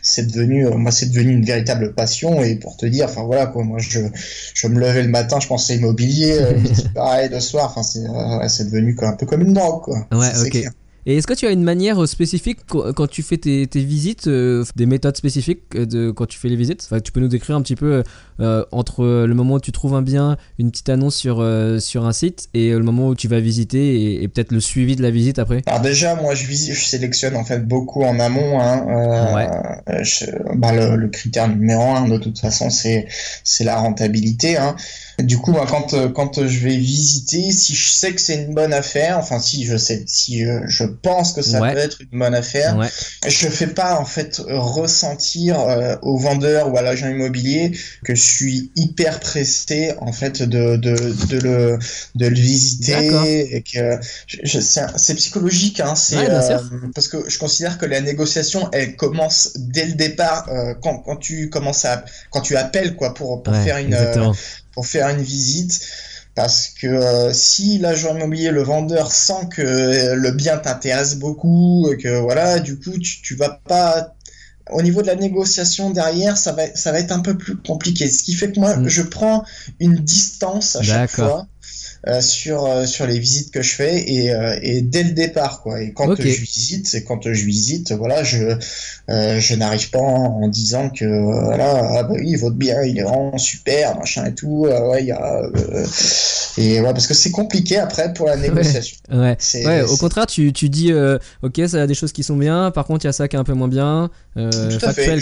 c'est 0.01 0.27
devenu 0.27 0.67
euh, 0.67 0.75
moi 0.75 0.91
c'est 0.91 1.07
devenu 1.07 1.31
une 1.33 1.45
véritable 1.45 1.93
passion 1.93 2.41
et 2.41 2.55
pour 2.55 2.75
te 2.77 2.86
dire 2.86 3.05
enfin 3.05 3.24
voilà 3.24 3.45
quoi 3.48 3.63
moi 3.63 3.79
je 3.79 4.00
je 4.53 4.67
me 4.67 4.79
levais 4.79 5.03
le 5.03 5.10
matin 5.10 5.39
je 5.39 5.48
pensais 5.48 5.75
immobilier 5.75 6.38
euh, 6.39 6.60
pareil 6.95 7.29
le 7.29 7.39
soir 7.39 7.65
enfin 7.69 7.83
c'est 7.83 8.07
euh, 8.07 8.48
c'est 8.48 8.65
devenu 8.65 8.98
un 9.01 9.13
peu 9.13 9.25
comme 9.25 9.41
une 9.41 9.53
drogue 9.53 9.81
quoi. 9.83 10.07
Ouais 10.12 10.31
ok 10.45 10.65
et 11.05 11.17
est-ce 11.17 11.27
que 11.27 11.34
tu 11.34 11.48
as 11.48 11.51
une 11.51 11.63
manière 11.63 12.08
spécifique 12.08 12.60
quand 12.67 13.08
tu 13.08 13.24
fais 13.24 13.38
tes, 13.38 13.67
tes 13.67 13.84
visites, 13.84 14.27
des 14.27 14.86
méthodes 14.86 15.17
spécifiques 15.17 15.72
de 15.72 16.12
quand 16.12 16.25
tu 16.25 16.38
fais 16.38 16.50
les 16.50 16.55
visites? 16.55 16.84
Enfin, 16.86 17.00
Tu 17.00 17.12
peux 17.12 17.20
nous 17.20 17.27
décrire 17.27 17.55
un 17.55 17.62
petit 17.62 17.75
peu 17.75 18.03
euh, 18.39 18.65
entre 18.72 19.05
le 19.05 19.34
moment 19.34 19.55
où 19.55 19.60
tu 19.60 19.72
trouves 19.72 19.96
un 19.96 20.01
bien, 20.01 20.38
une 20.60 20.72
petite 20.72 20.89
annonce 20.89 21.15
sur, 21.15 21.46
sur 21.79 22.05
un 22.05 22.13
site, 22.13 22.50
et 22.53 22.72
le 22.72 22.84
moment 22.84 23.08
où 23.08 23.15
tu 23.15 23.27
vas 23.27 23.39
visiter, 23.39 24.22
et, 24.22 24.27
peut-être 24.27 24.51
le 24.51 24.60
suivi 24.60 24.96
de 24.96 25.01
la 25.01 25.12
visite 25.12 25.39
après? 25.39 25.62
Alors 25.65 25.81
déjà, 25.81 26.15
moi, 26.15 26.36
je, 26.36 26.46
visite, 26.46 26.74
je 26.74 26.86
sélectionne 26.86 27.36
en 27.36 27.43
fait 27.43 27.67
beaucoup 27.67 28.03
en 28.03 28.20
amont. 28.20 28.60
Hein, 28.60 28.86
ouais. 29.36 30.03
bah, 30.55 30.72
le, 30.72 30.96
le, 30.96 31.08
critère 31.08 31.48
numéro 31.48 31.81
un, 31.81 32.08
de 32.08 32.17
toute 32.17 32.39
façon, 32.39 32.70
c'est 32.70 33.08
la 33.63 33.77
rentabilité. 33.77 34.58
Hein. 34.58 34.75
Du 35.20 35.38
coup, 35.38 35.53
quand, 35.53 35.93
euh, 35.93 36.10
quand 36.10 36.48
je 36.48 36.60
vais 36.60 36.77
visiter, 36.77 37.51
si 37.51 37.75
je 37.75 37.89
sais 37.89 38.13
que 38.13 38.22
c'est 38.22 38.43
une 38.43 38.53
bonne 38.53 38.74
affaire, 38.74 39.17
enfin 39.17 39.39
si 39.39 39.65
je 39.65 39.77
sais, 39.77 40.03
si 40.08 40.46
euh, 40.46 40.62
je, 40.67 40.84
pense 40.91 41.33
que 41.33 41.41
ça 41.41 41.60
peut 41.60 41.77
être 41.77 42.00
une 42.01 42.19
bonne 42.19 42.36
affaire, 42.36 42.77
ouais. 42.77 42.88
je 43.27 43.48
fais 43.48 43.67
pas 43.67 44.00
en 44.00 44.05
fait 44.05 44.41
ressentir 44.48 45.60
euh, 45.60 45.95
au 46.01 46.17
vendeur 46.17 46.71
ou 46.71 46.77
à 46.77 46.81
l'agent 46.81 47.07
immobilier 47.07 47.71
que 48.03 48.15
je 48.15 48.21
suis 48.21 48.71
hyper 48.75 49.19
pressé 49.19 49.93
en 50.00 50.12
fait 50.12 50.41
de, 50.41 50.75
de, 50.77 50.95
de 51.27 51.39
le 51.39 51.79
de 52.15 52.27
le 52.27 52.36
visiter 52.36 53.55
et 53.55 53.62
que 53.62 54.00
c'est 54.95 55.15
psychologique, 55.15 55.79
hein, 55.79 55.95
c'est 55.95 56.27
parce 56.93 57.07
que 57.07 57.29
je 57.29 57.38
considère 57.38 57.77
que 57.77 57.86
la 57.86 58.01
négociation 58.01 58.69
elle 58.71 58.95
commence 58.95 59.53
dès 59.55 59.86
le 59.86 59.93
départ 59.93 60.50
quand, 60.81 61.00
quand 61.00 61.17
tu 61.17 61.50
commences 61.50 61.86
à 61.86 62.03
quand 62.29 62.41
tu 62.41 62.55
appelles 62.55 62.95
quoi 62.95 63.13
pour 63.13 63.43
pour 63.43 63.55
faire 63.55 63.77
une 63.77 63.95
pour 64.74 64.86
faire 64.88 65.10
une 65.10 65.21
visite. 65.21 65.81
Parce 66.34 66.70
que 66.70 66.88
euh, 66.88 67.34
si 67.34 67.78
l'agent 67.78 68.16
immobilier, 68.16 68.52
le 68.52 68.64
vendeur 68.64 69.12
sent 69.12 69.50
que 69.52 70.14
le 70.14 70.32
bien 70.32 70.58
t'intéresse 70.58 71.16
beaucoup, 71.16 71.94
que 72.02 72.20
voilà, 72.20 72.60
du 72.60 72.80
coup, 72.80 72.98
tu, 72.98 73.22
tu 73.22 73.36
vas 73.36 73.60
pas 73.68 74.16
au 74.72 74.82
niveau 74.82 75.02
de 75.02 75.08
la 75.08 75.16
négociation 75.16 75.90
derrière, 75.90 76.38
ça 76.38 76.54
va, 76.54 76.74
ça 76.76 76.92
va 76.92 77.00
être 77.00 77.12
un 77.12 77.20
peu 77.20 77.38
plus 77.38 77.58
compliqué. 77.58 78.10
Ce 78.10 78.24
qui 78.24 78.34
fait 78.34 78.52
que 78.52 78.60
moi, 78.60 78.78
mm. 78.78 78.88
je 78.88 79.02
prends 79.02 79.44
une 79.80 79.96
distance 79.96 80.76
à 80.76 80.82
chaque 80.82 81.12
fois. 81.12 81.48
Euh, 82.08 82.20
sur 82.20 82.65
euh, 82.65 82.88
sur 82.88 83.05
les 83.05 83.20
visites 83.20 83.51
que 83.51 83.62
je 83.62 83.75
fais 83.75 84.10
et, 84.12 84.34
euh, 84.34 84.58
et 84.63 84.81
dès 84.81 85.03
le 85.03 85.12
départ 85.12 85.62
quoi. 85.62 85.84
Et 85.84 85.93
quand 85.93 86.15
je 86.15 86.24
visite 86.24 86.88
c'est 86.88 87.03
quand 87.03 87.31
je 87.31 87.46
visite 87.46 87.91
voilà 87.91 88.24
je 88.24 88.58
je 89.08 89.55
n'arrive 89.55 89.91
pas 89.91 90.00
en, 90.00 90.48
disant 90.48 90.89
que 90.89 91.05
voilà 91.46 92.00
ah 92.00 92.03
bah 92.03 92.15
oui 92.15 92.36
votre 92.38 92.55
bien 92.55 92.81
il 92.81 92.98
est 92.98 93.03
vraiment 93.03 93.38
super 93.38 94.00
machin 94.00 94.25
et 94.25 94.34
tout 94.34 94.65
ouais 94.65 95.03
il 95.03 95.10
y 95.10 95.12
a 95.12 95.43
et 96.58 96.81
ouais 96.81 96.91
parce 96.91 97.05
que 97.05 97.13
c'est 97.13 97.29
compliqué 97.29 97.77
après 97.77 98.12
pour 98.13 98.25
la 98.25 98.36
négociation. 98.36 98.98
Ouais, 99.12 99.38
ouais. 99.65 99.81
au 99.84 99.98
contraire 99.98 100.25
tu, 100.25 100.53
tu 100.53 100.70
dis 100.70 100.91
ok 101.43 101.62
ça 101.67 101.84
a 101.84 101.88
des 101.88 101.93
choses 101.93 102.13
qui 102.13 102.24
sont 102.24 102.36
bien 102.36 102.72
par 102.72 102.86
contre 102.86 103.05
il 103.05 103.10
y 103.10 103.12
a 103.12 103.13
ça 103.13 103.27
qui 103.27 103.36
est 103.36 103.39
un 103.39 103.43
peu 103.43 103.53
moins 103.53 103.67
bien 103.67 104.10
tout 104.36 104.79
à 104.81 104.91
fait 104.91 105.20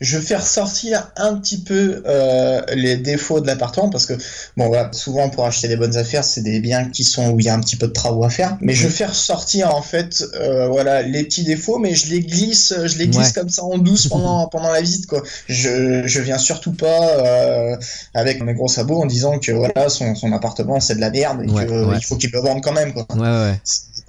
je 0.00 0.18
vais 0.18 0.24
faire 0.24 0.46
sortir 0.46 1.10
un 1.16 1.36
petit 1.36 1.58
peu 1.58 2.02
euh, 2.06 2.62
les 2.74 2.96
défauts 2.96 3.40
de 3.40 3.46
l'appartement 3.46 3.88
parce 3.88 4.06
que 4.06 4.14
bon 4.56 4.68
voilà 4.68 4.92
souvent 4.92 5.28
pour 5.28 5.46
acheter 5.46 5.68
des 5.68 5.76
bonnes 5.76 5.96
affaires 5.96 6.24
c'est 6.24 6.42
des 6.42 6.60
biens 6.60 6.88
qui 6.88 7.04
sont 7.04 7.30
où 7.30 7.40
il 7.40 7.46
y 7.46 7.48
a 7.48 7.54
un 7.54 7.60
petit 7.60 7.76
peu 7.76 7.86
de 7.86 7.92
travaux 7.92 8.24
à 8.24 8.30
faire. 8.30 8.56
Mais 8.60 8.74
je 8.74 8.84
vais 8.84 8.92
faire 8.92 9.14
sortir 9.14 9.74
en 9.74 9.82
fait 9.82 10.24
euh, 10.34 10.68
voilà 10.68 11.02
les 11.02 11.24
petits 11.24 11.44
défauts 11.44 11.78
mais 11.78 11.94
je 11.94 12.08
les 12.10 12.20
glisse 12.20 12.74
je 12.84 12.98
les 12.98 13.08
glisse 13.08 13.32
comme 13.32 13.48
ça 13.48 13.64
en 13.64 13.78
douce 13.78 14.08
pendant 14.08 14.46
pendant 14.52 14.70
la 14.70 14.80
visite 14.80 15.06
quoi. 15.06 15.22
Je 15.48 16.02
je 16.06 16.20
viens 16.20 16.38
surtout 16.38 16.72
pas 16.72 17.08
euh, 17.18 17.76
avec 18.14 18.42
mes 18.42 18.54
gros 18.54 18.68
sabots 18.68 19.02
en 19.02 19.06
disant 19.06 19.38
que 19.38 19.52
voilà 19.52 19.88
son, 19.88 20.14
son 20.14 20.32
appartement 20.32 20.80
c'est 20.80 20.96
de 20.96 21.00
la 21.00 21.10
merde 21.10 21.42
et 21.42 21.46
qu'il 21.46 22.04
faut 22.04 22.16
qu'il 22.16 22.30
le 22.30 22.40
vende 22.40 22.62
quand 22.62 22.72
même 22.72 22.92
quoi. 22.92 23.06
Ouais, 23.14 23.20
ouais 23.20 23.60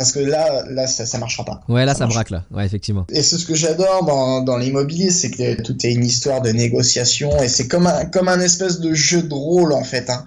parce 0.04 0.12
que 0.12 0.20
là, 0.20 0.66
là, 0.70 0.86
ça, 0.86 1.06
ça 1.06 1.18
marchera 1.18 1.46
pas. 1.46 1.62
Ouais, 1.70 1.86
là, 1.86 1.96
ça, 1.96 2.08
braque 2.08 2.30
là. 2.30 2.44
Ouais, 2.52 2.66
effectivement. 2.66 3.06
Et 3.10 3.24
c'est 3.24 3.38
ce 3.38 3.46
que 3.46 3.56
j'adore 3.56 4.04
dans, 4.04 4.42
dans 4.42 4.58
l'immobilier, 4.58 5.12
c'est 5.12 5.32
que 5.32 5.62
tout 5.62 5.78
est 5.86 5.94
une 5.94 6.04
histoire 6.04 6.42
de 6.42 6.50
négociation 6.50 7.42
et 7.42 7.48
c'est 7.48 7.70
comme 7.70 7.88
un, 7.88 8.04
comme 8.04 8.28
un 8.28 8.42
espèce 8.42 8.82
de 8.82 8.94
jeu 8.94 9.24
de 9.24 9.34
rôle 9.34 9.72
en 9.72 9.86
fait. 9.86 10.10
Hein. 10.10 10.26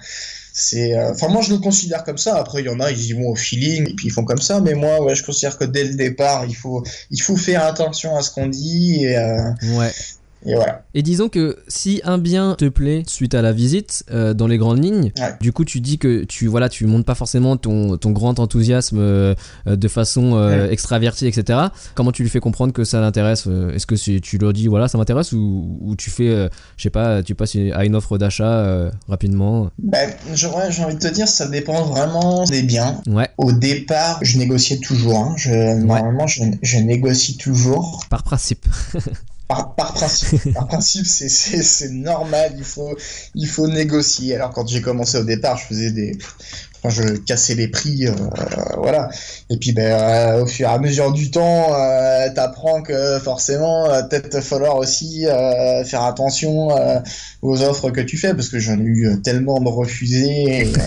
C'est, 0.55 0.97
euh, 0.97 1.13
enfin 1.13 1.29
moi 1.29 1.43
je 1.43 1.53
le 1.53 1.59
considère 1.59 2.05
comme 2.05 2.17
ça. 2.17 2.37
Après 2.37 2.63
il 2.63 2.67
y 2.67 2.71
en 2.71 2.81
a 2.81 2.91
ils 2.91 3.09
y 3.09 3.13
vont 3.13 3.29
au 3.29 3.35
feeling 3.35 3.91
et 3.91 3.93
puis 3.93 4.07
ils 4.07 4.11
font 4.11 4.25
comme 4.25 4.41
ça. 4.41 4.63
Mais 4.63 4.73
moi 4.73 5.03
ouais 5.03 5.15
je 5.15 5.23
considère 5.23 5.59
que 5.59 5.65
dès 5.67 5.85
le 5.85 5.95
départ 5.95 6.47
il 6.47 6.57
faut 6.57 6.83
il 7.11 7.21
faut 7.21 7.37
faire 7.37 7.63
attention 7.67 8.17
à 8.17 8.23
ce 8.23 8.31
qu'on 8.31 8.47
dit 8.47 9.05
et 9.05 9.19
euh, 9.19 9.51
ouais. 9.77 9.93
Et 10.95 11.03
disons 11.03 11.29
que 11.29 11.59
si 11.69 12.01
un 12.05 12.19
bien 12.19 12.55
te 12.57 12.69
plaît 12.69 13.03
suite 13.07 13.35
à 13.35 13.43
la 13.43 13.53
visite, 13.53 14.05
euh, 14.11 14.35
dans 14.35 14.47
les 14.47 14.59
grandes 14.59 14.83
lignes, 14.83 15.13
du 15.41 15.53
coup 15.53 15.65
tu 15.65 15.81
dis 15.81 15.99
que 15.99 16.25
tu 16.25 16.47
voilà 16.47 16.69
tu 16.69 16.87
montes 16.87 17.05
pas 17.05 17.15
forcément 17.15 17.57
ton, 17.57 17.97
ton 17.97 18.11
grand 18.11 18.39
enthousiasme 18.39 18.99
euh, 18.99 19.35
de 19.67 19.89
façon 19.89 20.37
euh, 20.37 20.71
extravertie, 20.71 21.27
etc. 21.27 21.59
Comment 21.95 22.13
tu 22.13 22.23
lui 22.23 22.31
fais 22.31 22.41
comprendre 22.41 22.73
que 22.73 22.85
ça 22.85 23.01
l'intéresse 23.01 23.47
Est-ce 23.75 23.87
que 23.87 23.95
tu 23.95 24.39
leur 24.39 24.53
dis 24.53 24.69
voilà 24.69 24.89
ça 24.89 24.99
m'intéresse 24.99 25.33
ou, 25.33 25.79
ou, 25.81 25.97
tu 25.97 26.11
fais, 26.11 26.49
je 26.77 26.83
sais 26.83 26.91
pas, 26.91 27.23
tu 27.23 27.35
passes 27.35 27.57
à 27.75 27.85
une 27.85 27.95
offre 27.95 28.19
d'achat 28.19 28.91
rapidement? 29.09 29.71
Ben, 29.79 30.11
J'ai 30.35 30.47
envie 30.49 30.95
de 30.95 30.99
te 30.99 31.13
dire, 31.13 31.29
ça 31.29 31.49
dépend 31.49 31.85
vraiment 31.85 32.45
des 32.45 32.63
biens. 32.63 33.01
Ouais. 33.07 33.29
Au 33.39 33.53
départ, 33.53 34.19
je 34.23 34.39
négociais 34.39 34.79
toujours. 34.79 35.19
Hein. 35.19 35.35
Je, 35.37 35.75
Normalement, 35.75 36.27
je, 36.27 36.43
je 36.63 36.79
négocie 36.79 37.37
toujours. 37.37 38.05
Par 38.11 38.23
principe. 38.23 38.67
par, 39.49 39.75
par, 39.75 39.95
principe, 39.95 40.53
par 40.55 40.67
principe, 40.67 41.07
c'est, 41.07 41.29
c'est, 41.29 41.63
c'est 41.63 41.91
normal. 41.91 42.55
Il 42.57 42.65
faut, 42.65 42.97
il 43.35 43.47
faut 43.47 43.69
négocier. 43.69 44.35
Alors 44.35 44.51
quand 44.51 44.67
j'ai 44.67 44.81
commencé 44.81 45.19
au 45.19 45.25
départ, 45.25 45.57
je 45.57 45.67
faisais 45.67 45.91
des, 45.93 46.19
enfin, 46.83 46.91
je 46.91 47.17
cassais 47.17 47.55
les 47.55 47.69
prix, 47.69 48.07
euh, 48.07 48.13
voilà. 48.77 49.09
Et 49.51 49.57
puis, 49.57 49.73
ben, 49.73 49.93
euh, 49.93 50.43
au 50.43 50.47
fur 50.47 50.69
et 50.69 50.73
à 50.73 50.79
mesure 50.79 51.13
du 51.13 51.31
temps, 51.31 51.75
euh, 51.75 52.29
t'apprends 52.35 52.83
que 52.83 53.19
forcément, 53.19 53.89
euh, 53.91 54.03
peut-être 54.03 54.41
falloir 54.41 54.77
aussi 54.77 55.27
euh, 55.27 55.85
faire 55.85 56.03
attention 56.03 56.69
aux 57.43 57.63
offres 57.63 57.91
que 57.91 58.01
tu 58.01 58.17
fais, 58.17 58.35
parce 58.35 58.49
que 58.49 58.59
j'en 58.59 58.79
ai 58.79 58.85
eu 58.85 59.21
tellement 59.23 59.61
de 59.61 59.69
refusés. 59.69 60.73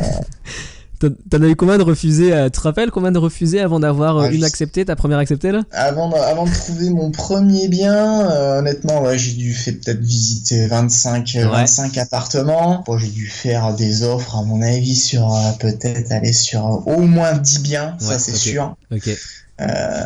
T'en 1.00 1.42
as 1.42 1.48
eu 1.48 1.56
combien 1.56 1.78
de 1.78 1.84
refusés 1.84 2.34
euh, 2.34 2.46
Tu 2.46 2.60
te 2.60 2.62
rappelles 2.62 2.92
combien 2.92 3.12
de 3.12 3.18
refusés 3.18 3.62
avant 3.62 3.80
d'avoir 3.80 4.18
euh, 4.18 4.28
ah, 4.28 4.34
une 4.34 4.44
acceptée, 4.44 4.84
ta 4.84 4.98
première 4.98 5.18
acceptée 5.18 5.52
là? 5.52 5.62
Avant 5.72 6.10
de, 6.10 6.16
avant 6.16 6.46
de 6.46 6.54
trouver 6.54 6.90
mon 6.90 7.10
premier 7.12 7.70
bien, 7.70 8.30
euh, 8.30 8.60
honnêtement, 8.60 9.02
ouais, 9.04 9.18
j'ai 9.18 9.32
dû 9.34 9.54
faire 9.54 9.76
peut-être 9.76 10.02
visiter 10.02 10.68
25, 10.68 11.38
25 11.38 11.98
appartements. 11.98 12.84
Bon, 12.86 12.98
j'ai 12.98 13.08
dû 13.08 13.28
faire 13.28 13.74
des 13.76 14.04
offres, 14.04 14.38
à 14.38 14.44
mon 14.44 14.62
avis, 14.62 14.96
sur 14.96 15.34
peut-être 15.60 16.12
aller 16.12 16.34
sur 16.34 16.86
au 16.86 17.02
moins 17.02 17.34
10 17.34 17.60
biens, 17.60 17.96
ça 18.00 18.20
c'est 18.20 18.36
sûr. 18.36 18.76
Ok. 18.92 19.10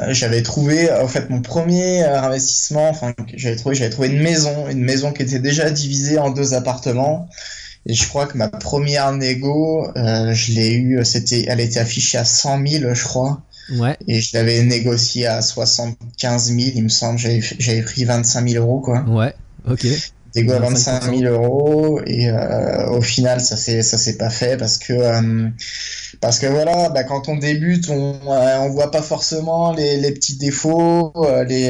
j'avais 0.09 0.43
trouvé 0.43 0.91
en 0.91 1.07
fait 1.07 1.29
mon 1.29 1.41
premier 1.41 2.03
investissement 2.03 2.89
enfin 2.89 3.13
j'avais 3.35 3.55
trouvé 3.55 3.75
j'avais 3.75 3.91
trouvé 3.91 4.07
une 4.07 4.19
maison 4.19 4.67
une 4.67 4.83
maison 4.83 5.11
qui 5.13 5.21
était 5.21 5.37
déjà 5.37 5.69
divisée 5.69 6.17
en 6.17 6.31
deux 6.31 6.55
appartements 6.55 7.29
et 7.85 7.93
je 7.93 8.07
crois 8.07 8.27
que 8.27 8.37
ma 8.37 8.47
première 8.47 9.11
négo, 9.11 9.87
euh, 9.97 10.33
je 10.33 10.53
l'ai 10.53 10.73
eu, 10.73 11.03
c'était, 11.03 11.45
elle 11.47 11.59
était 11.59 11.79
affichée 11.79 12.17
à 12.17 12.25
100 12.25 12.65
000, 12.65 12.93
je 12.93 13.03
crois. 13.03 13.41
Ouais. 13.71 13.97
Et 14.07 14.21
je 14.21 14.35
l'avais 14.35 14.63
négocié 14.63 15.25
à 15.25 15.41
75 15.41 16.47
000, 16.47 16.59
il 16.75 16.83
me 16.83 16.89
semble. 16.89 17.19
J'avais, 17.19 17.41
j'avais 17.41 17.81
pris 17.81 18.05
25 18.05 18.47
000 18.47 18.63
euros, 18.63 18.79
quoi. 18.79 19.03
Ouais. 19.07 19.33
Ok. 19.69 19.85
Négo 20.35 20.53
à 20.53 20.59
25 20.59 21.03
000 21.15 21.33
euros. 21.33 22.01
Et 22.05 22.29
euh, 22.29 22.89
au 22.89 23.01
final, 23.01 23.41
ça 23.41 23.57
s'est, 23.57 23.81
ça 23.81 23.97
s'est 23.97 24.17
pas 24.17 24.29
fait 24.29 24.57
parce 24.57 24.77
que, 24.77 24.93
euh, 24.93 25.49
parce 26.23 26.39
que 26.39 26.45
voilà, 26.47 26.87
bah, 26.87 27.03
quand 27.03 27.27
on 27.27 27.35
débute, 27.35 27.89
on, 27.89 28.13
euh, 28.29 28.57
on 28.61 28.69
voit 28.69 28.91
pas 28.91 29.01
forcément 29.01 29.73
les, 29.73 29.97
les 29.97 30.11
petits 30.13 30.37
défauts. 30.37 31.11
Euh, 31.17 31.43
les, 31.43 31.65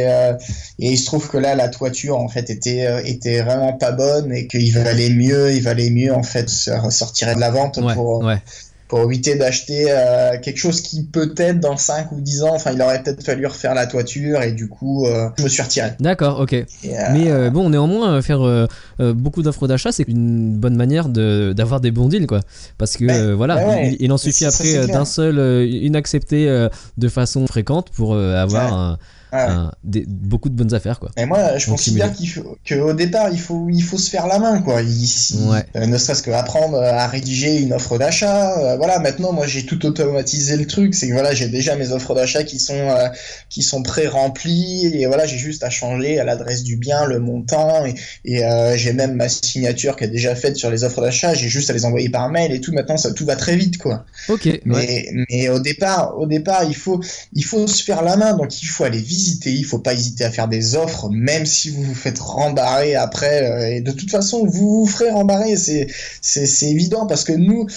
et 0.77 0.91
il 0.91 0.97
se 0.97 1.05
trouve 1.05 1.27
que 1.27 1.39
là, 1.39 1.55
la 1.55 1.69
toiture, 1.69 2.19
en 2.19 2.27
fait, 2.27 2.51
était, 2.51 3.09
était 3.09 3.41
vraiment 3.41 3.73
pas 3.73 3.91
bonne 3.91 4.31
et 4.31 4.45
qu'il 4.45 4.71
valait 4.71 5.09
mieux, 5.09 5.51
il 5.51 5.63
valait 5.63 5.89
mieux, 5.89 6.13
en 6.13 6.21
fait, 6.21 6.49
se 6.49 6.71
sortir 6.91 7.33
de 7.33 7.39
la 7.39 7.49
vente 7.49 7.79
pour. 7.95 8.23
Ouais 8.23 8.37
pour 8.93 9.01
éviter 9.05 9.33
d'acheter 9.33 9.87
euh, 9.89 10.37
quelque 10.39 10.59
chose 10.59 10.81
qui 10.81 11.03
peut-être 11.03 11.59
dans 11.59 11.77
5 11.77 12.11
ou 12.11 12.21
10 12.21 12.43
ans, 12.43 12.53
enfin 12.53 12.73
il 12.73 12.81
aurait 12.83 13.01
peut-être 13.01 13.23
fallu 13.23 13.47
refaire 13.47 13.73
la 13.73 13.87
toiture 13.87 14.43
et 14.43 14.51
du 14.51 14.69
coup 14.69 15.07
euh, 15.07 15.29
je 15.35 15.43
me 15.43 15.49
suis 15.49 15.63
retiré. 15.63 15.93
D'accord, 15.99 16.39
ok. 16.39 16.63
Mais 16.83 17.49
bon, 17.49 17.71
néanmoins, 17.71 18.21
faire 18.21 18.67
beaucoup 18.99 19.41
d'offres 19.41 19.67
d'achat, 19.67 19.91
c'est 19.91 20.07
une 20.07 20.57
bonne 20.57 20.75
manière 20.75 21.09
d'avoir 21.09 21.81
des 21.81 21.89
bons 21.89 22.07
deals, 22.07 22.27
quoi. 22.27 22.41
Parce 22.77 22.95
que 22.95 23.33
voilà, 23.33 23.81
il, 23.99 24.11
en 24.11 24.17
suffit 24.17 24.45
après 24.45 24.85
d'un 24.85 25.05
seul, 25.05 25.39
une 25.65 25.95
acceptée 25.95 26.67
de 26.95 27.07
façon 27.07 27.47
fréquente 27.47 27.89
pour 27.89 28.15
avoir 28.15 28.73
un 28.73 28.97
des, 29.83 30.05
beaucoup 30.07 30.49
de 30.49 30.55
bonnes 30.55 30.73
affaires 30.73 30.99
quoi. 30.99 31.09
Et 31.17 31.25
moi 31.25 31.57
je 31.57 31.67
considère 31.67 32.13
qu'il 32.13 32.29
faut 32.29 32.57
qu'au 32.67 32.93
départ 32.93 33.29
il 33.31 33.39
faut 33.39 33.67
il 33.69 33.81
faut 33.81 33.97
se 33.97 34.09
faire 34.09 34.27
la 34.27 34.39
main 34.39 34.61
quoi. 34.61 34.81
Ici, 34.81 35.39
euh, 35.75 35.85
ne 35.85 35.97
serait-ce 35.97 36.21
que 36.21 36.31
apprendre 36.31 36.77
à 36.77 37.07
rédiger 37.07 37.59
une 37.59 37.73
offre 37.73 37.97
d'achat. 37.97 38.57
Euh, 38.59 38.77
voilà 38.77 38.99
maintenant 38.99 39.31
moi 39.33 39.47
j'ai 39.47 39.65
tout 39.65 39.85
automatisé 39.85 40.55
le 40.55 40.67
truc, 40.67 40.93
c'est 40.93 41.07
que 41.07 41.13
voilà 41.13 41.33
j'ai 41.33 41.47
déjà 41.47 41.75
mes 41.75 41.91
offres 41.91 42.13
d'achat 42.13 42.43
qui 42.43 42.59
sont 42.59 42.73
euh, 42.73 43.07
qui 43.49 43.63
sont 43.63 43.81
pré-remplies 43.81 44.91
et 44.93 45.05
voilà 45.07 45.25
j'ai 45.25 45.37
juste 45.37 45.63
à 45.63 45.69
changer 45.69 46.19
à 46.19 46.23
l'adresse 46.23 46.63
du 46.63 46.77
bien, 46.77 47.05
le 47.05 47.19
montant 47.19 47.85
et, 47.85 47.95
et 48.25 48.43
j'ai 48.75 48.93
même 48.93 49.15
ma 49.15 49.29
signature 49.29 49.95
qui 49.95 50.03
est 50.03 50.09
déjà 50.09 50.35
faite 50.35 50.57
sur 50.57 50.69
les 50.69 50.83
offres 50.83 51.01
d'achat. 51.01 51.33
J'ai 51.33 51.49
juste 51.49 51.69
à 51.69 51.73
les 51.73 51.85
envoyer 51.85 52.09
par 52.09 52.29
mail 52.29 52.51
et 52.51 52.61
tout. 52.61 52.71
Maintenant 52.71 52.97
ça 52.97 53.11
tout 53.13 53.25
va 53.25 53.35
très 53.35 53.55
vite 53.55 53.77
quoi. 53.77 54.05
Ok. 54.29 54.47
Mais 54.65 55.09
mais 55.29 55.49
au 55.49 55.59
départ 55.59 56.17
au 56.19 56.27
départ 56.27 56.63
il 56.65 56.75
faut 56.75 57.01
il 57.33 57.43
faut 57.43 57.65
se 57.67 57.83
faire 57.83 58.03
la 58.03 58.15
main 58.15 58.33
donc 58.33 58.61
il 58.61 58.67
faut 58.67 58.83
aller 58.83 58.99
visiter 58.99 59.22
il 59.45 59.63
faut 59.63 59.79
pas 59.79 59.93
hésiter 59.93 60.23
à 60.23 60.31
faire 60.31 60.47
des 60.47 60.75
offres, 60.75 61.09
même 61.09 61.45
si 61.45 61.69
vous 61.69 61.83
vous 61.83 61.95
faites 61.95 62.19
rembarrer 62.19 62.95
après. 62.95 63.43
Euh, 63.43 63.75
et 63.75 63.81
de 63.81 63.91
toute 63.91 64.11
façon, 64.11 64.45
vous 64.45 64.81
vous 64.81 64.87
ferez 64.87 65.09
rembarrer, 65.09 65.55
c'est 65.55 65.87
c'est 66.21 66.69
évident 66.69 67.05
parce 67.05 67.23
que 67.23 67.33
nous, 67.33 67.67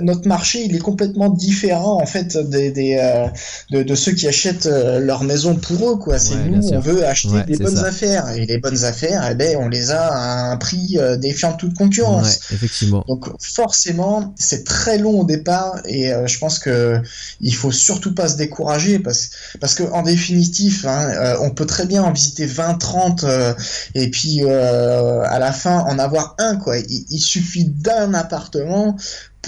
notre 0.00 0.26
marché, 0.26 0.64
il 0.64 0.74
est 0.74 0.80
complètement 0.80 1.28
différent 1.28 2.00
en 2.00 2.06
fait 2.06 2.36
des, 2.36 2.70
des 2.70 2.96
euh, 3.00 3.26
de, 3.70 3.82
de, 3.82 3.94
ceux 3.94 4.12
qui 4.12 4.26
achètent 4.26 4.66
euh, 4.66 4.98
leur 5.00 5.24
maison 5.24 5.56
pour 5.56 5.90
eux 5.90 5.96
quoi. 5.96 6.18
C'est 6.18 6.36
nous, 6.36 6.68
on 6.68 6.80
veut 6.80 7.06
acheter 7.06 7.42
des 7.46 7.56
bonnes 7.56 7.78
affaires 7.78 8.28
et 8.30 8.46
les 8.46 8.58
bonnes 8.58 8.84
affaires, 8.84 9.28
eh 9.30 9.34
ben 9.34 9.56
on 9.58 9.68
les 9.68 9.90
a 9.90 10.06
à 10.06 10.52
un 10.52 10.56
prix 10.56 10.98
défiant 11.18 11.52
toute 11.52 11.74
concurrence. 11.74 12.40
effectivement. 12.52 13.04
Donc 13.08 13.26
forcément, 13.40 14.34
c'est 14.36 14.64
très 14.64 14.98
long 14.98 15.20
au 15.20 15.24
départ 15.24 15.80
et 15.84 16.12
je 16.26 16.38
pense 16.38 16.58
que 16.58 17.00
il 17.40 17.54
faut 17.54 17.72
surtout 17.72 18.14
pas 18.14 18.28
se 18.28 18.36
décourager 18.36 18.98
parce 18.98 19.30
parce 19.60 19.74
que 19.74 19.84
en 19.84 20.02
définitive 20.02 20.86
Hein, 20.88 21.10
euh, 21.10 21.36
on 21.40 21.50
peut 21.50 21.66
très 21.66 21.86
bien 21.86 22.02
en 22.02 22.12
visiter 22.12 22.46
20, 22.46 22.74
30 22.74 23.24
euh, 23.24 23.54
et 23.94 24.10
puis 24.10 24.40
euh, 24.42 25.22
à 25.22 25.38
la 25.38 25.52
fin 25.52 25.80
en 25.80 25.98
avoir 25.98 26.34
un 26.38 26.56
quoi. 26.56 26.78
Il, 26.78 27.20
suffit 27.20 27.64
d'un 27.64 28.14
appartement 28.14 28.96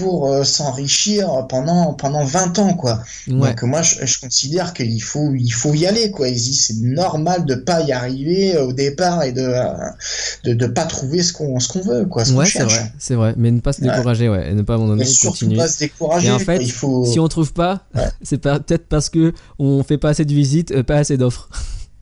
pour 0.01 0.45
s'enrichir 0.45 1.47
pendant 1.49 1.93
pendant 1.95 2.25
20 2.25 2.59
ans 2.59 2.75
quoi. 2.75 3.03
Donc 3.27 3.63
moi 3.63 3.83
je, 3.83 4.21
considère 4.21 4.73
qu'il 4.73 5.03
faut 5.03 5.33
il 5.35 5.51
faut 5.51 5.75
y 5.75 5.87
aller 5.87 6.11
quoi. 6.11 6.27
C'est 6.35 6.77
normal 6.81 7.45
de 7.45 7.55
pas 7.55 7.83
y 7.83 7.93
arriver 7.93 8.57
au 8.57 8.73
départ 8.73 9.23
et 9.23 9.33
de 9.33 9.53
de, 10.45 10.67
pas 10.67 10.87
trouver 10.87 11.23
ce 11.23 11.33
qu'on 11.33 11.61
ce 11.61 11.69
qu'on 11.69 11.81
veut 11.81 12.07
quoi. 12.07 12.29
ouais 12.31 12.47
c'est 12.47 12.63
vrai 12.63 12.93
c'est 12.99 13.15
vrai 13.15 13.35
mais 13.37 13.51
ne 13.51 13.61
pas 13.61 13.73
se 13.73 13.83
décourager 13.83 14.29
ouais, 14.29 14.51
et 14.51 14.55
ne 14.55 14.63
pas 14.63 14.75
abandonner. 14.75 15.05
surtout 15.05 15.55
pas 15.55 15.69
se 15.69 15.81
décourager. 15.81 16.29
Et 16.29 16.31
en 16.31 16.39
fait 16.39 16.63
il 16.63 16.73
faut... 16.73 17.05
si 17.05 17.21
on 17.21 17.29
trouve 17.29 17.53
pas 17.53 17.85
c'est 18.23 18.39
peut-être 18.39 18.87
parce 18.89 19.11
que 19.11 19.33
on 19.59 19.83
fait 19.83 19.99
pas 19.99 20.11
assez 20.11 20.25
de 20.25 20.33
visites 20.33 20.83
pas 20.83 20.97
assez 20.97 21.17
d'offres. 21.17 21.49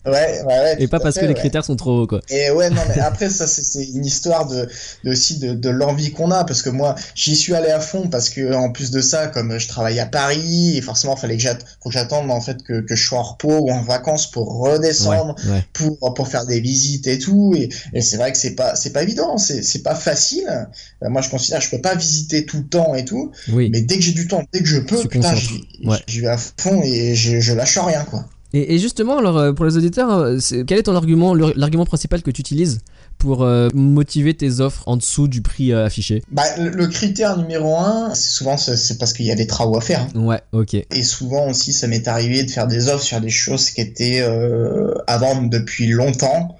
Ouais, 0.06 0.42
ouais, 0.46 0.76
Et 0.78 0.88
pas 0.88 1.00
parce 1.00 1.18
que 1.18 1.26
les 1.26 1.34
critères 1.34 1.64
sont 1.64 1.76
trop 1.76 2.02
hauts, 2.02 2.06
quoi. 2.06 2.20
Et 2.30 2.50
ouais, 2.50 2.70
non, 2.70 2.80
mais 2.88 3.00
après, 3.00 3.28
ça, 3.28 3.46
c'est 3.46 3.84
une 3.84 4.04
histoire 4.04 4.46
de, 4.46 4.68
aussi 5.04 5.38
de, 5.38 5.54
de 5.54 5.68
l'envie 5.68 6.12
qu'on 6.12 6.30
a, 6.30 6.44
parce 6.44 6.62
que 6.62 6.70
moi, 6.70 6.94
j'y 7.14 7.36
suis 7.36 7.54
allé 7.54 7.68
à 7.68 7.80
fond, 7.80 8.08
parce 8.08 8.30
que 8.30 8.54
en 8.54 8.70
plus 8.70 8.90
de 8.90 9.00
ça, 9.00 9.26
comme 9.26 9.58
je 9.58 9.68
travaille 9.68 10.00
à 10.00 10.06
Paris, 10.06 10.76
et 10.76 10.80
forcément, 10.80 11.16
fallait 11.16 11.36
que 11.36 11.42
j'attende, 11.90 12.30
en 12.30 12.40
fait, 12.40 12.62
que, 12.62 12.80
que 12.80 12.94
je 12.94 13.06
sois 13.06 13.18
en 13.18 13.22
repos 13.22 13.58
ou 13.58 13.70
en 13.70 13.82
vacances 13.82 14.30
pour 14.30 14.58
redescendre, 14.60 15.34
pour, 15.72 16.14
pour 16.14 16.28
faire 16.28 16.46
des 16.46 16.60
visites 16.60 17.06
et 17.06 17.18
tout. 17.18 17.54
Et, 17.56 17.68
et 17.92 18.00
c'est 18.00 18.16
vrai 18.16 18.32
que 18.32 18.38
c'est 18.38 18.54
pas, 18.54 18.76
c'est 18.76 18.92
pas 18.92 19.02
évident, 19.02 19.36
c'est 19.36 19.82
pas 19.82 19.94
facile. 19.94 20.68
Euh, 21.02 21.08
moi, 21.10 21.22
je 21.22 21.28
considère 21.28 21.58
que 21.58 21.64
je 21.64 21.70
peux 21.70 21.82
pas 21.82 21.94
visiter 21.94 22.46
tout 22.46 22.58
le 22.58 22.68
temps 22.68 22.94
et 22.94 23.04
tout. 23.04 23.32
Oui. 23.52 23.68
Mais 23.70 23.82
dès 23.82 23.96
que 23.96 24.02
j'ai 24.02 24.12
du 24.12 24.26
temps, 24.26 24.42
dès 24.52 24.60
que 24.60 24.68
je 24.68 24.78
peux, 24.78 25.02
putain, 25.06 25.34
j'y 26.06 26.20
vais 26.20 26.28
à 26.28 26.38
fond 26.38 26.80
et 26.82 27.14
je, 27.14 27.40
je 27.40 27.52
lâche 27.52 27.78
rien, 27.78 28.04
quoi. 28.04 28.24
Et, 28.54 28.78
justement, 28.78 29.18
alors 29.18 29.36
euh, 29.36 29.52
pour 29.52 29.66
les 29.66 29.76
auditeurs, 29.76 30.10
euh, 30.10 30.38
quel 30.66 30.78
est 30.78 30.84
ton 30.84 30.96
argument, 30.96 31.34
l'argument 31.34 31.84
principal 31.84 32.22
que 32.22 32.30
tu 32.30 32.40
utilises 32.40 32.80
pour 33.18 33.42
euh, 33.42 33.68
motiver 33.74 34.32
tes 34.32 34.60
offres 34.60 34.84
en 34.86 34.96
dessous 34.96 35.28
du 35.28 35.42
prix 35.42 35.72
affiché? 35.72 36.22
Bah, 36.30 36.44
le, 36.58 36.86
critère 36.86 37.36
numéro 37.36 37.76
un, 37.76 38.14
souvent 38.14 38.56
c'est 38.56 38.98
parce 38.98 39.12
qu'il 39.12 39.26
y 39.26 39.30
a 39.30 39.34
des 39.34 39.46
travaux 39.46 39.76
à 39.76 39.80
faire. 39.82 40.06
Hein. 40.14 40.24
Ouais, 40.24 40.40
ok. 40.52 40.74
Et 40.74 41.02
souvent 41.02 41.50
aussi, 41.50 41.72
ça 41.74 41.88
m'est 41.88 42.08
arrivé 42.08 42.42
de 42.42 42.50
faire 42.50 42.66
des 42.66 42.88
offres 42.88 43.04
sur 43.04 43.20
des 43.20 43.30
choses 43.30 43.70
qui 43.70 43.82
étaient 43.82 44.20
à 44.20 45.18
vendre 45.18 45.50
depuis 45.50 45.88
longtemps 45.88 46.56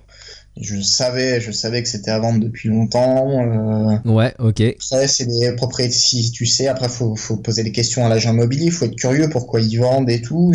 je 0.61 0.81
savais, 0.81 1.41
je 1.41 1.53
savais 1.53 1.83
que 1.83 1.89
c'était 1.89 2.11
à 2.11 2.19
vendre 2.19 2.41
depuis 2.41 2.69
longtemps. 2.69 3.43
Euh... 3.43 3.97
Ouais, 4.05 4.35
ok. 4.39 4.63
Ça, 4.81 5.07
c'est 5.07 5.27
des 5.27 5.53
propriétés, 5.53 5.95
si 5.95 6.31
tu 6.31 6.47
sais. 6.47 6.67
Après, 6.67 6.89
faut, 6.89 7.17
faut 7.17 7.37
poser 7.37 7.63
des 7.63 7.73
questions 7.73 8.05
à 8.05 8.09
l'agent 8.09 8.33
immobilier. 8.33 8.67
Il 8.67 8.73
faut 8.73 8.87
être 8.87 8.97
curieux 8.97 9.29
pourquoi 9.29 9.61
ils 9.61 9.77
vendent 9.77 10.11
et 10.11 10.21
tout. 10.21 10.53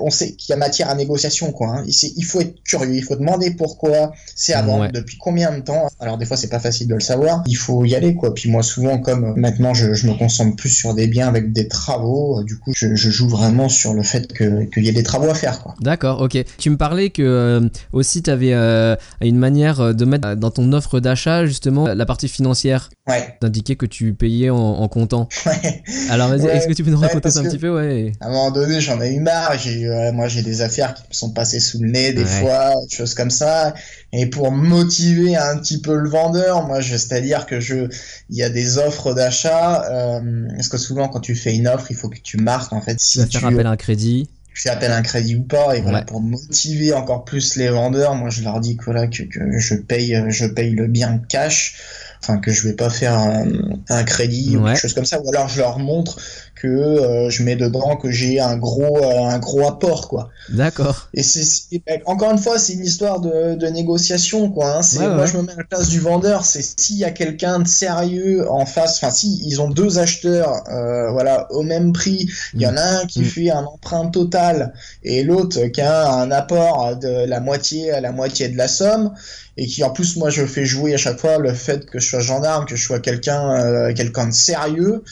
On 0.00 0.10
sait 0.10 0.32
qu'il 0.32 0.50
y 0.50 0.52
a 0.52 0.56
matière 0.56 0.90
à 0.90 0.94
négociation, 0.94 1.52
quoi. 1.52 1.78
Hein. 1.78 1.84
Il 1.86 2.24
faut 2.24 2.40
être 2.40 2.62
curieux. 2.64 2.94
Il 2.94 3.02
faut 3.04 3.16
demander 3.16 3.52
pourquoi 3.52 4.12
c'est 4.34 4.54
à 4.54 4.62
vendre, 4.62 4.90
depuis 4.92 5.16
combien 5.18 5.56
de 5.56 5.62
temps. 5.62 5.88
Alors, 6.00 6.18
des 6.18 6.26
fois, 6.26 6.36
c'est 6.36 6.48
pas 6.48 6.60
facile 6.60 6.88
de 6.88 6.94
le 6.94 7.00
savoir. 7.00 7.42
Il 7.46 7.56
faut 7.56 7.84
y 7.84 7.94
aller, 7.94 8.14
quoi. 8.14 8.34
Puis 8.34 8.50
moi, 8.50 8.62
souvent, 8.62 8.98
comme 8.98 9.34
maintenant, 9.36 9.74
je, 9.74 9.94
je 9.94 10.06
me 10.06 10.14
concentre 10.14 10.56
plus 10.56 10.70
sur 10.70 10.94
des 10.94 11.06
biens 11.06 11.28
avec 11.28 11.52
des 11.52 11.68
travaux. 11.68 12.42
Du 12.42 12.58
coup, 12.58 12.72
je, 12.74 12.94
je 12.94 13.10
joue 13.10 13.28
vraiment 13.28 13.68
sur 13.68 13.94
le 13.94 14.02
fait 14.02 14.32
qu'il 14.36 14.84
y 14.84 14.88
ait 14.88 14.92
des 14.92 15.02
travaux 15.02 15.30
à 15.30 15.34
faire, 15.34 15.62
quoi. 15.62 15.74
D'accord, 15.80 16.20
ok. 16.20 16.36
Tu 16.58 16.70
me 16.70 16.76
parlais 16.76 17.10
que 17.10 17.22
euh, 17.22 17.68
aussi, 17.92 18.22
tu 18.22 18.30
avais 18.30 18.52
euh, 18.52 18.96
une 19.20 19.35
manière 19.38 19.80
euh, 19.80 19.92
de 19.92 20.04
mettre 20.04 20.34
dans 20.34 20.50
ton 20.50 20.72
offre 20.72 21.00
d'achat 21.00 21.46
justement 21.46 21.86
la 21.86 22.06
partie 22.06 22.28
financière. 22.28 22.90
Ouais. 23.06 23.36
D'indiquer 23.40 23.76
que 23.76 23.86
tu 23.86 24.14
payais 24.14 24.50
en, 24.50 24.88
comptant. 24.88 25.28
Ouais. 25.46 25.82
Alors 26.10 26.28
vas-y, 26.28 26.46
est-ce 26.46 26.66
que 26.66 26.72
tu 26.72 26.82
peux 26.82 26.90
nous 26.90 26.98
raconter 26.98 27.30
ça 27.30 27.38
un 27.38 27.44
petit 27.44 27.58
peu? 27.58 27.72
Ouais. 27.72 28.12
À 28.20 28.26
un 28.26 28.30
moment 28.30 28.50
donné, 28.50 28.80
j'en 28.80 29.00
ai 29.00 29.14
eu 29.14 29.20
marre. 29.20 29.56
J'ai, 29.58 29.86
euh, 29.86 30.12
moi, 30.12 30.26
j'ai 30.26 30.42
des 30.42 30.60
affaires 30.60 30.94
qui 30.94 31.02
me 31.08 31.14
sont 31.14 31.30
passées 31.30 31.60
sous 31.60 31.80
le 31.80 31.88
nez 31.88 32.12
des 32.12 32.24
fois, 32.24 32.72
des 32.88 32.96
choses 32.96 33.14
comme 33.14 33.30
ça. 33.30 33.74
Et 34.12 34.26
pour 34.26 34.50
motiver 34.50 35.36
un 35.36 35.56
petit 35.58 35.80
peu 35.80 35.94
le 35.94 36.08
vendeur, 36.08 36.66
moi, 36.66 36.82
c'est-à-dire 36.82 37.46
que 37.46 37.60
je, 37.60 37.88
il 38.28 38.36
y 38.36 38.42
a 38.42 38.48
des 38.48 38.78
offres 38.78 39.14
d'achat. 39.14 39.84
Euh, 39.84 40.48
parce 40.56 40.68
que 40.68 40.78
souvent, 40.78 41.08
quand 41.08 41.20
tu 41.20 41.36
fais 41.36 41.54
une 41.54 41.68
offre, 41.68 41.86
il 41.90 41.96
faut 41.96 42.08
que 42.08 42.18
tu 42.18 42.38
marques 42.38 42.72
en 42.72 42.80
fait. 42.80 42.98
Si 42.98 43.12
tu 43.28 43.38
vas 43.38 43.40
faire 43.40 43.48
appel 43.50 43.66
à 43.66 43.70
un 43.70 43.76
crédit 43.76 44.28
fais 44.62 44.70
appel 44.70 44.90
à 44.92 44.96
un 44.96 45.02
crédit 45.02 45.36
ou 45.36 45.42
pas 45.42 45.76
et 45.76 45.80
voilà 45.80 46.02
pour 46.02 46.20
motiver 46.20 46.92
encore 46.94 47.24
plus 47.24 47.56
les 47.56 47.68
vendeurs 47.68 48.14
moi 48.14 48.30
je 48.30 48.42
leur 48.42 48.60
dis 48.60 48.76
que 48.76 48.84
voilà 48.84 49.06
que, 49.06 49.22
que 49.22 49.58
je 49.58 49.74
paye 49.74 50.24
je 50.28 50.46
paye 50.46 50.74
le 50.74 50.86
bien 50.86 51.18
cash 51.28 51.76
enfin 52.26 52.38
que 52.38 52.52
je 52.52 52.66
vais 52.66 52.74
pas 52.74 52.90
faire 52.90 53.16
un, 53.16 53.46
un 53.88 54.04
crédit 54.04 54.56
ou 54.56 54.64
quelque 54.64 54.80
chose 54.80 54.94
comme 54.94 55.04
ça 55.04 55.20
ou 55.20 55.28
alors 55.30 55.48
je 55.48 55.60
leur 55.60 55.78
montre 55.78 56.18
que 56.56 56.66
euh, 56.66 57.30
je 57.30 57.42
mets 57.42 57.54
dedans 57.54 57.96
que 57.96 58.10
j'ai 58.10 58.40
un 58.40 58.56
gros 58.56 58.98
euh, 58.98 59.28
un 59.28 59.38
gros 59.38 59.68
apport 59.68 60.08
quoi. 60.08 60.30
D'accord. 60.48 61.08
Et 61.12 61.22
c'est 61.22 61.80
encore 62.06 62.32
une 62.32 62.38
fois 62.38 62.58
c'est 62.58 62.72
une 62.72 62.84
histoire 62.84 63.20
de, 63.20 63.54
de 63.54 63.66
négociation 63.68 64.50
quoi. 64.50 64.76
Hein. 64.76 64.82
C'est 64.82 65.06
moi 65.06 65.26
je 65.26 65.36
me 65.36 65.42
mets 65.42 65.52
à 65.52 65.56
la 65.56 65.64
place 65.64 65.88
du 65.88 66.00
vendeur. 66.00 66.44
C'est 66.44 66.62
s'il 66.62 66.96
y 66.96 67.04
a 67.04 67.10
quelqu'un 67.10 67.60
de 67.60 67.68
sérieux 67.68 68.50
en 68.50 68.64
face. 68.64 68.96
Enfin 68.96 69.10
si 69.10 69.40
ils 69.44 69.60
ont 69.60 69.68
deux 69.68 69.98
acheteurs 69.98 70.64
euh, 70.70 71.10
voilà 71.10 71.46
au 71.52 71.62
même 71.62 71.92
prix. 71.92 72.28
Il 72.54 72.62
y 72.62 72.66
en 72.66 72.76
a 72.76 73.00
un 73.00 73.06
qui 73.06 73.20
mm. 73.20 73.24
fait 73.24 73.50
un 73.50 73.64
emprunt 73.64 74.06
total 74.06 74.72
et 75.02 75.22
l'autre 75.22 75.66
qui 75.66 75.82
a 75.82 76.10
un 76.10 76.30
apport 76.30 76.96
de 76.96 77.26
la 77.26 77.40
moitié 77.40 77.92
à 77.92 78.00
la 78.00 78.12
moitié 78.12 78.48
de 78.48 78.56
la 78.56 78.68
somme 78.68 79.12
et 79.56 79.66
qui 79.66 79.82
en 79.84 79.90
plus 79.90 80.16
moi 80.16 80.30
je 80.30 80.44
fais 80.44 80.64
jouer 80.64 80.94
à 80.94 80.98
chaque 80.98 81.18
fois 81.18 81.38
le 81.38 81.52
fait 81.52 81.86
que 81.86 81.98
je 81.98 82.08
sois 82.08 82.20
gendarme, 82.20 82.66
que 82.66 82.76
je 82.76 82.84
sois 82.84 83.00
quelqu'un 83.00 83.92
quelqu'un 83.94 84.28
de 84.28 84.34
sérieux. 84.34 85.02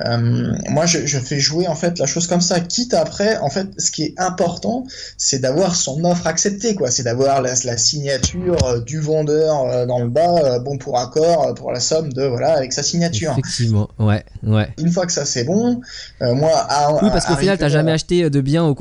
Euh, 0.00 0.54
moi, 0.70 0.86
je, 0.86 1.04
je, 1.04 1.18
fais 1.18 1.38
jouer 1.38 1.68
en 1.68 1.74
fait 1.74 1.98
la 1.98 2.06
chose 2.06 2.26
comme 2.26 2.40
ça. 2.40 2.60
Quitte 2.60 2.94
après, 2.94 3.36
en 3.38 3.50
fait, 3.50 3.68
ce 3.76 3.90
qui 3.90 4.04
est 4.04 4.14
important, 4.16 4.86
c'est 5.18 5.38
d'avoir 5.38 5.76
son 5.76 6.02
offre 6.04 6.26
acceptée, 6.26 6.74
quoi. 6.74 6.90
C'est 6.90 7.02
d'avoir 7.02 7.42
la, 7.42 7.52
la, 7.64 7.76
signature 7.76 8.56
euh, 8.64 8.80
du 8.80 9.00
vendeur 9.00 9.64
euh, 9.66 9.84
dans 9.84 9.98
le 9.98 10.08
bas, 10.08 10.58
bon 10.60 10.78
pour 10.78 10.98
accord, 10.98 11.54
pour 11.54 11.72
la 11.72 11.80
somme 11.80 12.10
de 12.10 12.24
voilà 12.24 12.54
avec 12.56 12.72
sa 12.72 12.82
signature. 12.82 13.32
Effectivement, 13.32 13.90
ouais, 13.98 14.24
ouais. 14.44 14.68
Une 14.78 14.90
fois 14.90 15.04
que 15.04 15.12
ça 15.12 15.26
c'est 15.26 15.44
bon, 15.44 15.82
moi. 16.20 16.52
À, 16.54 16.94
oui, 17.02 17.10
parce 17.12 17.26
qu'au 17.26 17.36
final, 17.36 17.58
t'as 17.58 17.68
jamais 17.68 17.92
acheté 17.92 18.30
de 18.30 18.40
biens 18.40 18.64
au 18.64 18.74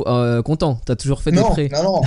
comptant. 0.43 0.79
T'as 0.85 0.95
toujours 0.95 1.21
fait 1.21 1.31
des 1.31 1.41
prêts. 1.41 1.69
Non, 1.73 1.83
non. 1.83 2.01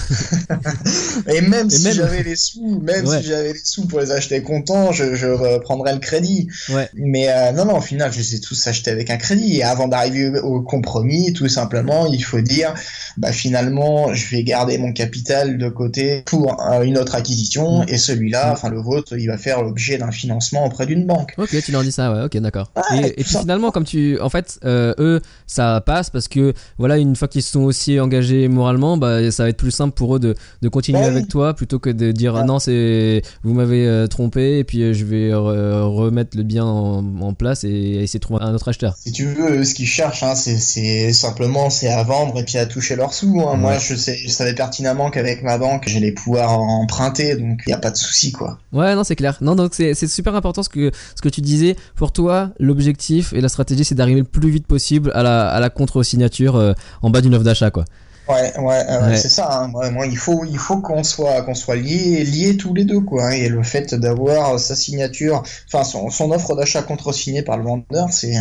Et 1.29 1.43
même 1.43 1.69
si 1.69 1.93
j'avais 1.93 2.23
les 2.23 2.37
sous, 2.37 2.81
même 2.81 3.07
si 3.07 3.23
j'avais 3.23 3.53
les 3.53 3.61
sous 3.63 3.87
pour 3.87 4.01
les 4.01 4.13
acheter 4.13 4.43
comptant, 4.43 4.93
je, 4.93 5.15
je 5.15 5.27
reprendrais 5.27 5.93
le 5.93 6.01
crédit. 6.01 6.49
Ouais. 6.71 6.89
Mais 6.95 7.53
non, 7.53 7.67
non, 7.67 7.77
au 7.77 7.83
final, 7.83 8.11
je 8.11 8.19
les 8.19 8.37
ai 8.37 8.41
tous 8.41 8.67
achetés 8.67 8.94
avec 8.95 9.11
un 9.11 9.17
crédit. 9.17 9.59
Et 9.59 9.63
avant 9.63 9.89
d'arriver 9.89 10.39
au 10.41 10.63
compromis, 10.63 11.33
tout 11.33 11.49
simplement, 11.49 12.07
il 12.07 12.23
faut 12.23 12.41
dire, 12.41 12.75
bah 13.17 13.33
finalement, 13.33 14.13
je 14.15 14.29
vais 14.31 14.43
garder 14.43 14.79
mon 14.79 14.93
capital 14.93 15.59
de 15.59 15.69
côté 15.69 16.23
pour 16.27 16.57
une 16.83 16.99
autre 16.99 17.15
acquisition 17.15 17.81
mm. 17.81 17.87
et 17.89 17.99
celui-là, 17.99 18.49
mm. 18.49 18.53
enfin 18.53 18.71
le 18.71 18.81
vôtre, 18.81 19.17
il 19.19 19.27
va 19.27 19.39
faire 19.39 19.63
l'objet 19.63 19.99
d'un 19.99 20.11
financement 20.11 20.67
auprès 20.67 20.87
d'une 20.87 21.07
banque. 21.07 21.35
Ok, 21.39 21.57
tu 21.63 21.73
leur 21.73 21.83
dis 21.83 21.93
ça, 21.93 22.13
ouais, 22.13 22.25
ok, 22.25 22.37
d'accord. 22.39 22.71
et, 22.95 23.13
puis 23.13 23.25
finalement, 23.25 23.71
comme 23.71 23.85
tu, 23.85 24.19
en 24.21 24.29
fait, 24.29 24.59
euh, 24.65 24.95
eux, 24.99 25.21
ça 25.47 25.83
passe 25.85 26.11
parce 26.11 26.29
que 26.29 26.55
voilà, 26.79 26.97
une 26.97 27.17
fois 27.17 27.29
qu'ils 27.29 27.43
sont 27.43 27.61
aussi 27.61 28.01
engagés 28.01 28.49
moralement, 28.49 28.97
bah 28.97 29.31
ça 29.31 29.45
va 29.45 29.49
être 29.49 29.57
plus 29.57 29.71
simple 29.71 29.95
pour 29.95 30.17
eux 30.17 30.19
de, 30.19 30.35
de 30.63 30.69
continuer 30.69 31.01
bah 31.01 31.07
avec 31.07 31.29
toi 31.29 31.55
plutôt 31.55 31.79
que 31.79 31.91
de 31.91 32.13
dire 32.13 32.37
ah. 32.37 32.45
non, 32.45 32.59
c'est 32.59 33.23
vous 33.43 33.55
m'avez 33.55 33.87
euh, 33.87 34.07
trompé 34.07 34.59
et 34.59 34.65
puis 34.65 34.83
euh, 34.83 34.93
je 34.93 35.05
vais 35.05 35.33
remettre 35.35 36.37
le 36.37 36.43
bien 36.43 36.65
en, 36.65 37.35
place 37.35 37.65
et 37.65 37.69
essayer 38.03 38.19
de 38.19 38.23
trouver 38.23 38.43
un 38.43 38.55
autre 38.55 38.69
acheteur. 38.69 38.84
Si 38.97 39.13
tu 39.13 39.27
veux, 39.27 39.65
ce 39.65 39.75
qu'ils 39.75 39.87
cherchent, 39.87 40.23
hein, 40.23 40.35
c'est 40.35 41.13
simplement 41.13 41.71
c'est 41.71 41.89
à 41.89 42.03
vendre 42.03 42.39
et 42.39 42.45
puis 42.45 42.59
à 42.59 42.67
toucher 42.67 42.97
leurs 42.97 43.15
sous. 43.15 43.41
Hein. 43.41 43.57
Moi, 43.57 43.79
je, 43.79 43.95
sais, 43.95 44.17
je 44.17 44.29
savais 44.29 44.55
pertinemment 44.55 45.11
qu'avec 45.11 45.43
ma 45.43 45.59
banque, 45.59 45.85
j'allais 45.87 46.13
pouvoir 46.13 46.59
emprunter, 46.59 47.37
donc 47.37 47.61
il 47.67 47.71
n'y 47.71 47.75
a 47.75 47.79
pas 47.79 47.91
de 47.91 47.97
souci, 47.97 48.33
quoi. 48.33 48.59
Ouais, 48.73 48.95
non, 48.95 49.05
c'est 49.05 49.17
clair. 49.17 49.39
Non, 49.41 49.55
donc 49.55 49.75
c'est 49.75 49.95
super 50.07 50.35
important 50.35 50.63
ce 50.63 50.69
que, 50.69 50.91
ce 51.15 51.23
que 51.23 51.29
tu 51.29 51.41
disais. 51.41 51.77
Pour 51.97 52.13
toi, 52.13 52.51
l'objectif 52.59 53.33
et 53.33 53.41
la 53.41 53.49
stratégie, 53.49 53.85
c'est 53.85 53.95
d'arriver 53.95 54.21
le 54.21 54.27
plus 54.27 54.51
vite 54.51 54.67
possible 54.67 55.11
à 55.15 55.23
la, 55.23 55.49
à 55.49 55.61
la 55.61 55.71
contre-signature 55.71 56.57
euh, 56.57 56.73
en 57.03 57.11
bas 57.11 57.21
d'une 57.21 57.35
offre 57.35 57.45
d'achat, 57.45 57.71
quoi. 57.71 57.85
Ouais, 58.29 58.53
ouais, 58.59 59.17
c'est 59.17 59.29
ça. 59.29 59.65
Hein. 59.65 59.73
Il 60.07 60.17
faut, 60.17 60.45
il 60.45 60.59
faut 60.59 60.79
qu'on 60.79 61.05
soit, 61.05 61.43
qu'on 61.43 61.55
soit 61.55 61.77
liés, 61.77 62.25
liés 62.25 62.57
tous 62.57 62.73
les 62.75 62.85
deux, 62.85 63.01
quoi. 63.01 63.27
Hein. 63.27 63.31
Et 63.31 63.49
le 63.49 63.63
fait 63.63 63.95
d'avoir 63.95 64.59
sa 64.59 64.75
signature, 64.75 65.43
enfin 65.67 65.85
son, 65.85 66.11
son 66.11 66.31
offre 66.31 66.57
d'achat 66.57 66.83
contresignée 66.83 67.43
par 67.43 67.59
le 67.59 67.65
vendeur, 67.65 68.09
c'est 68.11 68.35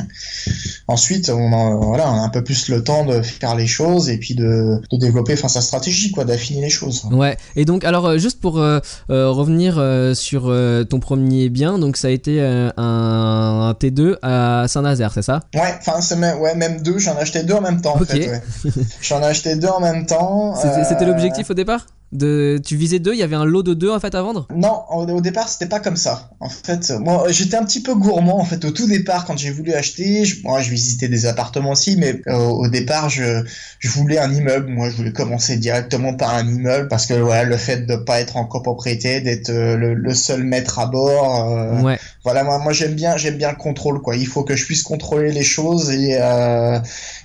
ensuite 0.87 1.29
on 1.29 1.53
a, 1.53 1.75
voilà, 1.75 2.11
on 2.11 2.15
a 2.15 2.21
un 2.21 2.29
peu 2.29 2.43
plus 2.43 2.69
le 2.69 2.83
temps 2.83 3.05
de 3.05 3.21
faire 3.21 3.55
les 3.55 3.67
choses 3.67 4.09
et 4.09 4.17
puis 4.17 4.35
de, 4.35 4.81
de 4.91 4.97
développer, 4.97 5.33
enfin 5.33 5.47
sa 5.47 5.61
stratégie, 5.61 6.11
quoi, 6.11 6.25
d'affiner 6.25 6.61
les 6.61 6.69
choses. 6.69 7.03
Ouais. 7.11 7.37
Et 7.55 7.65
donc, 7.65 7.83
alors 7.83 8.05
euh, 8.05 8.17
juste 8.17 8.39
pour 8.39 8.59
euh, 8.59 8.79
euh, 9.09 9.29
revenir 9.29 9.73
sur 10.15 10.43
ton 10.89 10.99
premier 10.99 11.49
bien, 11.49 11.77
donc 11.79 11.97
ça 11.97 12.07
a 12.07 12.11
été 12.11 12.41
un, 12.41 12.73
un, 12.77 13.75
T2 13.79 14.17
à 14.21 14.65
Saint-Nazaire, 14.67 15.11
c'est 15.13 15.21
ça? 15.21 15.41
Ouais, 15.53 15.75
enfin 15.79 16.01
c'est 16.01 16.15
même, 16.15 16.39
ouais, 16.39 16.55
même 16.55 16.81
deux. 16.81 16.99
J'en 16.99 17.15
ai 17.17 17.21
acheté 17.21 17.43
deux 17.43 17.53
en 17.53 17.61
même 17.61 17.81
temps. 17.81 17.95
En 17.95 18.05
fait, 18.05 18.29
ouais. 18.29 18.41
J'en 19.01 19.21
ai 19.21 19.25
acheté 19.25 19.55
deux 19.55 19.69
en 19.73 19.79
même 19.79 20.05
temps. 20.05 20.55
C'était 20.55 21.05
l'objectif 21.05 21.49
au 21.49 21.53
départ? 21.53 21.85
De, 22.13 22.61
tu 22.63 22.75
visais 22.75 22.99
deux, 22.99 23.13
il 23.13 23.19
y 23.19 23.23
avait 23.23 23.35
un 23.35 23.45
lot 23.45 23.63
de 23.63 23.73
deux 23.73 23.89
en 23.89 23.99
fait 23.99 24.13
à 24.13 24.21
vendre? 24.21 24.47
Non, 24.55 24.83
au, 24.91 25.19
départ 25.19 25.49
c'était 25.49 25.65
pas 25.65 25.79
comme 25.79 25.97
ça. 25.97 26.29
En 26.39 26.49
fait, 26.49 26.91
moi 26.99 27.25
j'étais 27.29 27.57
un 27.57 27.65
petit 27.65 27.81
peu 27.81 27.95
gourmand 27.95 28.39
en 28.39 28.45
fait 28.45 28.63
au 28.65 28.71
tout 28.71 28.87
départ 28.87 29.25
quand 29.25 29.37
j'ai 29.37 29.49
voulu 29.49 29.73
acheter. 29.73 30.23
Je, 30.23 30.43
moi 30.43 30.61
je 30.61 30.69
visitais 30.69 31.07
des 31.07 31.25
appartements 31.25 31.71
aussi, 31.71 31.97
mais 31.97 32.21
euh, 32.27 32.37
au 32.37 32.67
départ 32.67 33.09
je, 33.09 33.43
je 33.79 33.89
voulais 33.89 34.19
un 34.19 34.31
immeuble. 34.31 34.69
Moi 34.69 34.89
je 34.91 34.95
voulais 34.95 35.11
commencer 35.11 35.57
directement 35.57 36.13
par 36.13 36.35
un 36.35 36.47
immeuble 36.47 36.87
parce 36.87 37.07
que 37.07 37.15
voilà 37.15 37.43
le 37.45 37.57
fait 37.57 37.87
de 37.87 37.95
pas 37.95 38.19
être 38.19 38.37
en 38.37 38.45
copropriété, 38.45 39.21
d'être 39.21 39.49
euh, 39.49 39.75
le, 39.75 40.13
seul 40.13 40.43
maître 40.43 40.77
à 40.77 40.85
bord. 40.85 41.49
Euh, 41.49 41.81
ouais. 41.81 41.99
Voilà 42.23 42.43
moi 42.43 42.59
moi 42.59 42.73
j'aime 42.73 42.93
bien 42.93 43.17
j'aime 43.17 43.37
bien 43.37 43.49
le 43.49 43.57
contrôle 43.57 44.01
quoi. 44.01 44.15
Il 44.15 44.27
faut 44.27 44.43
que 44.43 44.55
je 44.55 44.65
puisse 44.65 44.83
contrôler 44.83 45.31
les 45.31 45.43
choses 45.43 45.89
et 45.89 46.19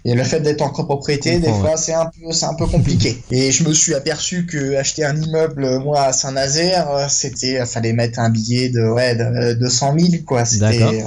et 0.05 0.15
le 0.15 0.25
fait 0.25 0.41
d'être 0.41 0.63
en 0.63 0.71
copropriété 0.71 1.39
des 1.39 1.53
fois 1.53 1.77
c'est 1.77 1.93
un 1.93 2.07
peu 2.07 2.33
c'est 2.33 2.47
un 2.47 2.55
peu 2.55 2.67
compliqué. 2.67 3.23
et 3.31 3.53
je 3.53 3.65
me 3.65 3.75
suis 3.75 3.95
aperçu 3.95 4.47
que 4.47 4.78
acheter 4.79 5.05
un 5.05 5.17
immeuble, 5.21 5.79
moi, 5.79 6.03
à 6.03 6.13
Saint-Nazaire, 6.13 6.91
euh, 6.91 7.07
c'était, 7.09 7.61
euh, 7.61 7.67
fallait 7.67 7.93
mettre 7.93 8.19
un 8.19 8.31
billet 8.31 8.69
de, 8.69 8.81
ouais, 8.81 9.15
de 9.15 9.55
200 9.55 9.95
000, 9.99 10.23
quoi. 10.27 10.45
C'était, 10.45 11.05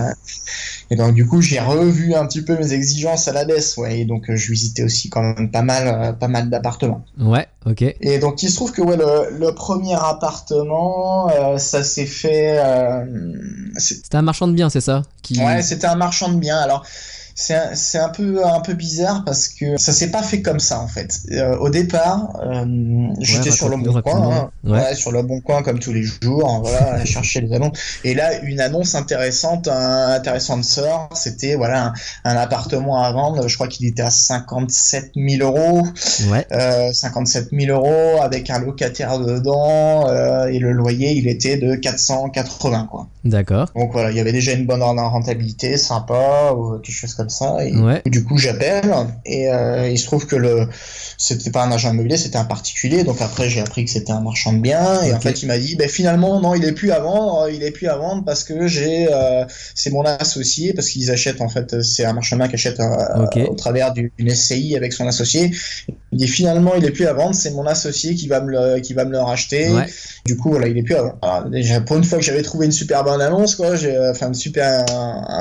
et 0.90 0.96
donc, 0.96 1.14
du 1.14 1.26
coup, 1.26 1.42
j'ai 1.42 1.60
revu 1.60 2.14
un 2.14 2.26
petit 2.26 2.42
peu 2.42 2.58
mes 2.58 2.74
exigences 2.74 3.28
à 3.28 3.32
la 3.32 3.46
baisse, 3.46 3.78
ouais. 3.78 4.02
Et 4.02 4.06
donc, 4.06 4.30
euh, 4.30 4.36
je 4.36 4.52
visitais 4.52 4.84
aussi 4.84 5.10
quand 5.10 5.22
même 5.22 5.50
pas 5.50 5.62
mal, 5.62 6.18
pas 6.20 6.28
mal 6.28 6.50
d'appartements. 6.50 7.04
Ouais, 7.20 7.48
ok. 7.66 7.82
Et 8.02 8.20
donc, 8.20 8.44
il 8.44 8.50
se 8.50 8.56
trouve 8.56 8.72
que, 8.72 8.82
ouais, 8.82 8.98
le, 8.98 9.52
premier 9.56 9.96
appartement, 9.96 11.30
ça 11.58 11.84
s'est 11.84 12.06
fait. 12.06 12.60
c'était 13.78 14.18
un 14.18 14.22
marchand 14.22 14.48
de 14.48 14.54
biens, 14.54 14.70
c'est 14.70 14.82
ça 14.82 15.04
qui... 15.22 15.40
Ouais, 15.40 15.62
c'était 15.62 15.88
un 15.88 15.96
marchand 15.96 16.30
de 16.30 16.38
biens. 16.38 16.58
Alors, 16.58 16.86
c'est 17.36 17.98
un, 17.98 18.10
peu 18.10 18.46
un 18.46 18.60
peu 18.60 18.74
bizarre 18.74 19.24
parce 19.26 19.48
que 19.48 19.78
ça 19.78 19.94
s'est 19.94 20.12
pas 20.12 20.24
fait 20.24 20.42
comme 20.42 20.60
ça 20.60 20.80
en 20.80 20.88
fait. 20.88 21.20
Euh, 21.32 21.58
au 21.58 21.70
départ, 21.70 22.40
euh, 22.44 23.08
j'étais 23.20 23.52
sur 23.52 23.70
le 23.70 23.78
bon 23.78 24.02
coin, 24.02 24.52
hein. 24.66 24.94
sur 24.96 25.12
le 25.12 25.24
bon 25.24 25.42
coin 25.42 25.64
comme 25.64 25.80
tous 25.80 25.94
les 25.94 26.04
jours, 26.04 26.50
hein, 26.50 26.60
voilà, 26.64 26.94
à 27.02 27.06
chercher 27.06 27.42
les 27.42 27.54
annonces. 27.54 27.78
Et 28.04 28.14
là, 28.14 28.42
une 28.44 28.60
annonce 28.60 28.96
intéressante, 28.96 29.68
intéressante 29.68 30.64
sort, 30.64 31.10
c'était 31.16 31.56
voilà 31.56 31.94
un, 32.24 32.36
appartement 32.36 33.04
à 33.04 33.12
vendre. 33.12 33.48
Je 33.48 33.56
crois 33.56 33.68
qu'il 33.68 33.86
était 33.88 34.02
à 34.02 34.12
57 34.12 35.12
000 35.16 35.44
euros, 35.48 35.88
ouais. 36.30 36.46
57 36.94 37.50
euh, 37.54 37.66
000 37.66 37.78
euros 37.78 38.22
avec 38.22 38.50
un 38.50 38.60
locataire 38.60 39.20
dedans 39.20 40.08
et 40.48 40.60
le 40.60 40.72
loyer 40.72 41.12
il 41.12 41.28
était 41.28 41.58
de 41.58 41.76
480 41.76 42.88
quoi. 42.90 43.08
D'accord. 43.24 43.70
Donc 43.76 43.92
voilà, 43.92 44.12
il 44.12 44.18
y 44.18 44.20
avait 44.20 44.32
déjà 44.32 44.54
une 44.54 44.66
bonne 44.66 44.82
rentabilité, 44.82 45.78
sympa 45.78 46.54
ou 46.56 46.78
quelque 46.80 46.96
chose 46.96 47.14
comme 47.14 47.21
ça. 47.30 47.58
Et 47.64 48.10
du 48.10 48.24
coup, 48.24 48.38
j'appelle 48.38 48.92
et 49.26 49.50
euh, 49.50 49.90
il 49.90 49.98
se 49.98 50.06
trouve 50.06 50.26
que 50.26 50.36
le 50.36 50.68
c'était 51.18 51.52
pas 51.52 51.64
un 51.64 51.72
agent 51.72 51.94
immobilier, 51.94 52.18
c'était 52.18 52.38
un 52.38 52.46
particulier. 52.46 53.04
Donc 53.04 53.22
après, 53.22 53.50
j'ai 53.50 53.62
appris 53.62 53.86
que 53.86 53.92
c'était 53.92 54.12
un 54.12 54.22
marchand 54.22 54.54
de 54.54 54.60
biens 54.60 55.04
et 55.04 55.14
en 55.14 55.20
fait, 55.20 55.44
il 55.44 55.48
m'a 55.48 55.58
dit, 55.58 55.76
ben 55.76 55.88
finalement, 55.88 56.42
non, 56.42 56.56
il 56.56 56.66
est 56.66 56.72
plus 56.72 56.92
à 56.92 57.00
vendre, 57.00 57.48
il 57.50 57.64
est 57.64 57.72
plus 57.72 57.88
à 57.88 57.96
vendre 57.96 58.24
parce 58.26 58.44
que 58.44 58.68
j'ai, 58.68 59.08
euh, 59.12 59.46
c'est 59.76 59.92
mon 59.92 60.04
associé 60.04 60.74
parce 60.74 60.90
qu'ils 60.90 61.12
achètent 61.12 61.42
en 61.42 61.50
fait, 61.50 61.82
c'est 61.84 62.06
un 62.06 62.14
marchand 62.14 62.38
de 62.38 62.42
biens 62.42 62.50
qui 62.50 62.56
achète 62.56 62.80
euh, 62.80 63.46
au 63.50 63.56
travers 63.56 63.94
d'une 63.94 64.30
SCI 64.30 64.76
avec 64.76 64.94
son 64.94 65.08
associé. 65.08 65.52
Il 66.12 66.18
dit 66.18 66.28
finalement, 66.28 66.74
il 66.76 66.84
est 66.86 66.92
plus 66.92 67.06
à 67.06 67.14
vendre, 67.14 67.36
c'est 67.36 67.52
mon 67.52 67.66
associé 67.68 68.16
qui 68.16 68.28
va 68.28 68.42
me 68.42 68.52
le, 68.52 68.80
qui 68.80 68.94
va 68.94 69.06
me 69.06 69.12
le 69.12 69.20
racheter. 69.20 69.70
Du 70.26 70.38
coup, 70.38 70.50
voilà, 70.50 70.68
il 70.68 70.78
est 70.78 70.84
plus 70.84 70.96
à 70.96 71.04
vendre. 71.04 71.50
déjà, 71.50 71.82
pour 71.82 71.98
une 71.98 72.04
fois 72.04 72.18
que 72.18 72.24
j'avais 72.24 72.42
trouvé 72.42 72.66
une 72.66 72.72
super 72.72 73.04
bonne 73.04 73.22
annonce, 73.22 73.56
quoi, 73.56 73.76
j'ai, 73.76 73.98
enfin, 74.10 74.28
une 74.28 74.34
super, 74.34 74.86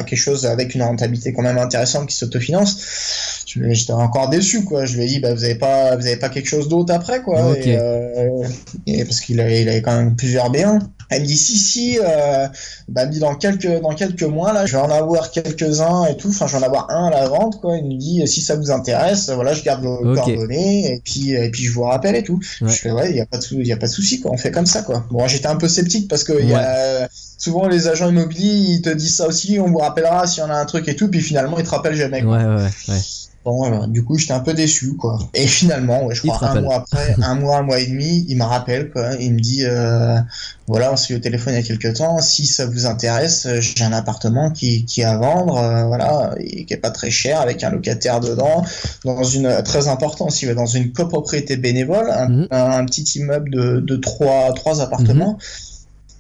quelque 0.07 0.17
chose 0.17 0.47
avec 0.47 0.75
une 0.75 0.83
rentabilité 0.83 1.33
quand 1.33 1.43
même 1.43 1.59
intéressante 1.71 2.09
qui 2.09 2.17
s'autofinance. 2.17 3.45
J'étais 3.47 3.93
encore 3.93 4.29
déçu, 4.29 4.65
quoi. 4.65 4.85
Je 4.85 4.97
lui 4.97 5.05
ai 5.05 5.07
dit, 5.07 5.21
bah, 5.21 5.35
vous 5.35 5.45
avez 5.45 5.55
pas, 5.55 5.97
vous 5.97 6.07
avez 6.07 6.17
pas 6.17 6.29
quelque 6.29 6.49
chose 6.49 6.69
d'autre 6.69 6.93
après, 6.93 7.23
quoi. 7.23 7.57
Et, 7.57 7.77
euh, 7.77 8.45
et, 8.87 9.05
parce 9.05 9.21
qu'il 9.21 9.41
avait, 9.41 9.63
il 9.63 9.69
avait 9.69 9.83
quand 9.83 9.97
même 9.97 10.17
plusieurs 10.17 10.51
B1. 10.53 10.81
Elle 11.11 11.23
me 11.23 11.27
dit 11.27 11.37
si 11.37 11.59
si, 11.59 11.99
euh, 11.99 12.47
bah, 12.89 13.07
me 13.07 13.13
dit 13.13 13.19
dans 13.19 13.35
quelques 13.35 13.81
dans 13.81 13.95
quelques 13.95 14.23
mois 14.23 14.53
là, 14.53 14.65
je 14.65 14.77
vais 14.77 14.83
en 14.83 14.91
avoir 14.91 15.31
quelques 15.31 15.81
uns 15.81 16.07
et 16.07 16.17
tout. 16.17 16.29
Enfin, 16.29 16.47
je 16.47 16.57
vais 16.57 16.63
en 16.63 16.67
avoir 16.67 16.91
un 16.91 17.09
à 17.09 17.11
la 17.11 17.29
vente 17.29 17.61
quoi. 17.61 17.77
Il 17.77 17.85
me 17.85 17.99
dit 17.99 18.27
si 18.27 18.41
ça 18.41 18.55
vous 18.57 18.71
intéresse, 18.71 19.29
voilà, 19.31 19.53
je 19.53 19.63
garde 19.63 19.83
vos 19.83 20.15
coordonnées 20.15 20.95
et 20.95 21.01
puis 21.05 21.33
et 21.33 21.51
puis 21.51 21.65
je 21.65 21.73
vous 21.73 21.83
rappelle 21.83 22.15
et 22.15 22.23
tout. 22.23 22.41
Je 22.61 22.67
fais 22.69 22.91
ouais, 22.91 23.11
il 23.11 23.17
y 23.17 23.21
a 23.21 23.27
pas 23.27 23.39
de 23.39 23.45
il 23.51 23.67
y 23.67 23.73
a 23.73 23.77
pas 23.77 23.87
de 23.87 23.93
souci 23.93 24.21
quoi. 24.21 24.31
On 24.33 24.37
fait 24.37 24.51
comme 24.51 24.67
ça 24.67 24.83
quoi. 24.83 25.05
Bon, 25.11 25.27
j'étais 25.27 25.49
un 25.49 25.57
peu 25.57 25.69
sceptique 25.69 26.09
parce 26.09 26.25
que 26.25 26.33
y 26.41 26.55
a 26.55 27.09
souvent 27.39 27.67
les 27.67 27.89
agents 27.89 28.09
immobiliers 28.09 28.75
ils 28.75 28.83
te 28.83 28.91
disent 28.91 29.17
ça 29.17 29.27
aussi. 29.27 29.59
On 29.59 29.69
vous 29.69 29.79
rappellera 29.79 30.27
s'il 30.27 30.43
y 30.43 30.47
en 30.47 30.51
a 30.51 30.55
un 30.55 30.65
truc 30.65 30.87
et 30.89 30.97
tout. 30.97 31.09
Puis 31.09 31.21
finalement 31.21 31.59
ils 31.59 31.65
te 31.65 31.71
rappellent 31.71 31.97
jamais. 31.97 32.23
Quoi. 32.23 32.39
Ouais 32.39 32.45
ouais 32.45 32.71
ouais. 32.89 33.01
Bon, 33.43 33.87
du 33.87 34.05
coup, 34.05 34.19
j'étais 34.19 34.35
un 34.35 34.41
peu 34.41 34.53
déçu, 34.53 34.97
quoi. 34.97 35.19
Et 35.33 35.47
finalement, 35.47 36.05
ouais, 36.05 36.15
je 36.15 36.21
crois 36.27 36.51
un 36.51 36.61
mois 36.61 36.77
après, 36.77 37.15
un 37.23 37.35
mois, 37.37 37.57
un 37.59 37.63
mois 37.63 37.81
et 37.81 37.87
demi, 37.87 38.27
il 38.29 38.37
me 38.37 38.45
rappelle, 38.45 38.91
quoi. 38.91 39.15
Il 39.19 39.33
me 39.33 39.41
dit, 39.41 39.65
euh, 39.65 40.19
voilà, 40.67 40.93
on 40.93 40.97
s'est 40.97 41.15
eu 41.15 41.17
au 41.17 41.21
téléphone 41.21 41.55
il 41.55 41.57
y 41.57 41.61
a 41.61 41.63
quelques 41.63 41.97
temps. 41.97 42.21
Si 42.21 42.45
ça 42.45 42.67
vous 42.67 42.85
intéresse, 42.85 43.49
j'ai 43.61 43.83
un 43.83 43.95
appartement 43.95 44.51
qui, 44.51 44.85
qui 44.85 45.01
est 45.01 45.05
à 45.05 45.17
vendre, 45.17 45.57
euh, 45.57 45.85
voilà, 45.85 46.35
et 46.39 46.67
qui 46.67 46.75
est 46.75 46.79
pas 46.79 46.91
très 46.91 47.11
cher, 47.11 47.41
avec 47.41 47.65
un 47.65 47.71
locataire 47.71 48.21
dedans, 48.21 48.63
dans 49.07 49.25
une 49.25 49.63
très 49.63 49.89
important 49.89 50.27
aussi, 50.27 50.47
dans 50.55 50.67
une 50.67 50.93
copropriété 50.93 51.57
bénévole, 51.57 52.11
un, 52.11 52.29
mhm. 52.29 52.87
petit 52.87 53.05
immeuble 53.19 53.51
de, 53.51 53.81
de 53.81 53.97
trois, 53.97 54.53
trois 54.53 54.83
appartements. 54.83 55.33
Mhm. 55.33 55.70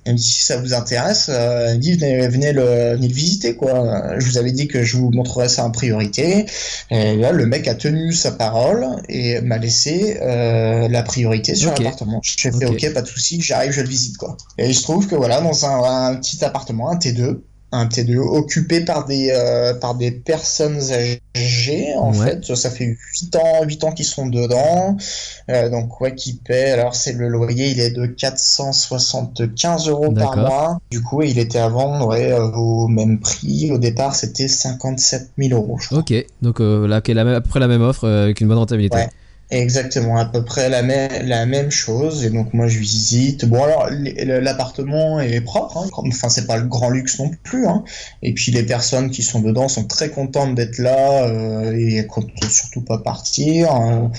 Elle 0.04 0.14
me 0.14 0.18
dit 0.18 0.24
si 0.24 0.44
ça 0.44 0.56
vous 0.56 0.72
intéresse, 0.72 1.26
euh, 1.28 1.68
elle 1.68 1.76
me 1.76 1.80
dit 1.80 1.92
venez, 1.92 2.52
le, 2.52 2.94
venez 2.96 3.08
le 3.08 3.14
visiter 3.14 3.54
quoi. 3.56 4.18
Je 4.18 4.26
vous 4.26 4.38
avais 4.38 4.52
dit 4.52 4.66
que 4.66 4.82
je 4.82 4.96
vous 4.96 5.10
montrerais 5.10 5.48
ça 5.48 5.64
en 5.64 5.70
priorité. 5.70 6.46
Et 6.90 7.16
là, 7.16 7.32
le 7.32 7.46
mec 7.46 7.68
a 7.68 7.74
tenu 7.74 8.12
sa 8.12 8.32
parole 8.32 8.86
et 9.08 9.40
m'a 9.42 9.58
laissé 9.58 10.18
euh, 10.22 10.88
la 10.88 11.02
priorité 11.02 11.54
sur 11.54 11.70
l'appartement. 11.70 12.20
J'ai 12.22 12.50
fait 12.50 12.66
ok, 12.66 12.94
pas 12.94 13.02
de 13.02 13.08
souci, 13.08 13.40
j'arrive, 13.42 13.72
je 13.72 13.82
le 13.82 13.88
visite 13.88 14.16
quoi. 14.16 14.36
Et 14.58 14.68
il 14.68 14.74
se 14.74 14.82
trouve 14.82 15.06
que 15.06 15.14
voilà, 15.14 15.40
dans 15.40 15.66
un 15.66 16.16
petit 16.16 16.42
appartement, 16.44 16.90
un 16.90 16.96
T2, 16.96 17.40
un 17.72 17.86
T2 17.86 18.18
occupé 18.18 18.80
par 18.84 19.06
des 19.06 19.30
euh, 19.32 19.74
par 19.74 19.94
des 19.94 20.10
personnes 20.10 20.80
âgées 21.36 21.94
en 21.96 22.12
fait. 22.12 22.54
Ça 22.54 22.70
fait 22.70 22.84
8 22.84 23.36
ans 23.36 23.64
8 23.64 23.84
ans 23.84 23.92
qu'ils 23.92 24.06
sont 24.06 24.26
dedans. 24.26 24.96
Euh, 25.50 25.68
donc 25.68 26.00
ouais 26.00 26.14
qui 26.14 26.34
paie. 26.34 26.72
Alors 26.72 26.94
c'est 26.94 27.12
le 27.12 27.28
loyer 27.28 27.70
il 27.70 27.80
est 27.80 27.90
de 27.90 28.06
475 28.06 29.88
euros 29.88 30.12
par 30.12 30.36
mois. 30.36 30.78
Du 30.90 31.02
coup 31.02 31.22
il 31.22 31.38
était 31.38 31.58
à 31.58 31.68
vendre 31.68 32.08
ouais, 32.08 32.32
au 32.32 32.88
même 32.88 33.20
prix. 33.20 33.70
Au 33.72 33.78
départ 33.78 34.14
c'était 34.14 34.48
57 34.48 35.30
000 35.38 35.60
euros 35.60 35.78
ok. 35.92 36.12
Donc 36.42 36.60
euh, 36.60 36.88
là 36.88 37.00
qui 37.00 37.12
est 37.12 37.18
à 37.18 37.40
peu 37.40 37.48
près 37.48 37.60
la 37.60 37.68
même 37.68 37.82
offre 37.82 38.08
avec 38.08 38.40
une 38.40 38.48
bonne 38.48 38.58
rentabilité 38.58 38.98
Exactement, 39.50 40.16
à 40.16 40.26
peu 40.26 40.44
près 40.44 40.68
la, 40.68 40.82
même 40.82 41.70
chose. 41.70 42.24
Et 42.24 42.30
donc 42.30 42.54
moi 42.54 42.68
je 42.68 42.78
visite. 42.78 43.44
Bon 43.44 43.64
alors 43.64 43.88
l'appartement 43.90 45.18
est 45.18 45.40
propre, 45.40 45.78
hein. 45.78 45.88
enfin 45.92 46.28
c'est 46.28 46.46
pas 46.46 46.56
le 46.56 46.68
grand 46.68 46.90
luxe 46.90 47.18
non 47.18 47.30
plus. 47.42 47.66
Hein. 47.66 47.82
Et 48.22 48.32
puis 48.32 48.52
les 48.52 48.62
personnes 48.62 49.10
qui 49.10 49.22
sont 49.22 49.40
dedans 49.40 49.68
sont 49.68 49.84
très 49.84 50.10
contentes 50.10 50.54
d'être 50.54 50.78
là 50.78 51.24
euh, 51.24 51.76
et 51.76 52.06
comptent 52.06 52.30
surtout 52.48 52.82
pas 52.82 52.98
partir. 52.98 53.72
Hein. 53.72 54.12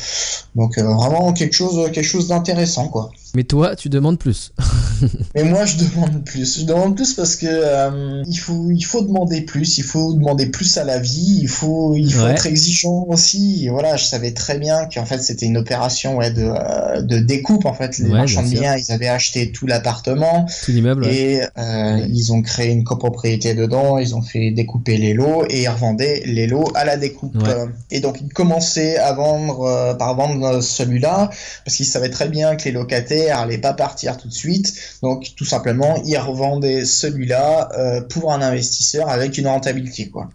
Donc 0.56 0.78
euh, 0.78 0.84
vraiment 0.84 1.32
quelque 1.32 1.54
chose 1.54 1.90
quelque 1.92 2.04
chose 2.04 2.28
d'intéressant 2.28 2.90
quoi. 2.90 3.10
Mais 3.34 3.44
toi, 3.44 3.76
tu 3.76 3.88
demandes 3.90 4.20
plus. 4.20 4.52
Mais 5.36 5.44
moi, 5.44 5.66
je 5.66 5.78
demande 5.78 6.24
plus. 6.26 6.60
Je 6.60 6.66
demande 6.66 6.96
plus 6.96 7.14
parce 7.14 7.36
que 7.36 7.48
euh, 7.48 8.24
il 8.28 8.36
faut, 8.36 8.70
il 8.72 8.82
faut 8.82 9.02
demander 9.02 9.42
plus. 9.42 9.78
Il 9.78 9.84
faut 9.84 10.14
demander 10.14 10.48
plus 10.48 10.78
à 10.78 10.84
la 10.84 11.00
vie. 11.00 11.40
Il 11.42 11.48
faut, 11.48 11.96
il 11.96 12.14
faut 12.14 12.28
être 12.28 12.46
exigeant 12.46 13.06
aussi. 13.08 13.66
Et 13.66 13.70
voilà, 13.70 13.96
je 13.96 14.04
savais 14.04 14.32
très 14.32 14.60
bien 14.60 14.88
qu'en 14.94 15.06
fait, 15.06 15.20
c'était 15.20 15.46
une 15.46 15.58
opération 15.58 16.18
ouais, 16.18 16.32
de, 16.32 16.44
euh, 16.44 17.02
de 17.02 17.20
découpe. 17.20 17.66
En 17.66 17.74
fait, 17.74 17.98
les 18.00 18.10
marchands 18.10 18.44
de 18.44 18.50
biens, 18.50 18.76
ils 18.76 18.92
avaient 18.92 19.08
acheté 19.08 19.52
tout 19.52 19.66
l'appartement, 19.66 20.46
tout 20.66 20.72
l'immeuble, 20.72 21.08
et 21.08 21.42
euh, 21.58 22.06
ils 22.10 22.34
ont 22.34 22.42
créé 22.42 22.72
une 22.72 22.84
copropriété 22.84 23.54
dedans. 23.54 23.98
Ils 23.98 24.14
ont 24.16 24.22
fait 24.22 24.52
découper 24.52 24.98
les 24.98 25.14
lots 25.14 25.46
et 25.50 25.64
ils 25.64 25.70
revendaient 25.70 26.24
les 26.26 26.48
lots 26.48 26.68
à 26.76 26.84
la 26.84 26.98
découpe. 26.98 27.38
Et 27.92 28.02
donc, 28.02 28.20
ils 28.22 28.34
commençaient 28.34 28.98
à 28.98 29.14
vendre, 29.14 29.96
par 29.98 30.16
vendre 30.16 30.62
celui-là 30.62 31.30
parce 31.66 31.78
qu'ils 31.78 31.86
savaient 31.86 32.10
très 32.10 32.28
bien 32.28 32.56
que 32.56 32.66
les 32.66 32.72
locataires 32.72 33.21
allait 33.30 33.58
pas 33.58 33.74
partir 33.74 34.18
tout 34.18 34.28
de 34.28 34.34
suite. 34.34 34.74
Donc 35.04 35.32
tout 35.36 35.46
simplement, 35.46 36.02
ils 36.06 36.18
revendaient 36.18 36.86
celui-là 36.86 37.70
euh, 37.78 38.02
pour 38.02 38.34
un 38.34 38.42
investisseur 38.42 39.10
avec 39.10 39.38
une 39.38 39.48
rentabilité 39.48 40.10
quoi. 40.10 40.30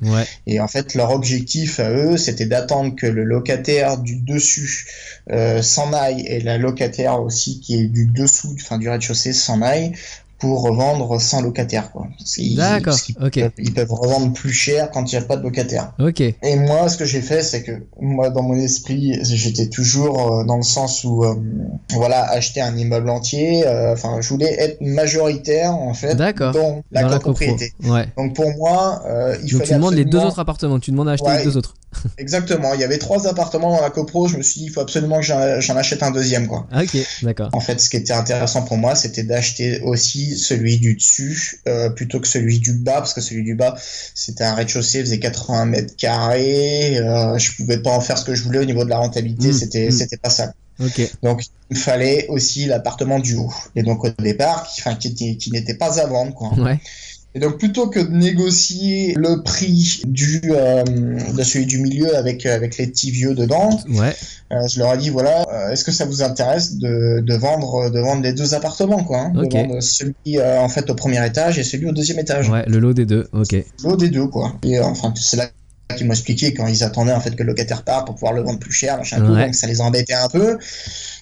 Et 0.46 0.60
en 0.60 0.68
fait, 0.68 0.94
leur 0.94 1.10
objectif 1.10 1.80
à 1.80 1.90
eux, 1.90 2.16
c'était 2.16 2.46
d'attendre 2.46 2.94
que 2.94 3.06
le 3.06 3.24
locataire 3.24 3.98
du 3.98 4.16
dessus 4.16 4.86
euh, 5.30 5.62
s'en 5.62 5.92
aille 5.92 6.24
et 6.26 6.40
la 6.40 6.58
locataire 6.58 7.20
aussi 7.20 7.60
qui 7.60 7.80
est 7.80 7.88
du 7.88 8.06
dessous, 8.06 8.54
enfin 8.60 8.78
du 8.78 8.88
rez-de-chaussée 8.88 9.32
s'en 9.32 9.62
aille 9.62 9.92
pour 10.38 10.62
revendre 10.62 11.20
sans 11.20 11.40
locataire. 11.40 11.92
Quoi. 11.92 12.08
D'accord. 12.56 12.96
ok. 13.22 13.40
ils 13.58 13.72
peuvent 13.72 13.92
revendre 13.92 14.32
plus 14.32 14.52
cher 14.52 14.90
quand 14.90 15.10
il 15.10 15.16
n'y 15.16 15.24
a 15.24 15.26
pas 15.26 15.36
de 15.36 15.42
locataire. 15.42 15.92
Ok. 15.98 16.20
Et 16.20 16.56
moi, 16.56 16.88
ce 16.88 16.96
que 16.96 17.04
j'ai 17.04 17.22
fait, 17.22 17.42
c'est 17.42 17.62
que 17.62 17.72
moi, 18.00 18.30
dans 18.30 18.42
mon 18.42 18.54
esprit, 18.54 19.18
j'étais 19.22 19.68
toujours 19.68 20.40
euh, 20.40 20.44
dans 20.44 20.56
le 20.56 20.62
sens 20.62 21.04
où, 21.04 21.24
euh, 21.24 21.34
voilà, 21.92 22.28
acheter 22.30 22.60
un 22.60 22.76
immeuble 22.76 23.08
entier. 23.08 23.66
Euh, 23.66 23.94
enfin, 23.94 24.20
je 24.20 24.28
voulais 24.28 24.52
être 24.58 24.80
majoritaire 24.80 25.74
en 25.74 25.94
fait 25.94 26.14
dans 26.14 26.82
la 26.90 27.04
copropriété. 27.04 27.72
Ouais. 27.84 28.06
Donc 28.16 28.34
pour 28.34 28.50
moi, 28.56 29.02
il 29.42 29.52
Donc 29.52 29.62
tu 29.62 29.72
demandes 29.72 29.94
les 29.94 30.04
deux 30.04 30.18
autres 30.18 30.38
appartements. 30.38 30.78
Tu 30.78 30.90
demandes 30.90 31.08
à 31.08 31.12
acheter 31.12 31.38
les 31.38 31.44
deux 31.44 31.56
autres. 31.56 31.74
Exactement. 32.18 32.74
Il 32.74 32.80
y 32.80 32.84
avait 32.84 32.98
trois 32.98 33.26
appartements 33.26 33.74
dans 33.74 33.80
la 33.80 33.90
copro. 33.90 34.28
Je 34.28 34.36
me 34.36 34.42
suis 34.42 34.60
dit, 34.60 34.66
il 34.66 34.72
faut 34.72 34.80
absolument 34.80 35.20
que 35.20 35.26
j'en 35.26 35.76
achète 35.76 36.02
un 36.02 36.10
deuxième, 36.10 36.46
quoi. 36.46 36.66
Ah, 36.70 36.82
ok, 36.82 36.96
d'accord. 37.22 37.50
En 37.52 37.60
fait, 37.60 37.80
ce 37.80 37.88
qui 37.88 37.96
était 37.96 38.12
intéressant 38.12 38.62
pour 38.62 38.76
moi, 38.76 38.94
c'était 38.94 39.22
d'acheter 39.22 39.80
aussi 39.80 40.36
celui 40.38 40.78
du 40.78 40.94
dessus 40.94 41.60
euh, 41.68 41.90
plutôt 41.90 42.20
que 42.20 42.28
celui 42.28 42.58
du 42.58 42.74
bas, 42.74 42.98
parce 42.98 43.14
que 43.14 43.20
celui 43.20 43.44
du 43.44 43.54
bas, 43.54 43.76
c'était 44.14 44.44
un 44.44 44.54
rez-de-chaussée, 44.54 45.00
faisait 45.00 45.18
80 45.18 45.66
mètres 45.66 45.96
carrés. 45.96 46.98
Euh, 46.98 47.38
je 47.38 47.52
pouvais 47.56 47.78
pas 47.78 47.90
en 47.90 48.00
faire 48.00 48.18
ce 48.18 48.24
que 48.24 48.34
je 48.34 48.42
voulais 48.42 48.58
au 48.58 48.64
niveau 48.64 48.84
de 48.84 48.90
la 48.90 48.98
rentabilité. 48.98 49.48
Mmh, 49.48 49.52
c'était, 49.52 49.88
mmh. 49.88 49.92
c'était 49.92 50.18
pas 50.18 50.30
ça. 50.30 50.52
Okay. 50.78 51.10
Donc 51.22 51.42
il 51.70 51.76
fallait 51.76 52.26
aussi 52.28 52.66
l'appartement 52.66 53.18
du 53.18 53.34
haut. 53.36 53.52
Et 53.74 53.82
donc 53.82 54.04
au 54.04 54.10
départ, 54.10 54.68
qui, 55.00 55.36
qui 55.38 55.50
n'était 55.50 55.74
pas 55.74 56.00
à 56.00 56.06
vendre, 56.06 56.34
quoi. 56.34 56.52
Ouais. 56.58 56.78
Et 57.36 57.38
donc 57.38 57.58
plutôt 57.58 57.88
que 57.88 58.00
de 58.00 58.10
négocier 58.10 59.12
le 59.14 59.42
prix 59.42 60.00
du 60.06 60.40
euh, 60.46 60.82
de 60.84 61.42
celui 61.42 61.66
du 61.66 61.78
milieu 61.80 62.16
avec 62.16 62.46
avec 62.46 62.78
les 62.78 62.86
petits 62.86 63.10
vieux 63.10 63.34
dedans, 63.34 63.78
ouais. 63.90 64.16
euh, 64.52 64.66
je 64.66 64.78
leur 64.78 64.94
ai 64.94 64.96
dit 64.96 65.10
voilà, 65.10 65.46
euh, 65.52 65.70
est-ce 65.70 65.84
que 65.84 65.92
ça 65.92 66.06
vous 66.06 66.22
intéresse 66.22 66.78
de, 66.78 67.20
de 67.20 67.34
vendre 67.34 67.90
de 67.90 68.00
vendre 68.00 68.22
les 68.22 68.32
deux 68.32 68.54
appartements 68.54 69.04
quoi, 69.04 69.18
hein, 69.18 69.32
de 69.34 69.54
vendre 69.54 69.82
celui 69.82 70.14
euh, 70.38 70.60
en 70.60 70.70
fait 70.70 70.88
au 70.88 70.94
premier 70.94 71.24
étage 71.26 71.58
et 71.58 71.62
celui 71.62 71.84
au 71.84 71.92
deuxième 71.92 72.18
étage. 72.18 72.48
Ouais, 72.48 72.64
le 72.66 72.78
lot 72.78 72.94
des 72.94 73.04
deux, 73.04 73.28
ok. 73.34 73.52
Le 73.52 73.64
lot 73.82 73.96
des 73.96 74.08
deux 74.08 74.28
quoi. 74.28 74.54
Et 74.62 74.80
enfin 74.80 75.12
c'est 75.14 75.36
là 75.36 75.50
qu'ils 75.94 76.06
m'ont 76.06 76.14
expliqué 76.14 76.54
quand 76.54 76.66
ils 76.66 76.82
attendaient 76.82 77.12
en 77.12 77.20
fait 77.20 77.36
que 77.36 77.42
le 77.42 77.48
locataire 77.48 77.82
parte 77.82 78.06
pour 78.06 78.14
pouvoir 78.14 78.32
le 78.32 78.40
vendre 78.40 78.58
plus 78.58 78.72
cher, 78.72 78.96
machin 78.96 79.22
ouais. 79.30 79.44
donc 79.44 79.54
ça 79.54 79.66
les 79.66 79.82
embêtait 79.82 80.14
un 80.14 80.28
peu. 80.28 80.56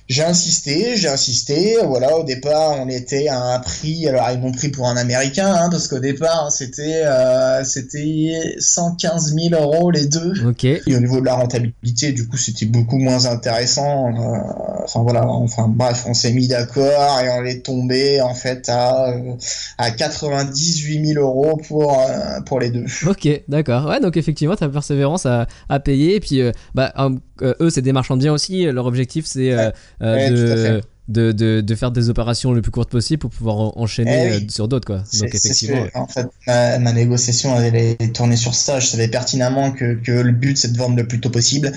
J'ai 0.07 0.23
insisté, 0.23 0.97
j'ai 0.97 1.09
insisté. 1.09 1.77
Voilà, 1.83 2.19
au 2.19 2.25
départ, 2.25 2.77
on 2.79 2.89
était 2.91 3.29
à 3.29 3.41
un 3.41 3.59
prix. 3.61 4.07
Alors, 4.07 4.29
ils 4.33 4.39
m'ont 4.39 4.53
pris 4.53 4.69
pour 4.69 4.87
un 4.87 4.99
Américain, 4.99 5.55
hein, 5.55 5.69
parce 5.71 5.89
qu'au 5.89 5.99
départ, 5.99 6.53
c'était 6.53 7.03
euh, 7.05 7.65
c'était 7.65 8.55
115 8.59 9.35
000 9.35 9.63
euros 9.63 9.91
les 9.91 10.07
deux. 10.07 10.47
Ok. 10.47 10.65
Et 10.65 10.83
au 10.95 11.01
niveau 11.01 11.21
de 11.21 11.25
la 11.25 11.35
rentabilité, 11.35 12.13
du 12.13 12.29
coup, 12.29 12.37
c'était 12.37 12.67
beaucoup 12.67 12.99
moins 12.99 13.25
intéressant. 13.25 14.09
Euh, 14.09 14.85
enfin 14.85 15.03
voilà, 15.03 15.27
enfin 15.27 15.69
bref, 15.69 16.05
on 16.07 16.13
s'est 16.13 16.33
mis 16.33 16.49
d'accord 16.49 17.21
et 17.23 17.31
on 17.31 17.45
est 17.45 17.65
tombé 17.65 18.21
en 18.21 18.35
fait 18.35 18.69
à 18.69 19.09
euh, 19.09 19.33
à 19.79 19.91
98 19.91 21.15
000 21.15 21.21
euros 21.21 21.57
pour 21.67 21.99
euh, 21.99 22.41
pour 22.45 22.61
les 22.61 22.69
deux. 22.69 22.85
Ok, 23.07 23.27
d'accord. 23.49 23.87
Ouais, 23.87 24.01
donc 24.01 24.19
effectivement, 24.19 24.57
ta 24.57 24.69
persévérance 24.69 25.25
à, 25.25 25.47
à 25.71 25.81
payer. 25.81 26.17
Et 26.17 26.21
puis, 26.21 26.43
euh, 26.43 26.53
bah, 26.75 26.93
eux, 27.43 27.71
c'est 27.71 27.83
des 27.83 27.93
marchands 27.93 28.17
de 28.17 28.23
biens 28.23 28.33
aussi. 28.33 28.65
Leur 28.65 28.87
objectif, 28.87 29.27
c'est 29.27 29.53
euh, 29.53 29.71
de, 31.09 31.33
de, 31.33 31.61
de, 31.61 31.75
faire 31.75 31.91
des 31.91 32.09
opérations 32.09 32.53
le 32.53 32.63
plus 32.63 32.71
courtes 32.71 32.91
possible 32.91 33.21
pour 33.21 33.31
pouvoir 33.31 33.77
enchaîner 33.77 34.31
eh 34.31 34.45
euh, 34.45 34.49
sur 34.49 34.69
d'autres 34.69 34.87
quoi. 34.87 35.03
Donc 35.19 35.35
effectivement. 35.35 35.85
en 35.95 36.07
fait, 36.07 36.27
ma, 36.47 36.93
négociation 36.93 37.59
elle 37.59 37.77
est 37.77 38.15
tournée 38.15 38.37
sur 38.37 38.55
ça. 38.55 38.81
Je 38.81 38.87
savais 38.87 39.09
pertinemment 39.09 39.73
que, 39.73 39.95
que 39.95 40.13
le 40.13 40.33
but 40.33 40.57
c'est 40.57 40.73
de 40.73 40.79
vendre 40.79 40.97
le 40.97 41.07
plus 41.07 41.21
tôt 41.21 41.31
possible. 41.31 41.73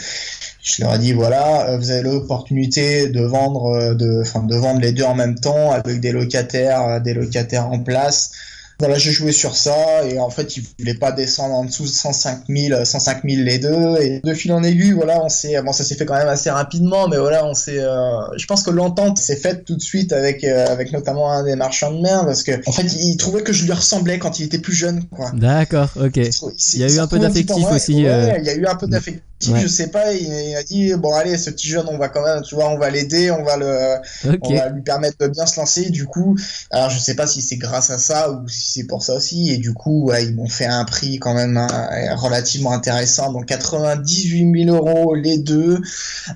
Je 0.64 0.82
leur 0.82 0.96
ai 0.96 1.00
dit 1.00 1.12
voilà, 1.12 1.70
euh, 1.70 1.78
vous 1.78 1.92
avez 1.92 2.04
l'opportunité 2.04 3.10
de 3.10 3.22
vendre 3.22 3.96
de, 3.96 4.22
enfin, 4.22 4.44
de 4.44 4.56
vendre 4.56 4.80
les 4.80 4.94
deux 4.94 5.04
en 5.04 5.16
même 5.16 5.36
temps 5.36 5.72
avec 5.72 6.00
des 6.00 6.12
locataires, 6.12 7.02
des 7.02 7.14
locataires 7.14 7.68
en 7.68 7.80
place. 7.80 8.32
Voilà, 8.80 8.98
j'ai 8.98 9.12
joué 9.12 9.32
sur 9.32 9.56
ça 9.56 10.06
et 10.06 10.20
en 10.20 10.30
fait, 10.30 10.56
ils 10.56 10.64
voulaient 10.78 10.94
pas 10.94 11.12
descendre 11.12 11.56
en 11.56 11.66
dessous 11.66 11.84
de 11.84 11.88
105 11.88 12.44
000, 12.48 12.86
105 12.86 13.24
000 13.28 13.42
les 13.42 13.58
deux. 13.58 13.98
Et 14.02 14.22
de 14.24 14.34
fil 14.36 14.52
en 14.54 14.64
aiguille, 14.64 14.92
voilà, 14.92 15.24
on 15.24 15.30
s'est, 15.30 15.60
bon, 15.64 15.74
ça 15.74 15.84
s'est 15.84 15.96
fait 15.96 16.06
quand 16.06 16.18
même 16.18 16.28
assez 16.28 16.52
rapidement, 16.52 17.08
mais 17.08 17.18
voilà, 17.18 17.46
on 17.46 17.56
s'est, 17.56 17.80
euh, 17.80 18.38
je 18.38 18.46
pense 18.46 18.62
que 18.62 18.70
l'entente 18.70 19.18
s'est 19.18 19.36
faite 19.36 19.66
tout 19.66 19.76
de 19.76 19.82
suite 19.82 20.14
avec, 20.14 20.44
euh, 20.44 20.68
avec 20.68 20.92
notamment 20.92 21.32
un 21.32 21.44
des 21.44 21.56
marchands 21.56 21.92
de 21.92 22.02
mer 22.02 22.24
parce 22.26 22.44
que, 22.44 22.52
en 22.68 22.72
fait, 22.72 22.84
il 22.84 23.18
trouvait 23.18 23.42
que 23.42 23.52
je 23.54 23.66
lui 23.66 23.72
ressemblais 23.72 24.20
quand 24.20 24.40
il 24.40 24.46
était 24.46 24.60
plus 24.60 24.76
jeune, 24.76 25.06
quoi. 25.06 25.32
D'accord, 25.34 25.90
ok. 26.00 26.18
Il, 26.18 26.80
y 26.80 26.84
a 26.84 26.88
eu 26.88 27.00
un 27.00 27.08
peu 27.08 27.18
d'affectif 27.18 27.66
aussi. 27.72 28.06
Euh, 28.06 28.38
il 28.38 28.46
y 28.46 28.50
a 28.50 28.56
eu 28.56 28.66
un 28.68 28.76
peu 28.76 28.88
d'affectif 28.88 29.24
je 29.42 29.68
sais 29.68 29.88
pas, 29.88 30.14
il, 30.14 30.56
a 30.56 30.64
dit 30.64 30.94
bon 30.96 31.14
allez, 31.14 31.38
ce 31.38 31.50
petit 31.50 31.68
jeune, 31.68 31.86
on 31.90 31.98
va 31.98 32.10
quand 32.10 32.24
même, 32.24 32.42
tu 32.42 32.56
vois, 32.56 32.70
on 32.70 32.78
va 32.78 32.90
l'aider, 32.90 33.30
on 33.30 33.44
va 33.44 33.58
le, 33.58 34.38
on 34.42 34.56
va 34.56 34.70
lui 34.70 34.82
permettre 34.82 35.18
de 35.20 35.28
bien 35.28 35.46
se 35.46 35.60
lancer. 35.60 35.90
Du 35.90 36.06
coup, 36.06 36.36
alors 36.72 36.90
je 36.90 36.98
sais 36.98 37.16
pas 37.16 37.28
si 37.28 37.42
c'est 37.42 37.58
grâce 37.58 37.90
à 37.90 37.98
ça 37.98 38.32
ou 38.32 38.48
si 38.48 38.72
c'est 38.80 38.88
pour 38.88 39.04
ça 39.04 39.14
aussi. 39.14 39.52
Et 39.52 39.58
du 39.58 39.74
coup, 39.74 40.06
ouais, 40.06 40.26
ils 40.26 40.36
m'ont 40.36 40.50
fait 40.50 40.66
un 40.66 40.86
prix 40.86 41.20
quand 41.20 41.34
même 41.34 41.58
hein, 41.58 41.68
relativement 42.16 42.72
intéressant, 42.72 43.32
donc 43.32 43.46
98 43.46 44.66
000 44.66 44.76
euros 44.76 45.14
les 45.14 45.38
deux, 45.38 45.82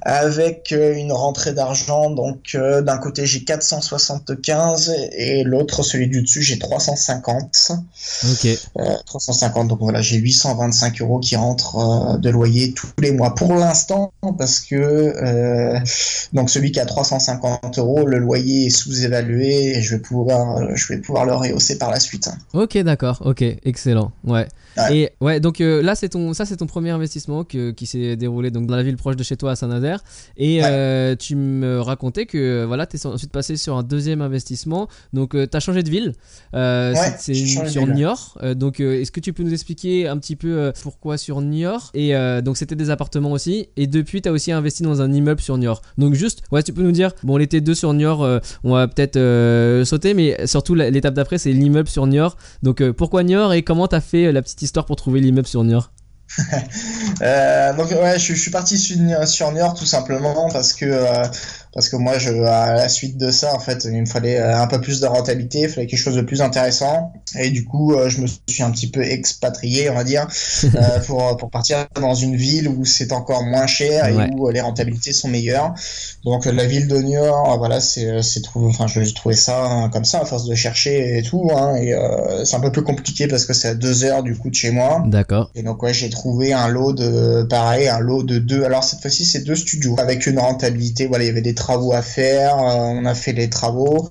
avec 0.03 0.71
euh, 0.71 0.93
une 0.95 1.11
rentrée 1.11 1.53
d'argent. 1.53 2.11
Donc 2.11 2.51
euh, 2.55 2.81
d'un 2.81 2.97
côté 2.97 3.25
j'ai 3.25 3.43
475 3.43 4.93
et 5.13 5.43
l'autre, 5.43 5.83
celui 5.83 6.07
du 6.07 6.21
dessus, 6.21 6.43
j'ai 6.43 6.59
350. 6.59 7.71
Ok. 8.31 8.47
Euh, 8.77 8.95
350. 9.07 9.67
Donc 9.67 9.79
voilà, 9.81 10.01
j'ai 10.01 10.17
825 10.17 11.01
euros 11.01 11.19
qui 11.19 11.35
rentrent 11.35 12.19
de 12.19 12.29
loyer 12.29 12.73
tout 12.73 12.90
les 12.99 13.11
mois 13.11 13.35
pour 13.35 13.53
l'instant 13.55 14.13
parce 14.37 14.59
que 14.59 14.75
euh, 14.75 15.79
donc 16.33 16.49
celui 16.49 16.71
qui 16.71 16.79
a 16.79 16.85
350 16.85 17.77
euros 17.79 18.05
le 18.05 18.17
loyer 18.17 18.67
est 18.67 18.69
sous-évalué 18.69 19.77
et 19.77 19.81
je 19.81 19.95
vais 19.95 20.01
pouvoir 20.01 20.75
je 20.75 20.93
vais 20.93 20.99
pouvoir 20.99 21.25
le 21.25 21.33
rehausser 21.33 21.77
par 21.77 21.91
la 21.91 21.99
suite. 21.99 22.29
Ok 22.53 22.77
d'accord 22.79 23.21
ok 23.25 23.43
excellent 23.63 24.11
ouais. 24.25 24.47
Et 24.91 25.09
ouais, 25.19 25.39
donc 25.39 25.61
euh, 25.61 25.81
là, 25.81 25.95
c'est 25.95 26.09
ton, 26.09 26.33
ça, 26.33 26.45
c'est 26.45 26.57
ton 26.57 26.67
premier 26.67 26.91
investissement 26.91 27.43
que, 27.43 27.71
qui 27.71 27.85
s'est 27.85 28.15
déroulé 28.15 28.51
donc 28.51 28.67
dans 28.67 28.75
la 28.75 28.83
ville 28.83 28.97
proche 28.97 29.15
de 29.15 29.23
chez 29.23 29.37
toi 29.37 29.51
à 29.51 29.55
Saint-Nazaire. 29.55 30.03
Et 30.37 30.61
euh, 30.63 31.15
tu 31.15 31.35
me 31.35 31.79
racontais 31.81 32.25
que 32.25 32.63
voilà, 32.65 32.85
tu 32.85 32.97
es 32.97 33.05
ensuite 33.05 33.31
passé 33.31 33.57
sur 33.57 33.77
un 33.77 33.83
deuxième 33.83 34.21
investissement. 34.21 34.87
Donc, 35.13 35.35
euh, 35.35 35.47
tu 35.49 35.57
as 35.57 35.59
changé 35.59 35.83
de 35.83 35.89
ville. 35.89 36.13
c'est 36.53 37.33
sur 37.33 37.87
Niort. 37.87 38.37
donc, 38.55 38.79
est-ce 38.79 39.11
que 39.11 39.19
tu 39.19 39.33
peux 39.33 39.43
nous 39.43 39.53
expliquer 39.53 40.07
un 40.07 40.17
petit 40.17 40.35
peu 40.35 40.71
pourquoi 40.81 41.17
sur 41.17 41.41
Niort? 41.41 41.91
Et 41.93 42.13
donc, 42.43 42.57
c'était 42.57 42.75
des 42.75 42.89
appartements 42.89 43.31
aussi. 43.31 43.67
Et 43.77 43.87
depuis, 43.87 44.21
tu 44.21 44.29
as 44.29 44.31
aussi 44.31 44.51
investi 44.51 44.83
dans 44.83 45.01
un 45.01 45.11
immeuble 45.11 45.41
sur 45.41 45.57
Niort. 45.57 45.81
Donc, 45.97 46.13
juste, 46.13 46.43
ouais, 46.51 46.63
tu 46.63 46.73
peux 46.73 46.83
nous 46.83 46.91
dire, 46.91 47.11
bon, 47.23 47.35
on 47.35 47.39
était 47.39 47.61
deux 47.61 47.75
sur 47.75 47.93
Niort, 47.93 48.27
on 48.63 48.73
va 48.73 48.87
peut-être 48.87 49.83
sauter, 49.85 50.13
mais 50.13 50.47
surtout 50.47 50.75
l'étape 50.75 51.13
d'après, 51.13 51.37
c'est 51.37 51.51
l'immeuble 51.51 51.89
sur 51.89 52.07
Niort. 52.07 52.37
Donc, 52.63 52.83
pourquoi 52.91 53.23
Niort 53.23 53.53
et 53.53 53.63
comment 53.63 53.87
tu 53.87 53.95
as 53.95 54.01
fait 54.01 54.31
la 54.31 54.41
petite 54.41 54.60
histoire 54.61 54.85
pour 54.85 54.95
trouver 54.95 55.19
l'immeuble 55.21 55.47
sur 55.47 55.63
Niort. 55.63 55.91
Euh, 57.21 57.73
donc 57.73 57.91
ouais, 57.91 58.17
je, 58.17 58.33
suis 58.33 58.49
parti 58.49 58.77
sur, 58.77 59.51
Niort 59.51 59.75
tout 59.75 59.85
simplement 59.85 60.49
parce 60.49 60.73
que 60.73 60.85
euh, 60.85 61.23
parce 61.73 61.89
que 61.89 61.95
moi, 61.95 62.17
je, 62.17 62.31
à 62.31 62.73
la 62.73 62.89
suite 62.89 63.17
de 63.17 63.31
ça, 63.31 63.53
en 63.55 63.59
fait, 63.59 63.85
il 63.85 64.01
me 64.01 64.05
fallait 64.05 64.39
un 64.39 64.67
peu 64.67 64.81
plus 64.81 64.99
de 64.99 65.07
rentabilité, 65.07 65.61
il 65.61 65.69
fallait 65.69 65.87
quelque 65.87 65.99
chose 65.99 66.15
de 66.15 66.21
plus 66.21 66.41
intéressant. 66.41 67.13
Et 67.39 67.49
du 67.49 67.65
coup, 67.65 67.95
je 68.07 68.21
me 68.21 68.27
suis 68.47 68.63
un 68.63 68.71
petit 68.71 68.89
peu 68.89 69.01
expatrié, 69.01 69.89
on 69.89 69.95
va 69.95 70.03
dire, 70.03 70.27
pour, 71.07 71.37
pour 71.37 71.49
partir 71.49 71.87
dans 71.95 72.13
une 72.13 72.35
ville 72.35 72.67
où 72.67 72.85
c'est 72.85 73.13
encore 73.13 73.43
moins 73.43 73.67
cher 73.67 74.07
et 74.07 74.31
où 74.31 74.49
les 74.49 74.61
rentabilités 74.61 75.13
sont 75.13 75.29
meilleures. 75.29 75.73
Donc, 76.25 76.45
la 76.45 76.65
ville 76.65 76.87
de 76.87 76.97
Niort, 76.97 77.57
voilà, 77.57 77.79
c'est, 77.79 78.21
c'est 78.21 78.41
trouvé, 78.41 78.67
enfin, 78.67 78.87
je 78.87 79.01
trouvé 79.13 79.35
ça 79.35 79.65
hein, 79.65 79.89
comme 79.89 80.05
ça, 80.05 80.21
à 80.21 80.25
force 80.25 80.45
de 80.45 80.55
chercher 80.55 81.17
et 81.17 81.23
tout, 81.23 81.49
hein, 81.55 81.75
et 81.75 81.95
c'est 82.45 82.55
un 82.55 82.59
peu 82.59 82.71
plus 82.71 82.83
compliqué 82.83 83.27
parce 83.27 83.45
que 83.45 83.53
c'est 83.53 83.69
à 83.69 83.75
deux 83.75 84.03
heures 84.03 84.23
du 84.23 84.35
coup 84.35 84.49
de 84.49 84.55
chez 84.55 84.71
moi. 84.71 85.03
D'accord. 85.05 85.51
Et 85.55 85.63
donc 85.63 85.81
ouais, 85.83 85.93
j'ai 85.93 86.09
trouvé 86.09 86.53
un 86.53 86.67
lot 86.67 86.93
de 86.93 87.43
pareil, 87.43 87.87
un 87.87 87.99
lot 87.99 88.23
de 88.23 88.39
deux. 88.39 88.63
Alors 88.63 88.83
cette 88.83 89.01
fois-ci, 89.01 89.25
c'est 89.25 89.41
deux 89.41 89.55
studios 89.55 89.95
avec 89.97 90.25
une 90.27 90.39
rentabilité. 90.39 91.07
Voilà, 91.07 91.23
il 91.23 91.27
y 91.27 91.29
avait 91.29 91.41
des 91.41 91.55
travaux 91.61 91.93
à 91.93 92.01
faire. 92.01 92.57
Euh, 92.57 92.99
on 92.99 93.05
a 93.05 93.13
fait 93.13 93.33
les 93.33 93.49
travaux. 93.49 94.09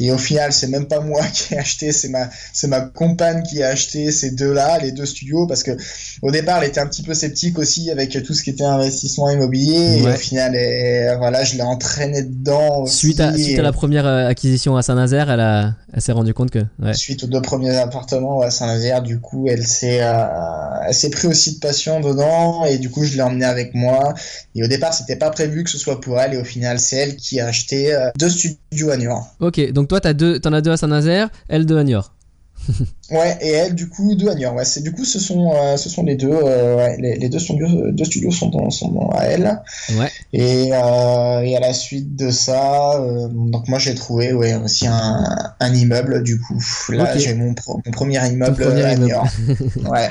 Et 0.00 0.10
au 0.10 0.18
final, 0.18 0.52
c'est 0.52 0.66
même 0.66 0.86
pas 0.86 1.00
moi 1.00 1.22
qui 1.32 1.54
ai 1.54 1.58
acheté, 1.58 1.92
c'est 1.92 2.08
ma 2.08 2.28
c'est 2.52 2.66
ma 2.66 2.80
compagne 2.80 3.42
qui 3.42 3.62
a 3.62 3.68
acheté 3.68 4.10
ces 4.10 4.30
deux-là, 4.32 4.78
les 4.78 4.92
deux 4.92 5.06
studios, 5.06 5.46
parce 5.46 5.62
que 5.62 5.72
au 6.22 6.30
départ, 6.30 6.62
elle 6.62 6.68
était 6.68 6.80
un 6.80 6.86
petit 6.86 7.02
peu 7.02 7.14
sceptique 7.14 7.58
aussi 7.58 7.90
avec 7.90 8.10
tout 8.22 8.34
ce 8.34 8.42
qui 8.42 8.50
était 8.50 8.64
investissement 8.64 9.30
immobilier. 9.30 9.98
Et 9.98 10.08
au 10.08 10.16
final, 10.16 10.56
et, 10.56 11.14
voilà, 11.18 11.44
je 11.44 11.56
l'ai 11.56 11.62
entraîné 11.62 12.22
dedans. 12.22 12.82
Aussi, 12.82 12.96
suite 12.96 13.20
à 13.20 13.36
suite 13.36 13.58
à 13.58 13.62
la 13.62 13.72
première 13.72 14.06
euh, 14.06 14.28
acquisition 14.28 14.76
à 14.76 14.82
Saint-Nazaire, 14.82 15.30
elle 15.30 15.40
a 15.40 15.74
elle 15.92 16.00
s'est 16.00 16.12
rendue 16.12 16.34
compte 16.34 16.50
que 16.50 16.60
ouais. 16.78 16.94
suite 16.94 17.24
aux 17.24 17.26
deux 17.26 17.42
premiers 17.42 17.76
appartements 17.76 18.40
à 18.40 18.50
Saint-Nazaire, 18.50 19.02
du 19.02 19.20
coup, 19.20 19.46
elle 19.48 19.66
s'est 19.66 20.02
euh, 20.02 20.24
elle 20.86 20.94
s'est 20.94 21.10
pris 21.10 21.28
aussi 21.28 21.54
de 21.56 21.60
passion 21.60 22.00
dedans 22.00 22.64
et 22.64 22.78
du 22.78 22.90
coup, 22.90 23.04
je 23.04 23.16
l'ai 23.16 23.22
emmené 23.22 23.44
avec 23.44 23.74
moi. 23.74 24.14
Et 24.54 24.64
au 24.64 24.66
départ, 24.66 24.94
c'était 24.94 25.16
pas 25.16 25.30
prévu 25.30 25.64
que 25.64 25.70
ce 25.70 25.78
soit 25.78 26.00
pour 26.00 26.18
elle 26.20 26.34
et 26.34 26.38
au 26.38 26.44
final, 26.44 26.79
c'est 26.80 26.96
elle 26.96 27.16
qui 27.16 27.40
a 27.40 27.46
acheté 27.46 27.94
euh, 27.94 28.10
deux 28.18 28.30
studios 28.30 28.90
à 28.90 28.96
Niort. 28.96 29.34
Ok, 29.40 29.72
donc 29.72 29.88
toi, 29.88 30.00
t'as 30.00 30.12
deux, 30.12 30.40
t'en 30.40 30.52
as 30.52 30.60
deux 30.60 30.70
à 30.70 30.76
Saint-Nazaire, 30.76 31.28
elle 31.48 31.66
deux 31.66 31.78
à 31.78 31.84
Niort. 31.84 32.14
ouais, 33.10 33.38
et 33.40 33.48
elle, 33.48 33.74
du 33.74 33.88
coup, 33.88 34.14
deux 34.14 34.28
à 34.28 34.34
Niort. 34.34 34.54
Ouais, 34.54 34.64
c'est 34.64 34.82
du 34.82 34.92
coup, 34.92 35.04
ce 35.04 35.18
sont, 35.18 35.52
euh, 35.54 35.76
ce 35.76 35.88
sont 35.88 36.02
les 36.02 36.16
deux. 36.16 36.28
ouais, 36.28 36.96
les, 36.98 37.28
deux 37.28 37.38
studios, 37.38 37.90
deux 37.90 38.04
studios 38.04 38.30
sont, 38.30 38.48
dans, 38.48 38.68
sont 38.70 39.10
à 39.12 39.24
elle. 39.24 39.62
Ouais. 39.98 40.10
Et, 40.32 40.68
et, 40.68 40.72
à 40.72 41.60
la 41.60 41.72
suite 41.72 42.16
de 42.16 42.30
ça, 42.30 43.00
donc 43.30 43.66
moi, 43.68 43.78
j'ai 43.78 43.94
trouvé 43.94 44.32
ouais, 44.34 44.54
aussi 44.56 44.86
un, 44.86 45.54
un 45.58 45.74
immeuble. 45.74 46.22
Du 46.22 46.38
coup, 46.38 46.62
là, 46.90 47.16
j'ai 47.16 47.34
mon, 47.34 47.54
mon, 47.66 47.90
premier 47.92 48.26
immeuble 48.28 48.62
à 48.62 48.96
Niort. 48.96 49.26
ouais. 49.90 50.10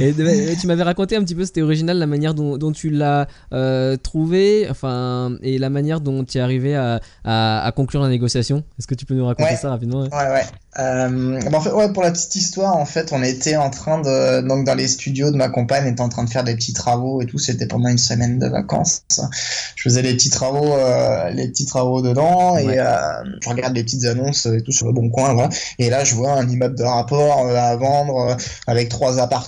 Et, 0.00 0.14
tu 0.60 0.66
m'avais 0.66 0.82
raconté 0.82 1.16
un 1.16 1.22
petit 1.22 1.34
peu, 1.34 1.44
c'était 1.44 1.62
original 1.62 1.98
la 1.98 2.06
manière 2.06 2.34
dont, 2.34 2.56
dont 2.56 2.72
tu 2.72 2.90
l'as 2.90 3.26
euh, 3.52 3.96
trouvé, 3.96 4.66
enfin, 4.70 5.36
et 5.42 5.58
la 5.58 5.70
manière 5.70 6.00
dont 6.00 6.24
tu 6.24 6.38
es 6.38 6.40
arrivé 6.40 6.76
à, 6.76 7.00
à, 7.24 7.72
conclure 7.74 8.02
la 8.02 8.08
négociation. 8.08 8.64
Est-ce 8.78 8.86
que 8.86 8.94
tu 8.94 9.04
peux 9.04 9.14
nous 9.14 9.26
raconter 9.26 9.56
ça 9.56 9.70
rapidement 9.70 10.02
Ouais, 10.02 10.08
ouais. 10.10 10.44
Euh, 10.78 11.40
en 11.52 11.60
fait, 11.60 11.72
ouais, 11.72 11.92
pour 11.92 12.04
la 12.04 12.12
petite 12.12 12.36
histoire, 12.36 12.76
en 12.76 12.84
fait, 12.84 13.12
on 13.12 13.22
était 13.22 13.56
en 13.56 13.68
train 13.68 14.00
de, 14.00 14.46
donc 14.46 14.64
dans 14.64 14.76
les 14.76 14.86
studios 14.86 15.32
de 15.32 15.36
ma 15.36 15.48
compagne, 15.48 15.84
on 15.86 15.90
était 15.90 16.00
en 16.00 16.08
train 16.08 16.22
de 16.22 16.30
faire 16.30 16.44
des 16.44 16.54
petits 16.54 16.72
travaux 16.72 17.20
et 17.20 17.26
tout. 17.26 17.38
C'était 17.38 17.66
pendant 17.66 17.88
une 17.88 17.98
semaine 17.98 18.38
de 18.38 18.46
vacances. 18.46 19.02
Je 19.74 19.82
faisais 19.82 20.02
les 20.02 20.14
petits 20.14 20.30
travaux, 20.30 20.72
euh, 20.72 21.30
les 21.30 21.48
petits 21.48 21.66
travaux 21.66 22.00
dedans 22.00 22.56
et 22.58 22.78
je 23.42 23.48
regarde 23.48 23.74
les 23.74 23.82
petites 23.82 24.04
annonces 24.04 24.46
et 24.46 24.62
tout 24.62 24.72
sur 24.72 24.86
le 24.86 24.92
bon 24.92 25.10
coin, 25.10 25.34
voilà. 25.34 25.48
Et 25.80 25.90
là, 25.90 26.04
je 26.04 26.14
vois 26.14 26.32
un 26.32 26.48
immeuble 26.48 26.76
de 26.76 26.84
rapport 26.84 27.48
à 27.48 27.76
vendre 27.76 28.36
avec 28.68 28.88
trois 28.88 29.18
appartements 29.18 29.47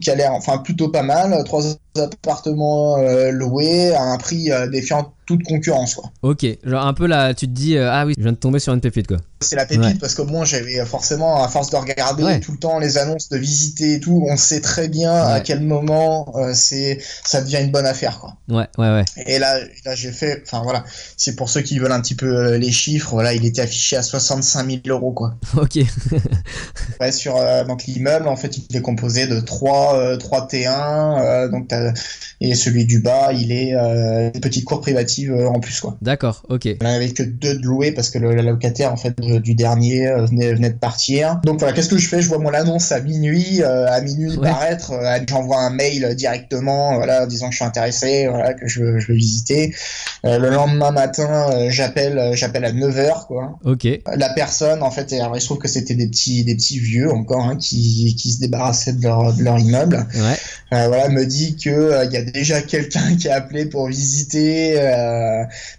qui 0.00 0.10
a 0.10 0.14
l'air, 0.14 0.32
enfin, 0.32 0.58
plutôt 0.58 0.88
pas 0.88 1.02
mal. 1.02 1.42
Trois 1.44 1.62
appartements 2.00 2.96
loués 3.30 3.94
à 3.94 4.02
un 4.02 4.18
prix 4.18 4.50
défiant 4.70 5.12
toute 5.26 5.42
concurrence 5.42 5.96
quoi. 5.96 6.10
Ok, 6.22 6.46
genre 6.64 6.86
un 6.86 6.94
peu 6.94 7.06
là, 7.06 7.34
tu 7.34 7.46
te 7.46 7.52
dis 7.52 7.76
ah 7.78 8.04
oui, 8.06 8.14
je 8.16 8.22
viens 8.22 8.32
de 8.32 8.36
tomber 8.36 8.58
sur 8.58 8.72
une 8.72 8.80
pépite 8.80 9.08
quoi. 9.08 9.18
C'est 9.40 9.56
la 9.56 9.66
pépite 9.66 10.00
parce 10.00 10.14
que 10.14 10.22
moi 10.22 10.44
j'avais 10.44 10.84
forcément 10.86 11.42
à 11.42 11.48
force 11.48 11.70
de 11.70 11.76
regarder 11.76 12.40
tout 12.40 12.52
le 12.52 12.58
temps 12.58 12.78
les 12.78 12.96
annonces, 12.96 13.28
de 13.28 13.36
visiter 13.36 13.94
et 13.94 14.00
tout, 14.00 14.24
on 14.28 14.36
sait 14.36 14.60
très 14.60 14.88
bien 14.88 15.12
à 15.12 15.40
quel 15.40 15.60
moment 15.60 16.32
euh, 16.36 16.52
c'est 16.54 16.98
ça 17.24 17.42
devient 17.42 17.58
une 17.60 17.70
bonne 17.70 17.86
affaire 17.86 18.18
quoi. 18.18 18.36
Ouais 18.48 18.66
ouais 18.78 18.90
ouais. 18.90 19.04
Et 19.26 19.38
là 19.38 19.58
là 19.84 19.94
j'ai 19.94 20.12
fait, 20.12 20.42
enfin 20.44 20.62
voilà, 20.62 20.84
c'est 21.16 21.36
pour 21.36 21.50
ceux 21.50 21.60
qui 21.60 21.78
veulent 21.78 21.92
un 21.92 22.00
petit 22.00 22.14
peu 22.14 22.26
euh, 22.26 22.58
les 22.58 22.72
chiffres, 22.72 23.10
voilà, 23.10 23.34
il 23.34 23.44
était 23.44 23.62
affiché 23.62 23.96
à 23.96 24.02
65 24.02 24.66
000 24.66 24.80
euros 24.86 25.12
quoi. 25.12 25.34
Ok. 25.56 25.78
ouais 27.00 27.12
sur 27.12 27.36
euh, 27.36 27.64
donc 27.64 27.84
l'immeuble 27.84 28.28
en 28.28 28.36
fait 28.36 28.56
il 28.56 28.76
est 28.76 28.82
composé 28.82 29.26
de 29.26 29.40
3 29.40 30.16
3 30.18 30.46
T1 30.46 31.50
donc 31.50 31.68
et 32.40 32.54
celui 32.54 32.84
du 32.84 33.00
bas 33.00 33.32
il 33.32 33.52
est 33.52 33.72
une 33.72 34.40
petite 34.40 34.64
cour 34.64 34.80
privative 34.80 35.34
en 35.34 35.60
plus 35.60 35.80
quoi. 35.80 35.96
D'accord 36.02 36.42
ok. 36.48 36.68
On 36.82 36.86
avait 36.86 37.10
que 37.10 37.22
deux 37.22 37.56
de 37.58 37.64
loués 37.64 37.92
parce 37.92 38.10
que 38.10 38.18
le, 38.18 38.34
locataire 38.34 38.92
en 38.92 38.96
fait 38.96 39.18
du 39.20 39.54
dernier 39.54 40.08
euh, 40.08 40.24
venait, 40.26 40.54
venait, 40.54 40.70
de 40.70 40.78
partir. 40.78 41.40
Donc 41.44 41.58
voilà, 41.58 41.74
qu'est-ce 41.74 41.88
que 41.88 41.98
je 41.98 42.08
fais? 42.08 42.20
Je 42.20 42.28
vois 42.28 42.38
mon 42.38 42.52
annonce 42.52 42.92
à 42.92 43.00
minuit, 43.00 43.62
euh, 43.62 43.86
à 43.88 44.00
minuit 44.00 44.36
paraître, 44.36 44.92
euh, 44.92 45.18
j'envoie 45.28 45.60
un 45.60 45.70
mail 45.70 46.14
directement, 46.14 46.96
voilà, 46.96 47.26
disant 47.26 47.46
que 47.46 47.52
je 47.52 47.56
suis 47.56 47.64
intéressé, 47.64 48.26
voilà, 48.28 48.54
que 48.54 48.66
je 48.66 48.82
veux, 48.82 48.98
je 48.98 49.08
veux 49.08 49.14
visiter. 49.14 49.74
le 50.24 50.50
lendemain 50.50 50.90
matin, 50.90 51.68
j'appelle, 51.68 52.32
j'appelle 52.34 52.64
à 52.64 52.72
9h, 52.72 53.26
quoi. 53.26 53.58
Ok. 53.64 53.86
La 54.14 54.30
personne, 54.30 54.82
en 54.82 54.90
fait, 54.90 55.12
alors, 55.12 55.36
il 55.36 55.40
se 55.40 55.46
trouve 55.46 55.58
que 55.58 55.68
c'était 55.68 55.94
des 55.94 56.08
petits, 56.08 56.44
des 56.44 56.54
petits 56.54 56.78
vieux 56.78 57.10
encore, 57.10 57.44
hein, 57.44 57.56
qui, 57.56 58.14
qui 58.18 58.32
se 58.32 58.40
débarrassaient 58.40 58.92
de 58.92 59.02
leur, 59.02 59.34
de 59.34 59.42
leur 59.42 59.58
immeuble. 59.58 60.06
Ouais. 60.14 60.86
voilà, 60.88 61.08
me 61.08 61.24
dit 61.24 61.56
que 61.56 61.70
il 62.04 62.12
y 62.12 62.16
a 62.16 62.22
déjà 62.22 62.62
quelqu'un 62.62 63.16
qui 63.16 63.28
a 63.28 63.36
appelé 63.36 63.66
pour 63.66 63.88
visiter, 63.88 64.74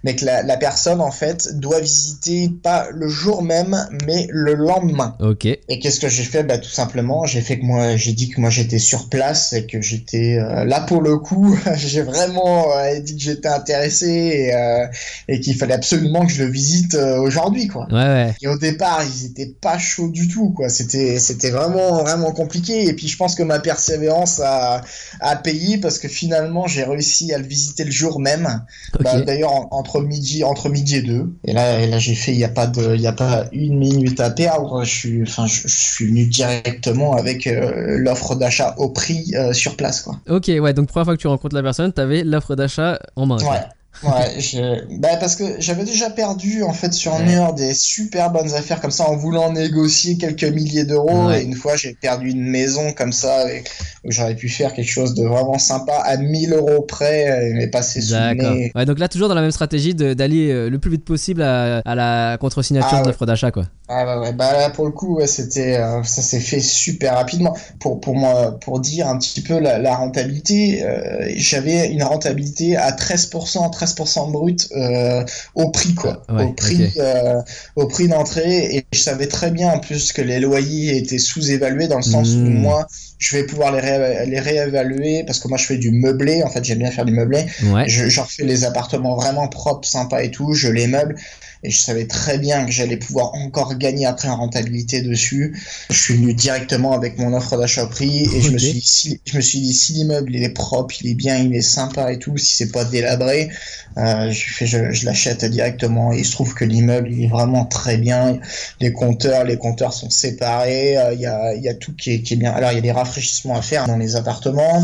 mais 0.04 0.16
que 0.16 0.26
la, 0.26 0.44
la 0.44 0.58
personne, 0.58 1.02
en 1.02 1.12
fait, 1.12 1.56
doit 1.56 1.80
visiter 1.80 2.50
pas 2.62 2.88
le 2.92 3.08
jour 3.08 3.42
même, 3.42 3.76
mais 4.06 4.28
le 4.30 4.54
lendemain. 4.54 5.16
Ok. 5.20 5.46
Et 5.46 5.80
qu'est-ce 5.80 6.00
que 6.00 6.10
j'ai 6.10 6.24
fait? 6.24 6.44
Bah 6.44 6.58
tout 6.58 6.70
simplement, 6.70 7.26
j'ai 7.26 7.42
fait 7.42 7.60
que 7.60 7.66
moi, 7.66 7.96
j'ai 7.96 8.14
dit 8.14 8.30
que 8.30 8.40
moi 8.40 8.50
j'étais 8.50 8.80
sur 8.80 9.10
place 9.10 9.54
et 9.54 9.66
que 9.66 9.82
j'étais 9.82 10.38
euh, 10.38 10.66
là 10.66 10.82
pour 10.82 11.02
le 11.02 11.18
coup. 11.18 11.58
j'ai 11.76 12.02
vraiment 12.02 12.66
euh, 12.78 13.00
dit 13.00 13.16
que 13.16 13.22
j'étais 13.22 13.48
intéressé 13.48 14.08
et, 14.08 14.54
euh, 14.54 14.86
et 15.28 15.40
qu'il 15.40 15.56
fallait 15.56 15.74
absolument 15.74 16.26
que 16.26 16.32
je 16.32 16.44
le 16.44 16.50
visite 16.50 16.96
aujourd'hui, 16.96 17.68
quoi. 17.68 17.88
Ouais, 17.92 17.98
ouais. 17.98 18.36
Et 18.42 18.48
au 18.48 18.58
départ, 18.58 19.04
ils 19.04 19.28
étaient 19.28 19.54
pas 19.62 19.78
chauds 19.78 20.10
du 20.10 20.28
tout, 20.28 20.52
quoi. 20.52 20.70
C'était, 20.70 21.20
c'était 21.20 21.50
vraiment, 21.50 22.04
vraiment 22.04 22.32
compliqué. 22.32 22.86
Et 22.88 22.94
puis 22.94 23.08
je 23.08 23.18
pense 23.18 23.36
que 23.36 23.44
ma 23.44 23.60
persévérance 23.60 24.40
a, 24.44 24.82
a 25.20 25.36
payé 25.36 25.77
parce 25.80 26.00
que 26.00 26.08
finalement, 26.08 26.68
j'ai 26.68 26.84
réussi 26.84 27.34
à 27.34 27.38
le 27.38 27.46
visiter 27.46 27.84
le 27.84 27.92
jour 27.92 28.20
même. 28.20 28.64
Bah, 29.00 29.22
d'ailleurs, 29.22 29.52
entre 29.72 30.02
midi, 30.02 30.44
entre 30.44 30.70
midi 30.70 30.98
et 30.98 31.02
deux. 31.02 31.34
Et 31.46 31.54
là, 31.54 31.80
et 31.80 31.88
là, 31.88 32.00
j'ai 32.00 32.16
fait, 32.16 32.32
il 32.32 32.40
y 32.40 32.44
a 32.44 32.50
pas 32.50 32.68
de, 32.68 32.96
il 32.96 33.02
y 33.02 33.08
a 33.08 33.14
pas 33.14 33.46
une 33.52 33.78
minute 33.78 34.20
à 34.20 34.30
perdre. 34.30 34.84
Je 34.84 34.90
suis, 34.90 35.22
enfin, 35.24 35.46
je, 35.48 35.68
suis 35.68 36.08
venu 36.08 36.26
directement 36.26 37.14
avec 37.14 37.48
euh, 37.48 37.98
l'offre 37.98 38.36
d'achat 38.36 38.76
au 38.78 38.90
prix 38.90 39.32
euh, 39.36 39.54
sur 39.54 39.76
place, 39.76 40.02
quoi. 40.02 40.20
Ok, 40.30 40.48
ouais. 40.48 40.74
Donc 40.74 40.88
première 40.88 41.06
fois 41.06 41.16
que 41.16 41.22
tu 41.22 41.28
rencontres 41.28 41.56
la 41.56 41.64
personne, 41.64 41.94
tu 41.94 42.02
avais 42.02 42.24
l'offre 42.24 42.56
d'achat 42.56 43.00
en 43.16 43.26
main. 43.26 43.38
Ouais. 43.38 43.60
Ouais, 44.04 44.40
je... 44.40 44.98
bah 45.00 45.18
parce 45.20 45.36
que 45.36 45.44
j'avais 45.60 45.84
déjà 45.84 46.10
perdu 46.10 46.64
en 46.64 46.74
fait 46.74 46.94
sur 46.94 47.18
Niort 47.20 47.54
des 47.54 47.74
super 47.74 48.32
bonnes 48.32 48.54
affaires 48.54 48.80
comme 48.80 48.92
ça 48.92 49.10
en 49.10 49.16
voulant 49.16 49.52
négocier 49.52 50.18
quelques 50.18 50.44
milliers 50.44 50.86
d'euros. 50.86 51.32
Et 51.32 51.42
une 51.42 51.56
fois 51.56 51.76
j'ai 51.76 51.94
perdu 51.94 52.30
une 52.30 52.44
maison 52.48 52.94
comme 52.94 53.12
ça 53.12 53.52
et... 53.52 53.64
où 54.04 54.12
j'aurais 54.12 54.36
pu 54.36 54.50
faire 54.50 54.74
quelque 54.74 54.90
chose 54.90 55.14
de 55.16 55.26
vraiment 55.26 55.58
sympa 55.58 55.94
à 56.06 56.18
1000 56.18 56.54
euros 56.54 56.82
près 56.84 57.52
mais 57.54 57.68
passer 57.68 58.02
sous 58.02 58.14
le 58.14 58.76
Ouais, 58.76 58.86
donc 58.86 59.00
là 59.00 59.08
toujours 59.08 59.30
dans 59.30 59.36
la 59.36 59.42
même 59.42 59.52
stratégie 59.52 59.96
d'aller 59.96 60.50
euh, 60.52 60.70
le 60.70 60.80
plus 60.80 60.92
vite 60.92 61.06
possible 61.06 61.42
à, 61.42 61.80
à 61.80 61.96
la 61.96 62.38
contre-signature 62.40 63.00
ah, 63.00 63.04
d'offre 63.04 63.26
d'achat 63.26 63.52
quoi. 63.52 63.66
Ah 63.88 64.06
ouais, 64.06 64.28
ouais, 64.28 64.34
bah 64.34 64.54
là 64.54 64.70
pour 64.70 64.86
le 64.86 64.92
coup 64.92 65.18
ouais, 65.18 65.28
c'était 65.28 65.78
euh, 65.78 66.04
ça 66.04 66.22
s'est 66.22 66.40
fait 66.40 66.60
super 66.60 67.16
rapidement. 67.16 67.56
Pour 67.80 68.00
pour 68.00 68.16
moi 68.16 68.58
pour 68.60 68.80
dire 68.80 69.08
un 69.08 69.18
petit 69.18 69.42
peu 69.42 69.60
la, 69.60 69.80
la 69.80 69.96
rentabilité 69.96 70.84
euh, 70.84 71.30
j'avais 71.36 71.88
une 71.88 72.04
rentabilité 72.04 72.78
à 72.78 72.92
13% 72.92 73.72
13 73.72 73.87
brut 74.30 74.68
euh, 74.76 75.24
au 75.56 75.70
prix 75.70 75.94
quoi, 75.94 76.24
au 76.30 76.54
prix 76.54 76.92
euh, 76.98 77.42
au 77.76 77.88
prix 77.88 78.08
d'entrée. 78.08 78.76
Et 78.76 78.86
je 78.92 79.00
savais 79.00 79.28
très 79.28 79.52
bien 79.52 79.70
en 79.70 79.80
plus 79.80 80.12
que 80.14 80.22
les 80.22 80.40
loyers 80.40 80.98
étaient 80.98 81.20
sous-évalués 81.20 81.88
dans 81.88 81.98
le 81.98 82.04
sens 82.04 82.30
où 82.30 82.40
hmm. 82.40 82.62
moi 82.62 82.88
je 83.18 83.36
vais 83.36 83.44
pouvoir 83.46 83.72
les, 83.72 84.26
les 84.26 84.40
réévaluer 84.40 85.24
parce 85.26 85.40
que 85.40 85.48
moi 85.48 85.58
je 85.58 85.66
fais 85.66 85.78
du 85.78 85.92
meublé. 85.92 86.44
En 86.44 86.50
fait 86.50 86.64
j'aime 86.64 86.80
bien 86.80 86.92
faire 86.92 87.06
du 87.06 87.14
meublé. 87.14 87.46
Je, 87.88 88.10
je 88.10 88.22
refais 88.22 88.44
les 88.44 88.66
appartements 88.66 89.16
vraiment 89.16 89.48
propres 89.48 89.88
sympas 89.88 90.22
et 90.22 90.32
tout. 90.32 90.54
Je 90.54 90.70
les 90.70 90.88
meuble 90.88 91.16
et 91.64 91.72
je 91.72 91.78
savais 91.78 92.06
très 92.06 92.38
bien 92.38 92.66
que 92.66 92.72
j'allais 92.72 92.98
pouvoir 92.98 93.34
encore 93.36 93.76
gagner 93.78 94.06
après 94.06 94.28
en 94.28 94.38
rentabilité 94.38 95.02
dessus. 95.02 95.58
Je 95.90 96.00
suis 96.00 96.16
venu 96.16 96.34
directement 96.34 96.94
avec 96.94 97.18
mon 97.18 97.34
offre 97.34 97.58
d'achat 97.58 97.86
prix 97.88 98.24
et 98.34 98.42
je 98.42 98.52
me 98.52 98.58
suis 98.58 98.74
dit, 98.74 98.82
si, 98.82 99.22
je 99.26 99.38
me 99.38 99.42
suis 99.42 99.60
dit 99.60 99.74
si 99.74 99.94
l'immeuble 99.94 100.36
il 100.36 100.44
est 100.44 100.50
propre, 100.54 100.96
il 101.02 101.12
est 101.12 101.16
bien, 101.16 101.38
il 101.38 101.56
est 101.56 101.62
sympa 101.62 102.12
et 102.12 102.20
tout, 102.20 102.38
si 102.38 102.56
c'est 102.56 102.72
pas 102.72 102.86
délabré, 102.86 103.50
euh, 103.98 104.32
je, 104.32 104.54
fais, 104.54 104.66
je, 104.68 104.92
je 104.92 105.06
l'achète 105.06 105.44
directement. 105.46 106.14
Et 106.14 106.20
il 106.20 106.26
se 106.26 106.32
trouve 106.32 106.54
que 106.54 106.66
l'immeuble 106.66 107.12
il 107.12 107.26
est 107.26 107.30
vraiment 107.30 107.66
très 107.66 107.98
bien. 107.98 108.40
Les 108.80 108.94
compteurs, 108.94 109.44
les 109.44 109.58
compteurs 109.58 109.94
sont 109.94 110.10
séparés. 110.10 110.98
Euh, 110.98 111.14
il 111.14 111.22
y, 111.22 111.26
a, 111.26 111.56
y 111.56 111.70
a 111.70 111.74
tout 111.74 111.94
qui 111.96 112.12
est, 112.14 112.22
qui 112.22 112.34
est 112.34 112.38
bien. 112.38 112.52
Alors 112.52 112.72
il 112.72 112.76
y 112.76 112.80
a 112.80 112.82
des 112.82 112.92
rafraîchissements 112.92 113.56
à 113.56 113.62
faire 113.62 113.88
dans 113.88 113.98
les 113.98 114.16
appartements 114.16 114.84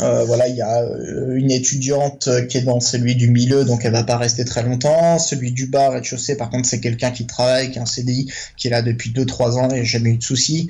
Euh, 0.00 0.24
voilà, 0.24 0.48
il 0.48 0.56
y 0.56 0.62
a 0.62 0.82
euh, 0.82 1.34
une 1.36 1.50
étudiante 1.50 2.28
qui 2.48 2.58
est 2.58 2.62
dans 2.62 2.80
celui 2.80 3.16
du 3.16 3.28
milieu, 3.30 3.64
donc 3.64 3.84
elle 3.84 3.92
va 3.92 4.04
pas 4.04 4.16
rester 4.16 4.44
très 4.44 4.62
longtemps. 4.62 5.18
Celui 5.18 5.52
du 5.52 5.66
bas, 5.66 5.90
rez-de-chaussée, 5.90 6.36
par 6.36 6.50
contre, 6.50 6.68
c'est 6.68 6.80
quelqu'un 6.80 7.10
qui 7.10 7.26
travaille, 7.26 7.70
qui 7.70 7.78
a 7.78 7.82
un 7.82 7.86
CDI, 7.86 8.30
qui 8.56 8.68
est 8.68 8.70
là 8.70 8.82
depuis 8.82 9.10
2-3 9.10 9.58
ans 9.58 9.70
et 9.70 9.84
jamais 9.84 10.10
eu 10.10 10.18
de 10.18 10.22
soucis. 10.22 10.68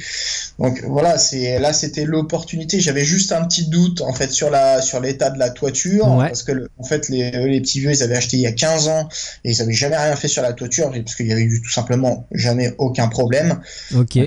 Donc 0.59 0.83
voilà, 0.85 1.19
c'est 1.19 1.59
là 1.61 1.73
c'était 1.73 2.05
l'opportunité. 2.05 2.81
J'avais 2.81 3.05
juste 3.05 3.33
un 3.33 3.45
petit 3.45 3.69
doute 3.69 4.01
en 4.01 4.13
fait 4.13 4.31
sur 4.31 4.51
la 4.51 4.83
sur 4.83 5.01
l'état 5.01 5.31
de 5.31 5.39
la 5.39 5.51
toiture 5.51 6.07
parce 6.19 6.43
que 6.43 6.69
en 6.79 6.83
fait 6.83 7.09
les, 7.09 7.31
les 7.31 7.61
petits 7.61 7.79
vieux 7.79 7.93
ils 7.93 8.03
avaient 8.03 8.17
acheté 8.17 8.39
il 8.39 8.43
y 8.43 8.47
a 8.47 8.53
15 8.53 8.89
ans 8.89 9.09
et 9.45 9.53
ils 9.53 9.63
avaient 9.63 9.73
jamais 9.73 9.97
rien 9.97 10.17
fait 10.17 10.27
sur 10.27 10.43
la 10.43 10.53
toiture 10.53 10.91
parce 10.91 11.15
qu'il 11.15 11.27
y 11.27 11.33
avait 11.33 11.43
eu 11.43 11.61
tout 11.63 11.71
simplement 11.71 12.27
jamais 12.33 12.75
aucun 12.79 13.09
problème. 13.09 13.61
Ok. 13.95 14.19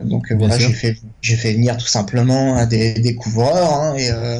Donc, 0.00 0.30
euh, 0.30 0.36
voilà, 0.38 0.58
j'ai 0.58 0.72
fait 0.72 0.96
j'ai 1.20 1.36
fait 1.36 1.52
venir 1.52 1.76
tout 1.76 1.86
simplement 1.86 2.64
des, 2.66 2.94
des 2.94 3.14
couvreurs 3.14 3.72
hein, 3.72 3.94
et 3.96 4.10
euh, 4.10 4.35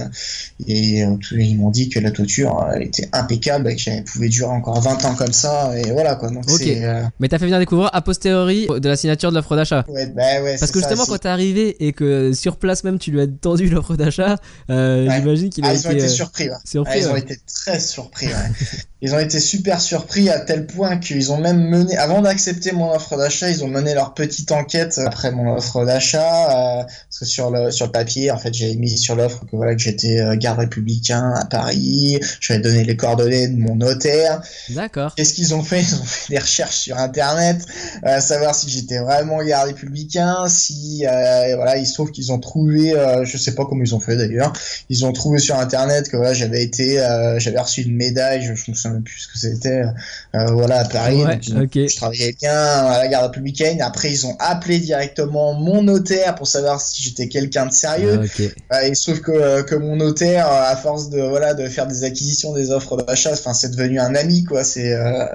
et 0.67 1.05
euh, 1.05 1.17
ils 1.33 1.57
m'ont 1.57 1.71
dit 1.71 1.89
que 1.89 1.99
la 1.99 2.11
toiture 2.11 2.67
était 2.81 3.09
impeccable 3.13 3.71
et 3.71 3.77
qu'elle 3.77 4.05
pouvait 4.05 4.29
durer 4.29 4.51
encore 4.51 4.81
20 4.81 5.05
ans 5.05 5.15
comme 5.15 5.33
ça 5.33 5.73
et 5.77 5.91
voilà 5.93 6.15
quoi. 6.15 6.31
Donc 6.31 6.51
okay. 6.51 7.03
Mais 7.21 7.29
t'as 7.29 7.39
fait 7.39 7.45
venir 7.45 7.59
des 7.59 7.67
couvreurs 7.67 7.95
a 7.95 8.03
posteriori 8.03 8.67
de 8.67 8.89
la 8.89 8.97
signature 8.97 9.31
de 9.31 9.37
l'offre 9.37 9.57
d'achat. 9.57 9.85
Ouais, 9.89 10.07
bah 10.07 10.43
ouais. 10.43 10.57
Parce 10.59 10.73
que 10.73 10.79
justement 10.79 11.05
quand 11.07 11.19
t'es 11.19 11.29
arrivé 11.29 11.77
et 11.85 11.93
que 11.93 12.33
sur 12.33 12.57
place 12.57 12.85
même 12.85 12.99
tu 12.99 13.11
lui 13.11 13.21
as 13.21 13.27
tendu 13.27 13.69
l'offre 13.69 13.97
d'achat, 13.97 14.37
j'imagine 14.69 15.51
qu'il 15.51 15.65
a 15.65 15.69
ah, 15.69 15.75
été, 15.75 15.83
ils 15.83 15.89
ont 15.89 15.93
été 15.93 16.09
surpris. 16.09 16.49
surpris 16.65 16.93
ah, 16.95 16.99
ils 16.99 17.09
ont 17.09 17.17
été 17.17 17.39
très 17.47 17.81
surpris. 17.81 18.29
ils 19.07 19.15
ont 19.15 19.21
été 19.21 19.39
super 19.39 19.81
surpris 19.81 20.31
à 20.31 20.41
tel 20.41 20.67
point 20.67 20.97
qu'ils 20.97 21.31
ont 21.31 21.39
même 21.39 21.69
mené, 21.69 21.97
avant 21.97 22.23
d'accepter 22.23 22.73
mon 22.73 22.91
offre 22.91 23.17
d'achat, 23.17 23.49
ils 23.49 23.63
ont 23.63 23.69
mené 23.69 23.95
leur 23.95 24.15
petite 24.15 24.51
enquête 24.51 24.99
après 24.99 25.31
mon 25.31 25.55
offre 25.55 25.85
d'achat, 25.85 26.81
euh, 26.81 26.83
parce 26.83 27.21
que 27.21 27.25
sur 27.25 27.53
le 27.53 27.71
sur 27.71 27.87
le 27.87 27.93
papier, 27.93 28.33
en 28.33 28.37
fait, 28.37 28.53
j'avais 28.53 28.75
mis 28.75 28.99
sur 28.99 29.15
l'offre 29.15 29.45
que 29.47 29.55
voilà 29.55 29.77
que 29.77 29.81
j'étais 29.81 30.19
euh, 30.19 30.35
garde 30.35 30.59
républicain 30.59 31.35
à 31.37 31.45
Paris, 31.45 32.19
j'avais 32.41 32.59
donné 32.59 32.83
les 32.83 32.97
coordonnées 32.97 33.47
de 33.47 33.57
mon 33.57 33.77
notaire. 33.77 34.43
D'accord. 34.71 35.15
Qu'est-ce 35.15 35.35
qu'ils 35.35 35.55
ont 35.55 35.63
fait? 35.63 35.83
Ils 35.83 35.95
ont 35.95 36.05
fait 36.05 36.35
des 36.35 36.41
recherches 36.41 36.79
sur 36.79 36.99
internet, 36.99 37.65
euh, 38.05 38.19
savoir 38.19 38.57
si 38.57 38.69
j'étais 38.69 38.99
vraiment 38.99 39.41
garde 39.45 39.69
républicain, 39.69 40.49
si 40.49 41.05
voilà, 41.05 41.77
il 41.77 41.87
se 41.87 41.95
trouve 41.95 42.11
qu'ils 42.11 42.33
ont 42.33 42.41
trouvé, 42.41 42.93
je 43.23 43.39
sais 43.39 43.55
pas 43.55 43.67
comment 43.67 43.85
ils 43.85 43.95
ont 43.95 44.01
fait 44.01 44.17
d'ailleurs, 44.17 44.53
ils 44.89 45.07
ont 45.07 45.13
trouvé 45.13 45.39
sur 45.39 45.57
internet 45.57 46.09
que 46.09 46.17
voilà, 46.17 46.35
j'avais 46.35 46.65
été, 46.65 46.97
j'avais 47.39 47.61
reçu 47.61 47.83
une 47.83 47.95
médaille, 47.95 48.43
je, 48.43 48.57
je 48.57 48.73
me 48.73 48.75
souviens 48.75 48.96
plus 49.03 49.21
ce 49.21 49.29
que 49.29 49.39
c'était, 49.39 49.83
voilà 50.33 50.81
à 50.81 50.85
Paris. 50.85 51.25
Ouais, 51.25 51.39
Je 51.41 51.97
travaillais 51.97 52.35
bien 52.41 52.53
à 52.53 52.99
la 52.99 53.09
garde 53.09 53.27
républicaine. 53.27 53.81
Après, 53.81 54.11
ils 54.11 54.27
ont 54.27 54.37
appelé 54.39 54.79
directement 54.79 55.55
mon 55.55 55.83
notaire 55.83 56.35
pour 56.35 56.47
savoir 56.47 56.81
si 56.81 57.03
j'étais 57.03 57.29
quelqu'un 57.29 57.67
de 57.67 57.73
sérieux. 57.73 58.21
Ah, 58.71 58.87
et 58.87 58.95
sauf 58.95 59.21
que, 59.21 59.63
que 59.63 59.75
mon 59.75 59.97
notaire, 59.97 60.47
à 60.51 60.77
force 60.77 61.11
de 61.11 61.21
voilà 61.21 61.55
de 61.55 61.69
faire 61.69 61.87
des 61.87 62.05
acquisitions, 62.05 62.53
des 62.53 62.71
offres 62.71 62.97
d'achat, 62.97 63.33
enfin 63.33 63.55
c'est 63.55 63.71
devenu 63.71 63.99
un 63.99 64.15
ami 64.15 64.45
quoi. 64.45 64.65
C'est 64.65 64.93
euh, 64.93 65.27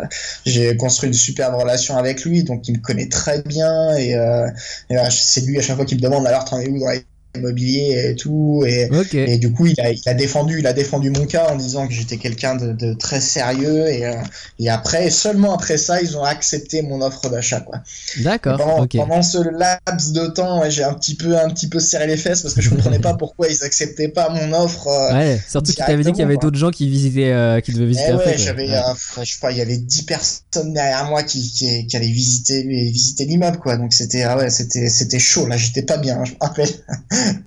j'ai 0.46 0.76
construit 0.78 1.08
une 1.08 1.14
superbe 1.14 1.56
relation 1.56 1.98
avec 1.98 2.24
lui, 2.24 2.44
donc 2.44 2.68
il 2.68 2.78
me 2.78 2.82
connaît 2.82 3.10
très 3.10 3.42
bien 3.42 3.96
et, 3.96 4.16
euh, 4.16 4.48
et 4.90 4.96
c'est 5.10 5.42
lui 5.42 5.58
à 5.60 5.62
chaque 5.62 5.76
fois 5.76 5.86
qui 5.86 5.96
me 5.96 6.02
demande 6.02 6.26
alors 6.28 6.46
t'en 6.46 6.60
es 6.60 6.68
où 6.68 6.80
dans 6.80 6.90
les 6.90 7.06
immobilier 7.36 8.10
et 8.10 8.16
tout 8.16 8.64
et, 8.66 8.90
et 9.14 9.38
du 9.38 9.52
coup 9.52 9.68
il 9.68 9.80
a, 9.80 9.92
il 9.92 10.02
a 10.06 10.14
défendu 10.14 10.60
il 10.60 10.68
a 10.68 10.74
défendu 10.74 11.10
mon 11.10 11.26
cas 11.26 11.50
en 11.52 11.56
disant 11.56 11.88
que 11.88 11.94
j'étais 11.94 12.18
quelqu'un 12.18 12.56
de, 12.56 12.74
de, 12.74 12.94
très 12.94 13.22
sérieux 13.22 13.88
et, 13.88 14.06
euh, 14.06 14.16
et 14.60 14.70
après 14.70 15.10
seulement 15.10 15.54
après 15.56 15.78
ça 15.78 16.02
ils 16.02 16.18
ont 16.18 16.24
accepté 16.24 16.82
mon 16.82 17.02
offre 17.02 17.30
d'achat 17.30 17.62
quoi. 17.62 17.80
D'accord 18.20 18.58
pendant, 18.58 18.88
pendant, 18.88 19.22
ce 19.22 19.38
laps 19.38 20.12
de 20.12 20.28
temps 20.28 20.70
j'ai 20.70 20.84
un 20.84 20.94
petit 20.94 21.16
peu 21.16 21.38
un 21.38 21.50
petit 21.50 21.68
peu 21.68 21.80
serré 21.80 22.08
les 22.08 22.18
fesses 22.18 22.42
parce 22.42 22.54
que 22.54 22.62
je 22.62 22.70
comprenais 22.70 23.00
pas 23.00 23.14
pourquoi 23.14 23.48
ils 23.48 23.64
acceptaient 23.64 24.10
pas 24.10 24.30
mon 24.30 24.54
offre 24.54 24.88
euh, 24.88 25.14
ouais 25.14 25.42
surtout 25.48 25.72
qu'il 25.72 25.84
t'avait 25.84 26.04
dit 26.04 26.12
qu'il 26.12 26.22
y 26.22 26.26
avait 26.26 26.38
d'autres 26.38 26.58
gens 26.58 26.72
qui 26.72 26.90
visitaient 26.90 27.32
euh, 27.32 27.62
qui 27.62 27.72
devaient 27.72 27.86
visiter 27.86 28.10
eh 28.12 28.16
ouais, 28.16 28.38
j'avais 28.38 28.68
je 28.68 29.32
sais 29.32 29.40
pas 29.40 29.52
il 29.52 29.58
y 29.58 29.62
avait 29.62 29.78
10 29.78 30.04
personnes 30.04 30.74
derrière 30.74 31.06
moi 31.06 31.24
qui, 31.24 31.52
qui, 31.52 31.88
qui 31.88 31.96
allaient 31.96 32.08
visiter 32.08 32.64
visiter 32.64 33.26
l'immeuble 33.26 33.58
quoi. 33.58 33.78
Donc 33.78 33.94
c'était 33.94 34.24
ah 34.24 34.38
ouais 34.38 34.50
c'était 34.50 34.90
c'était 34.90 35.20
chaud. 35.20 35.48
Là 35.48 35.58
j'étais 35.58 35.84
pas 35.84 35.98
bien 35.98 36.24
je 36.26 36.32
me 36.32 36.38
rappelle 36.40 36.70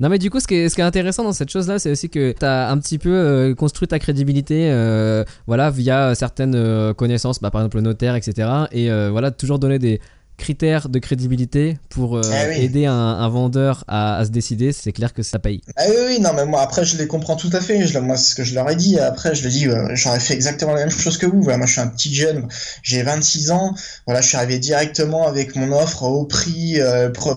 non 0.01 0.09
mais 0.09 0.19
du 0.19 0.31
coup 0.31 0.41
ce 0.41 0.47
qui 0.47 0.55
est, 0.55 0.81
intéressant 0.81 1.25
dans 1.25 1.33
cette 1.33 1.51
chose 1.51 1.69
là 1.69 1.79
c'est 1.79 1.91
aussi 1.91 2.11
que 2.11 2.33
tu 2.33 2.45
as 2.45 2.71
un 2.71 2.79
petit 2.79 2.99
peu 2.99 3.11
euh, 3.11 3.55
construit 3.55 3.89
ta 3.89 3.99
crédibilité 3.99 4.71
euh, 4.71 5.25
voilà 5.47 5.71
via 5.71 6.15
certaines 6.15 6.55
euh, 6.55 6.93
connaissances 6.95 7.41
bah, 7.41 7.51
par 7.51 7.63
exemple 7.63 7.77
le 7.77 7.83
notaire 7.83 8.15
etc 8.15 8.49
et 8.73 8.89
voilà 9.11 9.31
toujours 9.31 9.59
donner 9.59 9.79
des 9.79 10.01
critères 10.37 10.89
de 10.89 10.99
crédibilité 10.99 11.79
pour 11.91 12.19
ah 12.19 12.53
aider 12.53 12.87
un, 12.87 13.29
vendeur 13.29 13.85
à, 13.89 14.25
se 14.25 14.31
décider, 14.31 14.73
c'est 14.73 14.93
clair 14.93 15.13
que 15.13 15.23
ça 15.23 15.39
paye. 15.39 15.63
Ah 15.77 15.85
oui, 15.89 15.97
oui, 16.07 16.21
non, 16.21 16.33
mais 16.35 16.45
moi 16.45 16.61
après 16.61 16.85
je 16.85 16.97
les 16.97 17.07
comprends 17.07 17.37
tout 17.37 17.51
à 17.53 17.61
fait. 17.61 17.87
Je, 17.87 17.99
moi, 17.99 18.17
c'est 18.17 18.31
ce 18.31 18.35
que 18.35 18.45
je 18.45 18.55
leur 18.55 18.69
ai 18.71 18.77
dit. 18.77 18.99
Après, 18.99 19.35
je 19.35 19.45
le 19.45 19.51
dis, 19.51 19.67
j'aurais 19.93 20.21
fait 20.21 20.35
exactement 20.35 20.75
la 20.75 20.81
même 20.81 20.91
chose 20.91 21.19
que 21.19 21.27
vous. 21.27 21.43
Voilà, 21.43 21.59
moi, 21.59 21.67
je 21.67 21.73
suis 21.73 21.81
un 21.81 21.89
petit 21.89 22.15
jeune, 22.15 22.49
j'ai 22.83 23.03
26 23.03 23.51
ans. 23.51 23.75
Voilà, 24.07 24.21
je 24.21 24.29
suis 24.29 24.37
arrivé 24.37 24.59
directement 24.59 25.27
avec 25.27 25.57
mon 25.57 25.73
offre 25.73 26.03
au 26.03 26.25
prix, 26.25 26.79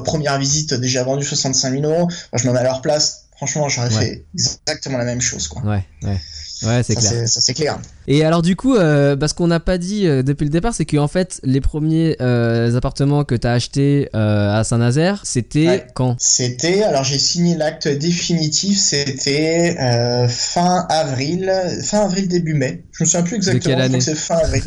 première 0.04 0.38
visite 0.40 0.74
déjà 0.74 1.04
vendu 1.04 1.26
65 1.26 1.72
000 1.72 1.84
euros. 1.84 2.08
Moi, 2.08 2.10
je 2.34 2.48
me 2.48 2.54
mets 2.54 2.60
à 2.60 2.64
leur 2.64 2.82
place. 2.82 3.28
Franchement, 3.38 3.70
j'aurais 3.70 3.92
fait 3.92 4.26
exactement 4.34 4.98
la 4.98 5.06
même 5.06 5.22
chose, 5.22 5.48
quoi. 5.48 5.62
Ouais, 5.62 5.86
ouais. 6.04 6.20
Ouais, 6.64 6.82
c'est 6.84 6.96
clair. 6.96 7.28
Ça 7.28 7.42
c'est 7.42 7.54
clair. 7.54 7.80
Et 8.08 8.24
alors 8.24 8.42
du 8.42 8.56
coup, 8.56 8.76
euh, 8.76 9.16
bah, 9.16 9.28
ce 9.28 9.34
qu'on 9.34 9.48
n'a 9.48 9.60
pas 9.60 9.78
dit 9.78 10.08
euh, 10.08 10.24
depuis 10.24 10.46
le 10.46 10.50
départ, 10.50 10.74
c'est 10.74 10.86
qu'en 10.86 11.08
fait, 11.08 11.40
les 11.44 11.62
premiers 11.62 12.16
euh, 12.22 12.76
appartements 12.76 13.24
que 13.24 13.36
tu 13.36 13.46
as 13.46 13.54
achetés 13.54 14.10
euh, 14.16 14.60
à 14.60 14.64
Saint-Nazaire, 14.64 15.22
c'était 15.24 15.86
quand? 15.94 16.16
C'était, 16.20 16.84
alors 16.84 17.04
j'ai 17.04 17.20
signé 17.20 17.56
l'acte 17.56 17.88
définitif, 17.88 18.80
c'était 18.80 19.76
fin 20.30 20.86
avril, 20.90 21.52
fin 21.84 22.02
avril 22.02 22.28
début 22.28 22.54
mai. 22.54 22.84
Je 22.92 23.04
me 23.04 23.08
souviens 23.08 23.24
plus 23.24 23.36
exactement. 23.36 23.78
Année? 23.78 24.02
C'est 24.02 24.16
fin 24.16 24.38
avril 24.38 24.64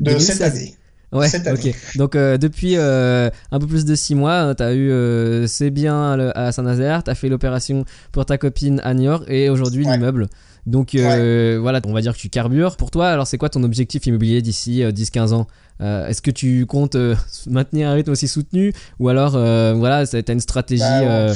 de 0.00 0.18
cette 0.18 0.42
année. 0.42 0.76
Ouais, 1.12 1.26
ok. 1.52 1.74
Donc 1.96 2.14
euh, 2.14 2.38
depuis 2.38 2.76
euh, 2.76 3.30
un 3.50 3.58
peu 3.58 3.66
plus 3.66 3.84
de 3.84 3.94
6 3.94 4.14
mois, 4.14 4.54
tu 4.54 4.62
as 4.62 4.72
eu 4.74 4.90
euh, 4.90 5.46
C'est 5.48 5.70
bien 5.70 6.12
à 6.34 6.52
Saint-Nazaire, 6.52 7.02
tu 7.02 7.10
as 7.10 7.14
fait 7.16 7.28
l'opération 7.28 7.84
pour 8.12 8.26
ta 8.26 8.38
copine 8.38 8.80
à 8.84 8.94
Niort 8.94 9.24
et 9.28 9.48
aujourd'hui 9.50 9.84
l'immeuble. 9.84 10.28
Donc 10.66 10.94
euh, 10.94 11.58
voilà, 11.60 11.80
on 11.84 11.92
va 11.92 12.00
dire 12.00 12.14
que 12.14 12.18
tu 12.18 12.28
carbures. 12.28 12.76
Pour 12.76 12.90
toi, 12.90 13.08
alors 13.08 13.26
c'est 13.26 13.38
quoi 13.38 13.48
ton 13.48 13.62
objectif 13.62 14.06
immobilier 14.06 14.42
d'ici 14.42 14.82
10-15 14.82 15.32
ans? 15.32 15.46
Euh, 15.80 16.06
est-ce 16.08 16.20
que 16.20 16.30
tu 16.30 16.66
comptes 16.66 16.94
euh, 16.94 17.16
maintenir 17.46 17.88
un 17.88 17.94
rythme 17.94 18.10
aussi 18.10 18.28
soutenu 18.28 18.72
ou 18.98 19.08
alors 19.08 19.32
euh, 19.34 19.72
voilà, 19.74 20.04
ça 20.04 20.18
a 20.18 20.32
une 20.32 20.40
stratégie 20.40 20.82
bah, 20.82 21.34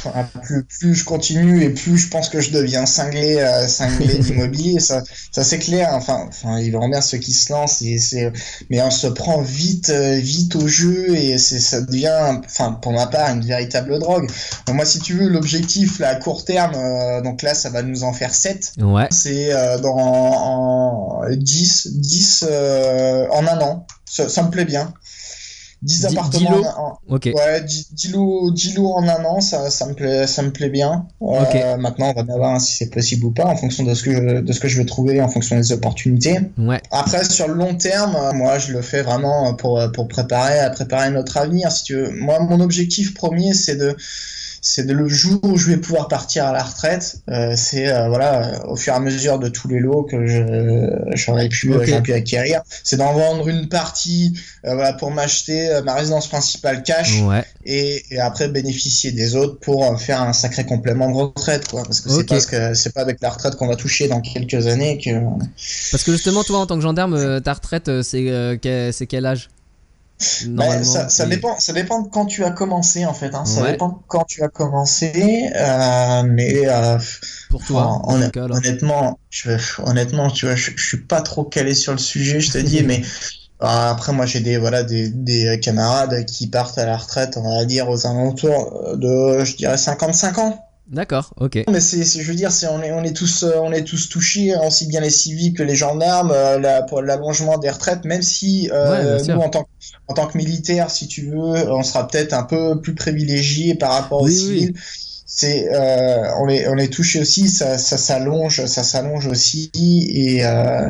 plus, 0.69 0.95
je 0.95 1.05
continue 1.05 1.63
et 1.63 1.71
plus 1.71 1.97
je 1.97 2.09
pense 2.09 2.29
que 2.29 2.41
je 2.41 2.51
deviens 2.51 2.85
cinglé, 2.85 3.43
cinglé 3.67 4.19
d'immobilier. 4.19 4.81
Ça, 4.81 5.03
ça 5.33 5.45
c'est 5.45 5.59
clair. 5.59 5.91
Enfin, 5.93 6.27
enfin, 6.29 6.59
il 6.59 6.75
bien 6.75 7.01
ceux 7.01 7.19
qui 7.19 7.33
se 7.33 7.53
lancent 7.53 7.81
et 7.83 7.99
mais 8.69 8.83
on 8.83 8.91
se 8.91 9.07
prend 9.07 9.41
vite, 9.41 9.91
vite 9.91 10.57
au 10.57 10.67
jeu 10.67 11.15
et 11.17 11.39
ça 11.39 11.81
devient, 11.81 12.41
enfin, 12.45 12.73
pour 12.73 12.93
ma 12.93 13.07
part, 13.07 13.31
une 13.31 13.45
véritable 13.45 13.99
drogue. 13.99 14.29
moi, 14.69 14.85
si 14.85 14.99
tu 14.99 15.15
veux, 15.15 15.29
l'objectif 15.29 15.99
là 16.01 16.11
à 16.11 16.15
court 16.17 16.45
terme, 16.45 16.75
donc 17.23 17.43
là, 17.43 17.55
ça 17.55 17.71
va 17.71 17.83
nous 17.83 18.05
en 18.05 18.13
faire 18.13 18.35
7 18.35 18.75
Ouais. 18.79 19.07
C'est 19.11 19.51
dans 19.81 19.97
en 19.97 21.23
10, 21.31 21.89
10 21.95 22.45
en 23.31 23.47
un 23.47 23.61
an 23.61 23.87
ça, 24.05 24.43
me 24.43 24.51
plaît 24.51 24.65
bien. 24.65 24.93
10 25.83 26.07
appartements 26.07 26.63
en, 26.79 26.99
ouais 27.13 27.61
10, 27.63 28.11
lots, 28.15 28.55
en 28.95 29.07
un 29.07 29.23
an 29.27 29.41
ça, 29.43 29.69
ça 29.69 29.85
me 29.85 29.93
plaît 29.93 30.27
ça 30.27 30.41
me 30.43 30.51
plaît 30.51 30.71
bien. 30.71 31.07
Euh, 31.21 31.77
maintenant 31.77 32.15
on 32.17 32.23
va 32.23 32.37
voir 32.37 32.59
si 32.59 32.73
c'est 32.77 32.89
possible 32.89 33.27
ou 33.27 33.33
pas 33.33 33.45
en 33.45 33.55
fonction 33.55 33.85
de 33.85 33.93
ce 33.93 34.03
que 34.03 34.13
je, 34.13 34.41
de 34.41 34.53
ce 34.53 34.61
que 34.61 34.69
je 34.69 34.79
veux 34.79 34.87
trouver 34.87 35.21
en 35.21 35.29
fonction 35.29 35.57
des 35.57 35.73
opportunités. 35.73 36.41
Ouais. 36.57 36.81
après 36.91 37.25
sur 37.25 37.49
le 37.49 37.55
long 37.55 37.75
terme 37.75 38.17
moi 38.35 38.59
je 38.59 38.73
le 38.73 38.81
fais 38.81 39.03
vraiment 39.03 39.55
pour 39.57 39.79
pour 39.93 40.09
préparer 40.09 40.59
à 40.59 40.71
préparer 40.71 41.11
notre 41.11 41.37
avenir 41.37 41.71
si 41.71 41.85
tu 41.85 41.97
veux. 41.97 42.11
Moi 42.13 42.41
mon 42.41 42.61
objectif 42.61 43.13
premier 43.13 43.53
c'est 43.53 43.77
de 43.77 43.95
c'est 44.67 44.91
le 44.91 45.07
jour 45.09 45.41
où 45.43 45.59
je 45.59 45.67
vais 45.67 45.77
pouvoir 45.77 46.09
partir 46.09 46.47
à 46.47 46.53
la 46.53 46.63
retraite. 46.63 47.19
Euh, 47.29 47.53
c'est 47.55 47.87
euh, 47.87 48.09
voilà, 48.09 48.67
au 48.67 48.77
fur 48.77 48.95
et 48.95 48.97
à 48.97 48.99
mesure 48.99 49.39
de 49.39 49.49
tous 49.49 49.69
les 49.69 49.79
lots 49.79 50.05
que 50.05 50.17
j'aurais 51.15 51.51
pu, 51.51 51.75
okay. 51.75 52.01
pu 52.01 52.15
acquérir, 52.15 52.63
c'est 52.83 52.97
d'en 52.97 53.13
vendre 53.13 53.47
une 53.47 53.69
partie 53.69 54.33
euh, 54.65 54.75
voilà 54.75 54.95
pour 54.95 55.11
m'acheter 55.11 55.69
ma 55.85 55.93
résidence 55.93 56.29
principale 56.29 56.83
cash 56.83 57.21
ouais. 57.21 57.45
et, 57.67 58.05
et, 58.11 58.19
après 58.19 58.49
bénéficier 58.49 59.13
des 59.13 59.37
autres 59.37 59.61
pour 59.61 60.01
faire 60.01 60.23
un 60.23 60.33
sacré 60.33 60.65
complément 60.65 61.11
de 61.11 61.17
retraite 61.17 61.69
quoi. 61.69 61.83
Parce 61.83 62.01
que 62.01 62.09
c'est 62.09 62.25
parce 62.25 62.47
que 62.47 62.73
c'est 62.73 62.95
pas 62.95 63.03
avec 63.03 63.21
la 63.21 63.29
retraite 63.29 63.57
qu'on 63.57 63.69
va 63.69 63.77
toucher 63.77 64.09
dans 64.09 64.23
quelques 64.23 64.67
années 64.67 64.97
que. 64.97 65.11
Parce 65.91 66.05
que 66.05 66.13
justement 66.13 66.43
toi 66.43 66.61
en 66.61 66.67
tant 66.67 66.77
que 66.77 66.83
gendarme, 66.83 67.43
ta 67.43 67.53
retraite 67.53 68.01
c'est 68.01 68.59
c'est 68.93 69.07
quel 69.07 69.27
âge? 69.27 69.51
Bah, 70.49 70.85
ça, 70.85 71.09
ça 71.09 71.27
dépend, 71.27 71.59
ça 71.59 71.73
dépend 71.73 72.03
de 72.03 72.09
quand 72.09 72.27
tu 72.27 72.45
as 72.45 72.51
commencé 72.51 73.05
en 73.05 73.15
fait. 73.15 73.35
Hein. 73.35 73.45
Ça 73.45 73.71
dépend 73.71 73.89
de 73.89 73.95
quand 74.07 74.25
tu 74.25 74.43
as 74.43 74.49
commencé, 74.49 75.51
euh, 75.55 76.23
mais 76.25 76.69
euh, 76.69 76.99
pour 77.51 77.65
toi, 77.65 78.01
en, 78.05 78.23
en, 78.23 78.31
cas, 78.31 78.45
honnêtement, 78.45 79.19
je, 79.31 79.51
honnêtement, 79.83 80.31
tu 80.31 80.47
vois, 80.47 80.55
je, 80.55 80.71
je, 80.77 80.87
suis 80.87 81.01
pas 81.01 81.21
trop 81.21 81.45
calé 81.45 81.75
sur 81.75 81.93
le 81.93 81.99
sujet, 81.99 82.41
je 82.41 82.53
te 82.53 82.59
dis, 82.59 82.83
mais 82.87 83.03
euh, 83.63 83.67
après 83.91 84.13
moi 84.13 84.27
j'ai 84.27 84.41
des 84.41 84.57
voilà 84.57 84.83
des, 84.83 85.09
des 85.09 85.59
camarades 85.61 86.25
qui 86.27 86.47
partent 86.47 86.79
à 86.79 86.87
la 86.87 86.97
retraite, 86.97 87.37
on 87.37 87.57
va 87.57 87.65
dire 87.65 87.89
aux 87.89 88.07
alentours 88.07 88.97
de, 88.97 89.45
je 89.45 89.57
dirais 89.57 89.79
55 89.79 90.39
ans. 90.39 90.65
D'accord, 90.87 91.33
ok. 91.39 91.65
Mais 91.69 91.81
c'est, 91.81 92.05
je 92.05 92.29
veux 92.29 92.35
dire, 92.35 92.53
c'est 92.53 92.67
on 92.69 92.83
est, 92.83 92.93
on 92.93 93.03
est 93.03 93.17
tous, 93.17 93.43
on 93.43 93.73
est 93.73 93.85
tous 93.85 94.09
touchés, 94.09 94.53
hein, 94.53 94.61
aussi 94.67 94.87
bien 94.87 95.01
les 95.01 95.11
civils 95.11 95.55
que 95.55 95.63
les 95.63 95.77
gendarmes, 95.77 96.33
la, 96.33 96.83
pour 96.83 97.01
l'allongement 97.01 97.59
des 97.59 97.71
retraites, 97.71 98.05
même 98.05 98.23
si 98.23 98.69
nous 98.71 99.41
en 99.41 99.49
tant, 99.49 99.67
en 100.09 100.15
tant 100.15 100.27
que 100.27 100.37
militaires, 100.37 100.91
si 100.91 101.09
tu 101.09 101.31
veux, 101.31 101.73
on 101.73 101.83
sera 101.83 102.07
peut-être 102.07 102.35
un 102.35 102.43
peu 102.43 102.81
plus 102.81 102.95
privilégiés 102.95 103.75
par 103.75 103.93
rapport 103.93 104.23
aux 104.23 104.29
civils 104.29 104.75
c'est 105.37 105.69
euh, 105.75 106.31
on 106.39 106.49
est 106.49 106.69
on 106.69 106.77
est 106.77 106.93
touché 106.93 107.21
aussi 107.21 107.49
ça 107.49 107.77
ça 107.77 107.99
s'allonge 107.99 108.67
ça 108.67 108.85
s'allonge 108.85 109.27
aussi. 109.27 109.69
Et 109.75 110.47
euh, 110.47 110.89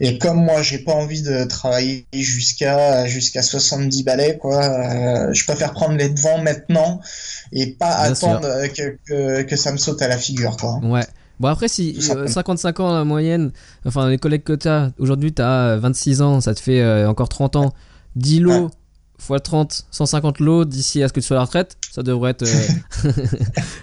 et 0.00 0.18
comme 0.18 0.44
moi 0.44 0.62
j'ai 0.62 0.78
pas 0.78 0.94
envie 0.94 1.22
de 1.22 1.44
travailler 1.44 2.04
jusqu'à 2.12 3.06
jusqu'à 3.06 3.42
70 3.42 4.02
balais 4.02 4.36
quoi 4.36 4.64
euh, 4.64 5.32
je 5.32 5.44
préfère 5.44 5.72
prendre 5.72 5.96
les 5.96 6.08
devants 6.08 6.38
maintenant 6.38 7.00
et 7.52 7.68
pas 7.68 7.94
attendre 7.94 8.48
que, 8.66 8.98
que, 9.06 9.42
que 9.42 9.54
ça 9.54 9.70
me 9.70 9.76
saute 9.76 10.02
à 10.02 10.08
la 10.08 10.18
figure 10.18 10.56
quoi. 10.56 10.80
Ouais. 10.82 11.06
Bon 11.38 11.46
après 11.46 11.68
si 11.68 11.96
55 12.26 12.80
ans 12.80 12.92
la 12.92 13.04
moyenne, 13.04 13.52
enfin 13.84 14.10
les 14.10 14.18
collègues 14.18 14.42
que 14.42 14.54
t'as, 14.54 14.90
aujourd'hui 14.98 15.32
t'as 15.32 15.76
26 15.76 16.20
ans, 16.20 16.40
ça 16.40 16.52
te 16.52 16.60
fait 16.60 17.04
encore 17.04 17.28
30 17.28 17.54
ans, 17.54 17.72
10 18.16 18.40
lots 18.40 18.70
x 19.30 19.42
30, 19.42 19.86
150 19.90 20.40
lots 20.40 20.64
d'ici 20.64 21.02
à 21.02 21.08
ce 21.08 21.12
que 21.12 21.20
tu 21.20 21.26
sois 21.26 21.36
à 21.36 21.40
la 21.40 21.44
retraite, 21.44 21.76
ça 21.94 22.02
devrait 22.02 22.32
être, 22.32 22.42
euh, 22.42 23.12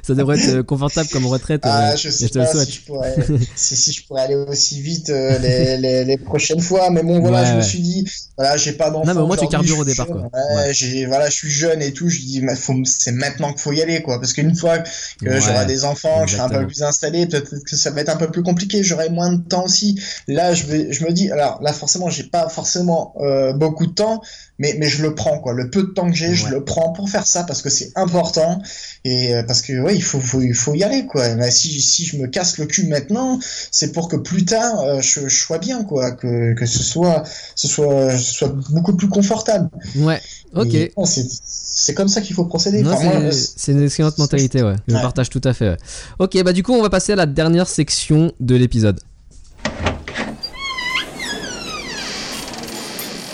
ça 0.05 0.14
devrait 0.14 0.38
être 0.38 0.55
euh, 0.55 0.64
confortable 0.64 1.07
comme 1.14 1.26
retraite. 1.28 1.62
Ah, 1.64 1.91
euh, 1.91 1.95
je 1.95 2.09
sais 2.09 2.28
pas 2.28 2.45
si 2.45 2.70
je, 2.70 2.82
pourrais, 2.82 3.16
si, 3.55 3.93
je 3.93 4.05
pourrais 4.05 4.24
aller 4.24 4.36
aussi 4.36 4.82
vite 4.82 5.07
les, 5.07 5.78
les, 5.78 6.03
les, 6.03 6.18
prochaines 6.18 6.59
fois, 6.59 6.89
mais 6.89 7.03
bon, 7.03 7.22
voilà, 7.22 7.45
je 7.45 7.55
me 7.55 7.62
suis 7.62 7.80
dit, 7.80 8.05
voilà, 8.38 8.57
j'ai 8.57 8.74
pas 8.74 8.89
d'enfant. 8.89 9.14
Non, 9.14 9.22
mais 9.22 9.26
moins 9.26 9.38
tu 9.38 9.47
carbures 9.47 9.80
au 9.80 9.86
départ, 9.86 10.07
quoi. 10.07 10.30
Ouais, 10.34 10.74
j'ai, 10.74 11.05
voilà, 11.05 11.30
je 11.30 11.36
suis 11.36 11.49
jeune 11.49 11.82
et 11.82 11.93
tout, 11.93 12.09
je 12.09 12.20
dis, 12.20 12.43
c'est 12.84 13.14
maintenant 13.14 13.53
qu'il 13.53 13.62
faut 13.62 13.72
y 13.72 13.82
aller, 13.82 14.01
quoi, 14.01 14.20
parce 14.20 14.34
qu'une 14.34 14.55
fois 14.55 14.80
que 14.80 15.39
j'aurai 15.39 15.66
des 15.66 15.86
enfants, 15.86 16.28
je 16.28 16.36
serai 16.36 16.41
un 16.41 16.49
peu 16.49 16.68
plus 16.68 16.84
installé, 16.84 17.28
peut-être 17.28 17.64
que 17.64 17.78
ça 17.78 17.91
va 17.91 18.01
être 18.01 18.09
un 18.09 18.18
peu 18.18 18.30
plus 18.30 18.43
compliqué, 18.43 18.84
j'aurai 18.84 19.09
moins 19.09 19.32
de 19.32 19.41
temps 19.41 19.64
aussi. 19.64 19.97
Là, 20.28 20.53
je, 20.53 20.66
vais, 20.66 20.91
je 20.91 21.05
me 21.05 21.14
dis, 21.14 21.32
alors 21.32 21.62
là, 21.62 21.72
forcément, 21.72 22.09
j'ai 22.09 22.24
pas 22.24 22.49
forcément 22.49 23.16
beaucoup 23.55 23.88
de 23.88 23.93
temps, 23.93 24.22
mais, 24.59 24.76
mais 24.78 24.89
je 24.89 25.01
le 25.01 25.16
prends, 25.16 25.39
quoi. 25.39 25.53
Le 25.53 25.70
peu 25.70 25.84
de 25.84 25.88
temps 25.88 26.09
que 26.09 26.16
j'ai, 26.16 26.36
je 26.36 26.49
le 26.49 26.64
prends 26.64 26.91
pour 26.91 27.09
faire 27.09 27.26
ça 27.26 27.43
parce 27.45 27.62
que 27.62 27.70
c'est 27.70 27.91
important 28.02 28.62
et 29.04 29.34
euh, 29.34 29.43
parce 29.43 29.62
que 29.62 29.80
ouais, 29.82 29.95
il 29.95 30.04
faut, 30.04 30.20
faut, 30.20 30.41
il 30.41 30.54
faut 30.54 30.74
y 30.74 30.84
aller 30.84 31.06
quoi. 31.06 31.36
Mais 31.36 31.52
si, 31.52 31.82
si 31.82 32.06
je 32.06 32.18
me 32.18 32.28
casse 32.28 32.58
le 32.58 32.66
cul 32.66 32.88
maintenant, 32.88 33.39
c'est 33.72 33.91
pour 33.91 34.08
que 34.08 34.16
plus 34.16 34.45
tard 34.45 34.80
euh, 34.80 35.02
je, 35.02 35.28
je, 35.28 35.36
sois 35.36 35.58
bien 35.58 35.84
quoi, 35.84 36.12
que, 36.12 36.54
que 36.54 36.66
ce 36.66 36.84
soit 36.84 37.24
ce 37.56 37.68
soit 37.68 38.18
ce 38.18 38.34
soit 38.34 38.54
beaucoup 38.70 38.95
plus 38.95 39.10
confortable. 39.10 39.70
Ouais. 39.95 40.20
Ok. 40.54 40.76
C'est 41.06 41.93
comme 41.93 42.10
ça 42.10 42.22
qu'il 42.22 42.36
faut 42.36 42.45
procéder. 42.45 42.84
c'est 43.32 43.72
une 43.72 43.84
excellente 43.84 44.18
mentalité, 44.18 44.62
ouais. 44.62 44.76
Je 44.88 44.93
partage 44.93 45.30
tout 45.30 45.41
à 45.43 45.54
fait. 45.54 45.78
Ok, 46.20 46.41
bah 46.43 46.54
du 46.54 46.64
coup, 46.64 46.74
on 46.74 46.82
va 46.82 46.89
passer 46.89 47.14
à 47.14 47.16
la 47.16 47.26
dernière 47.26 47.68
section 47.68 48.32
de 48.39 48.56
l'épisode. 48.56 48.99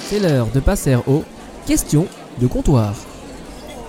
C'est 0.09 0.19
l'heure 0.19 0.47
de 0.53 0.59
passer 0.59 0.95
aux 0.95 1.23
questions 1.65 2.07
de 2.39 2.47
comptoir. 2.47 2.95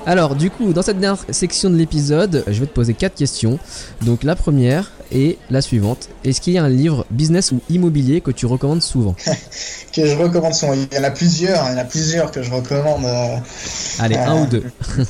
Alors, 0.08 0.36
du 0.36 0.48
coup, 0.48 0.72
dans 0.72 0.80
cette 0.80 1.00
dernière 1.00 1.22
section 1.28 1.68
de 1.68 1.76
l'épisode, 1.76 2.42
je 2.46 2.60
vais 2.60 2.66
te 2.66 2.72
poser 2.72 2.94
quatre 2.94 3.14
questions. 3.14 3.58
Donc, 4.00 4.24
la 4.24 4.36
première 4.36 4.90
est 5.12 5.36
la 5.50 5.60
suivante 5.60 6.08
Est-ce 6.24 6.40
qu'il 6.40 6.54
y 6.54 6.58
a 6.58 6.64
un 6.64 6.70
livre 6.70 7.04
business 7.10 7.52
ou 7.52 7.60
immobilier 7.68 8.22
que 8.22 8.30
tu 8.30 8.46
recommandes 8.46 8.82
souvent? 8.82 9.14
Que 9.92 10.06
je 10.06 10.14
recommande 10.16 10.54
souvent. 10.54 10.72
Il 10.72 10.96
y 10.96 10.98
en 10.98 11.04
a 11.04 11.10
plusieurs. 11.10 11.66
Il 11.66 11.72
y 11.72 11.74
en 11.74 11.78
a 11.78 11.84
plusieurs 11.84 12.30
que 12.30 12.42
je 12.42 12.50
recommande. 12.50 13.04
Euh, 13.04 13.36
Allez, 13.98 14.16
un 14.16 14.44
ou 14.44 14.46
deux. 14.46 14.62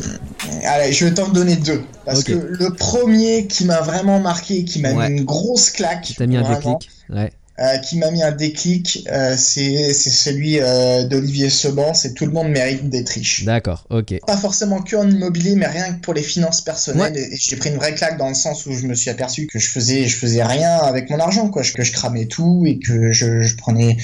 Allez, 0.64 0.92
je 0.92 1.05
vais 1.05 1.14
t'en 1.14 1.28
donner 1.28 1.57
deux. 1.57 1.82
Parce 2.05 2.24
que 2.24 2.32
le 2.32 2.70
premier 2.70 3.46
qui 3.46 3.66
m'a 3.66 3.80
vraiment 3.82 4.18
marqué, 4.18 4.64
qui 4.64 4.80
m'a 4.80 4.94
mis 4.94 5.18
une 5.18 5.24
grosse 5.24 5.70
claque. 5.70 6.03
Qui 6.03 6.14
t'a 6.14 6.26
mis 6.26 6.36
un 6.36 6.42
déclic. 6.42 6.90
Ouais. 7.11 7.32
Euh, 7.61 7.79
qui 7.79 7.99
m'a 7.99 8.13
mis 8.13 8.23
un 8.23 8.31
déclic, 8.31 9.05
euh, 9.11 9.35
c'est 9.37 9.93
celui 9.93 10.61
euh, 10.61 11.03
d'Olivier 11.03 11.51
Seban, 11.51 11.93
c'est 11.93 12.15
tout 12.15 12.25
le 12.25 12.31
monde 12.31 12.51
mérite 12.51 12.89
d'être 12.89 13.09
riche. 13.09 13.45
D'accord, 13.45 13.85
ok. 13.91 14.15
Pas 14.25 14.37
forcément 14.37 14.81
que 14.81 14.95
en 14.95 15.11
immobilier, 15.11 15.57
mais 15.57 15.67
rien 15.67 15.95
que 15.95 16.01
pour 16.01 16.15
les 16.15 16.23
finances 16.23 16.61
personnelles. 16.61 17.17
Et, 17.17 17.37
j'ai 17.37 17.57
pris 17.57 17.71
une 17.71 17.77
vraie 17.77 17.97
claque 17.97 18.17
dans 18.17 18.29
le 18.29 18.35
sens 18.35 18.65
où 18.67 18.73
je 18.73 18.87
me 18.87 18.95
suis 18.95 19.11
aperçu 19.11 19.49
que 19.49 19.59
je 19.59 19.69
faisais, 19.69 20.07
je 20.07 20.17
faisais 20.17 20.45
rien 20.45 20.77
avec 20.77 21.11
mon 21.11 21.19
argent, 21.19 21.49
quoi, 21.49 21.65
que 21.65 21.83
je 21.83 21.93
cramais 21.93 22.27
tout 22.27 22.63
et 22.65 22.79
que 22.79 23.11
je, 23.11 23.43
je 23.43 23.57
prenais, 23.57 23.97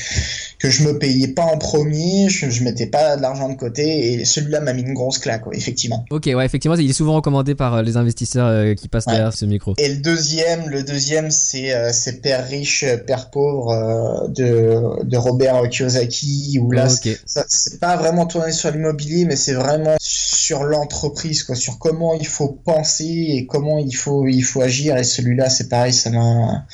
que 0.64 0.70
je 0.70 0.82
me 0.84 0.98
payais 0.98 1.28
pas 1.28 1.44
en 1.44 1.58
premier, 1.58 2.30
je, 2.30 2.48
je 2.48 2.64
mettais 2.64 2.86
pas 2.86 3.16
de 3.16 3.22
l'argent 3.22 3.50
de 3.50 3.54
côté 3.54 4.14
et 4.14 4.24
celui-là 4.24 4.60
m'a 4.60 4.72
mis 4.72 4.82
une 4.82 4.94
grosse 4.94 5.18
claque, 5.18 5.44
effectivement. 5.52 6.04
Ok, 6.10 6.24
ouais, 6.26 6.46
effectivement, 6.46 6.76
il 6.76 6.88
est 6.88 6.94
souvent 6.94 7.16
recommandé 7.16 7.54
par 7.54 7.82
les 7.82 7.96
investisseurs 7.96 8.74
qui 8.74 8.88
passent 8.88 9.06
derrière 9.06 9.34
ce 9.34 9.44
micro. 9.44 9.74
Et 9.78 9.88
le 9.88 10.00
deuxième, 10.00 10.68
le 10.70 10.82
deuxième, 10.82 11.30
c'est 11.30 11.92
c'est 11.92 12.22
Père 12.22 12.46
riche, 12.48 12.84
Père 13.06 13.30
pauvre 13.30 13.70
euh, 13.70 14.28
de, 14.28 15.04
de, 15.04 15.16
Robert 15.16 15.68
Kiyosaki 15.68 16.58
où 16.60 16.70
là 16.70 16.88
c'est 16.88 17.80
pas 17.80 17.96
vraiment 17.96 18.26
tourné 18.26 18.52
sur 18.52 18.70
l'immobilier 18.70 19.24
mais 19.24 19.36
c'est 19.36 19.54
vraiment 19.54 19.96
sur 20.00 20.64
l'entreprise 20.64 21.42
quoi 21.44 21.54
sur 21.54 21.78
comment 21.78 22.14
il 22.14 22.26
faut 22.26 22.48
penser 22.64 23.04
et 23.04 23.46
comment 23.46 23.78
il 23.78 23.94
faut 23.94 24.26
il 24.26 24.42
faut 24.42 24.62
agir 24.62 24.96
et 24.96 25.04
celui-là 25.04 25.50
c'est 25.50 25.68
pareil 25.68 25.92
ça 25.92 26.10
m'a 26.10 26.64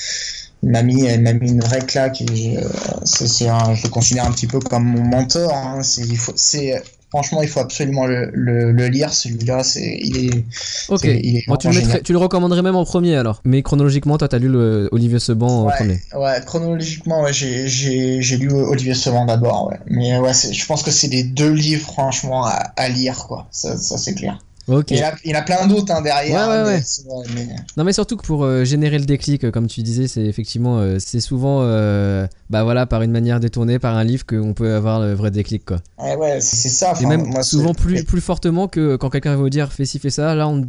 m'a 0.63 0.83
mis, 0.83 1.03
m'a 1.19 1.33
mis 1.33 1.51
une 1.51 1.61
vraie 1.61 1.81
claque 1.81 2.21
et 2.21 2.59
euh, 2.59 2.69
c'est, 3.05 3.27
je 3.47 3.83
le 3.83 3.89
considère 3.89 4.27
un 4.27 4.33
petit 4.33 4.47
peu 4.47 4.59
comme 4.59 4.85
mon 4.85 5.05
mentor. 5.05 5.53
Hein. 5.55 5.83
C'est, 5.83 6.03
il 6.03 6.19
faut, 6.19 6.33
c'est 6.37 6.83
Franchement, 7.11 7.43
il 7.43 7.49
faut 7.49 7.59
absolument 7.59 8.07
le, 8.07 8.31
le, 8.33 8.87
lire. 8.87 9.13
Celui-là, 9.13 9.65
c'est, 9.65 9.99
il 10.01 10.27
est. 10.27 10.45
Ok. 10.89 11.01
tu, 11.01 11.69
le 11.69 12.03
tu, 12.03 12.13
le 12.13 12.19
recommanderais 12.19 12.63
même 12.63 12.77
en 12.77 12.85
premier 12.85 13.17
alors. 13.17 13.43
Mais 13.45 13.63
chronologiquement, 13.63 14.17
toi, 14.17 14.29
t'as 14.29 14.39
lu 14.39 14.49
le 14.49 14.89
Olivier 14.93 15.19
Seban 15.19 15.67
en 15.67 15.71
premier. 15.71 15.99
Ouais, 16.15 16.41
chronologiquement, 16.47 17.23
ouais, 17.23 17.33
j'ai, 17.33 17.67
j'ai, 17.67 18.23
j'ai 18.23 18.37
lu 18.37 18.53
Olivier 18.53 18.95
Seban 18.95 19.25
d'abord. 19.25 19.69
Ouais. 19.69 19.79
Mais 19.87 20.19
ouais, 20.19 20.31
je 20.33 20.67
pense 20.67 20.85
que 20.85 20.93
c'est 20.93 21.09
les 21.09 21.25
deux 21.25 21.53
livres, 21.53 21.85
franchement, 21.85 22.47
à, 22.47 22.73
à 22.77 22.89
lire, 22.89 23.27
quoi. 23.27 23.49
Ça, 23.51 23.77
ça 23.77 23.99
c'est 23.99 24.15
clair. 24.15 24.39
Il, 25.25 25.35
a, 25.35 25.43
plein 25.43 25.67
d'autres 25.67 25.93
hein, 25.93 26.03
derrière. 26.03 26.49
Ouais, 26.49 26.63
ouais, 26.65 27.49
Non, 27.77 27.85
mais 27.85 27.93
surtout 27.93 28.17
que 28.17 28.25
pour 28.25 28.45
euh, 28.45 28.65
générer 28.65 28.99
le 28.99 29.05
déclic, 29.05 29.45
euh, 29.45 29.51
comme 29.51 29.67
tu 29.67 29.83
disais, 29.83 30.07
c'est 30.07 30.25
effectivement, 30.25 30.79
euh, 30.79 30.97
c'est 30.99 31.21
souvent, 31.21 31.61
bah 32.51 32.65
voilà, 32.65 32.87
par 32.87 33.03
une 33.03 33.11
manière 33.11 33.41
détournée, 33.41 33.79
par 33.79 33.97
un 33.97 34.05
livre, 34.05 34.25
qu'on 34.27 34.55
peut 34.55 34.75
avoir 34.75 35.01
le 35.01 35.15
vrai 35.15 35.31
déclic, 35.31 35.65
quoi. 35.65 35.79
Ouais, 35.99 36.41
c'est 36.41 36.69
ça. 36.69 36.95
Et 37.01 37.07
même 37.07 37.43
souvent 37.43 37.75
plus, 37.75 38.05
plus 38.05 38.21
fortement 38.21 38.69
que 38.69 38.97
quand 38.97 39.11
quelqu'un 39.11 39.31
va 39.31 39.37
vous 39.37 39.51
dire 39.51 39.73
fais 39.73 39.85
ci, 39.85 39.99
fais 39.99 40.11
ça. 40.11 40.35
Là, 40.35 40.49
on, 40.49 40.67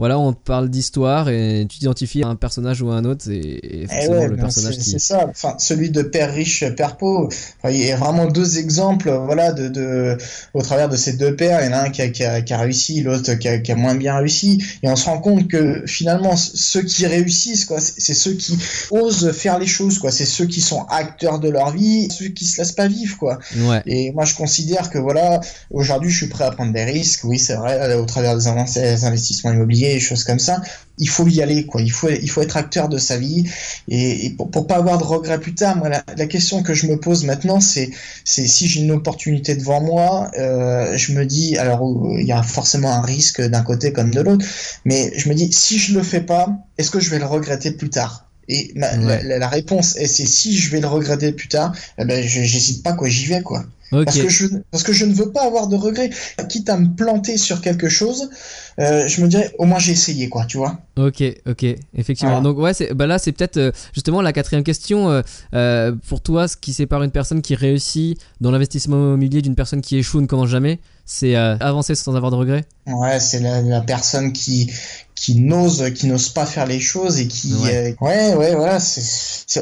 voilà, 0.00 0.18
on 0.18 0.32
parle 0.32 0.70
d'histoire 0.70 1.28
et 1.28 1.66
tu 1.68 1.76
identifies 1.76 2.24
un 2.24 2.34
personnage 2.34 2.80
ou 2.80 2.88
un 2.90 3.04
autre, 3.04 3.30
et, 3.30 3.60
eh 3.62 3.86
forcément 3.86 4.26
le 4.28 4.36
personnage 4.36 4.78
qui. 4.78 4.92
C'est 4.92 4.98
ça, 4.98 5.26
enfin, 5.28 5.56
celui 5.58 5.90
de 5.90 6.00
Père 6.00 6.32
riche, 6.32 6.64
Père 6.74 6.96
pauvre. 6.96 7.28
il 7.68 7.76
y 7.76 7.92
a 7.92 7.96
vraiment 7.96 8.24
deux 8.24 8.58
exemples, 8.58 9.10
voilà, 9.10 9.52
de, 9.52 9.68
de, 9.68 10.16
au 10.54 10.62
travers 10.62 10.88
de 10.88 10.96
ces 10.96 11.12
deux 11.18 11.36
pères. 11.36 11.60
Il 11.62 11.66
y 11.66 11.68
en 11.68 11.76
a 11.76 11.82
un 11.82 11.90
qui 11.90 12.00
a, 12.00 12.08
qui 12.08 12.24
a, 12.24 12.40
qui 12.40 12.54
a 12.54 12.56
réussi, 12.56 13.02
l'autre 13.02 13.34
qui 13.34 13.46
a, 13.46 13.58
qui 13.58 13.72
a, 13.72 13.76
moins 13.76 13.94
bien 13.94 14.16
réussi. 14.16 14.64
Et 14.82 14.88
on 14.88 14.96
se 14.96 15.04
rend 15.04 15.18
compte 15.18 15.48
que 15.48 15.82
finalement, 15.84 16.34
ceux 16.34 16.80
qui 16.80 17.06
réussissent, 17.06 17.66
quoi, 17.66 17.78
c'est 17.78 18.14
ceux 18.14 18.32
qui 18.32 18.58
osent 18.90 19.32
faire 19.32 19.58
les 19.58 19.66
choses, 19.66 19.98
quoi. 19.98 20.10
C'est 20.10 20.24
ceux 20.24 20.46
qui 20.46 20.62
sont 20.62 20.86
acteurs 20.88 21.40
de 21.40 21.50
leur 21.50 21.72
vie, 21.72 22.08
ceux 22.10 22.28
qui 22.28 22.46
se 22.46 22.56
laissent 22.56 22.72
pas 22.72 22.88
vivre, 22.88 23.18
quoi. 23.18 23.38
Ouais. 23.54 23.82
Et 23.84 24.12
moi, 24.12 24.24
je 24.24 24.34
considère 24.34 24.88
que 24.88 24.96
voilà, 24.96 25.42
aujourd'hui, 25.70 26.10
je 26.10 26.16
suis 26.16 26.28
prêt 26.28 26.44
à 26.44 26.52
prendre 26.52 26.72
des 26.72 26.84
risques. 26.84 27.24
Oui, 27.24 27.38
c'est 27.38 27.56
vrai, 27.56 27.94
au 27.96 28.06
travers 28.06 28.34
des 28.34 28.46
investissements 28.48 29.52
immobiliers 29.52 29.89
choses 29.98 30.22
comme 30.22 30.38
ça. 30.38 30.60
Il 30.98 31.08
faut 31.08 31.26
y 31.26 31.42
aller, 31.42 31.66
quoi. 31.66 31.80
Il 31.80 31.90
faut, 31.90 32.08
il 32.10 32.30
faut 32.30 32.42
être 32.42 32.56
acteur 32.56 32.88
de 32.88 32.98
sa 32.98 33.16
vie 33.16 33.44
et, 33.88 34.30
pour, 34.36 34.50
pour, 34.50 34.66
pas 34.66 34.76
avoir 34.76 34.98
de 34.98 35.04
regrets 35.04 35.40
plus 35.40 35.54
tard. 35.54 35.76
Moi, 35.76 35.88
la, 35.88 36.26
question 36.26 36.62
que 36.62 36.74
je 36.74 36.86
me 36.86 37.00
pose 37.00 37.24
maintenant, 37.24 37.60
c'est, 37.60 37.90
c'est 38.24 38.46
si 38.46 38.68
j'ai 38.68 38.82
une 38.82 38.92
opportunité 38.92 39.56
devant 39.56 39.80
moi, 39.80 40.30
euh, 40.38 40.96
je 40.96 41.12
me 41.12 41.24
dis, 41.24 41.56
alors 41.56 41.82
il 42.18 42.26
y 42.26 42.32
a 42.32 42.42
forcément 42.42 42.92
un 42.92 43.02
risque 43.02 43.40
d'un 43.40 43.62
côté 43.62 43.92
comme 43.92 44.10
de 44.12 44.20
l'autre, 44.20 44.44
mais 44.84 45.10
je 45.16 45.28
me 45.28 45.34
dis, 45.34 45.50
si 45.52 45.78
je 45.78 45.94
le 45.94 46.02
fais 46.02 46.20
pas, 46.20 46.50
est-ce 46.78 46.90
que 46.90 47.00
je 47.00 47.10
vais 47.10 47.18
le 47.18 47.26
regretter 47.26 47.72
plus 47.72 47.90
tard? 47.90 48.29
Et 48.50 48.72
la, 48.74 49.48
réponse 49.48 49.96
est 49.96 50.06
c'est 50.06 50.26
si 50.26 50.56
je 50.58 50.70
vais 50.70 50.80
le 50.80 50.88
regretter 50.88 51.32
plus 51.32 51.48
tard, 51.48 51.72
eh 51.98 52.04
ben 52.04 52.26
j'hésite 52.26 52.82
pas 52.82 52.92
quoi, 52.92 53.08
j'y 53.08 53.26
vais 53.26 53.42
quoi. 53.42 53.64
Parce, 53.90 54.18
que 54.18 54.28
je, 54.28 54.46
parce 54.70 54.84
que 54.84 54.92
je 54.92 55.04
ne 55.04 55.12
veux 55.12 55.32
pas 55.32 55.44
avoir 55.44 55.66
de 55.66 55.74
regrets. 55.74 56.10
Quitte 56.48 56.68
à 56.68 56.76
me 56.76 56.94
planter 56.94 57.36
sur 57.36 57.60
quelque 57.60 57.88
chose, 57.88 58.30
euh, 58.78 59.08
je 59.08 59.20
me 59.20 59.26
dirais 59.26 59.52
au 59.58 59.64
moins 59.64 59.80
j'ai 59.80 59.92
essayé, 59.92 60.28
quoi, 60.28 60.44
tu 60.44 60.58
vois. 60.58 60.78
Ok, 60.96 61.22
ok, 61.46 61.66
effectivement. 61.96 62.40
Donc 62.40 62.58
ouais, 62.58 62.72
bah 62.94 63.08
là 63.08 63.18
c'est 63.18 63.32
peut-être 63.32 63.56
euh, 63.56 63.72
justement 63.92 64.22
la 64.22 64.32
quatrième 64.32 64.62
question. 64.62 65.22
Euh, 65.54 65.92
pour 66.08 66.20
toi, 66.20 66.46
ce 66.46 66.56
qui 66.56 66.72
sépare 66.72 67.02
une 67.02 67.10
personne 67.10 67.42
qui 67.42 67.56
réussit 67.56 68.20
dans 68.40 68.52
l'investissement 68.52 68.96
immobilier 68.96 69.42
d'une 69.42 69.56
personne 69.56 69.80
qui 69.80 69.96
échoue 69.96 70.20
ne 70.20 70.26
commence 70.26 70.50
jamais, 70.50 70.78
c'est 71.12 71.34
avancer 71.34 71.96
sans 71.96 72.14
avoir 72.14 72.30
de 72.30 72.36
regrets. 72.36 72.64
Ouais, 72.86 73.18
c'est 73.18 73.40
la, 73.40 73.60
la, 73.62 73.80
personne 73.80 74.32
qui 74.32 74.72
qui 75.16 75.34
n'ose 75.34 75.92
qui 75.94 76.06
n'ose 76.06 76.28
pas 76.28 76.46
faire 76.46 76.66
les 76.66 76.78
choses 76.80 77.18
et 77.18 77.26
qui 77.26 77.52
ouais 77.54 77.96
ouais, 78.00 78.34
ouais 78.34 78.54
voilà 78.54 78.78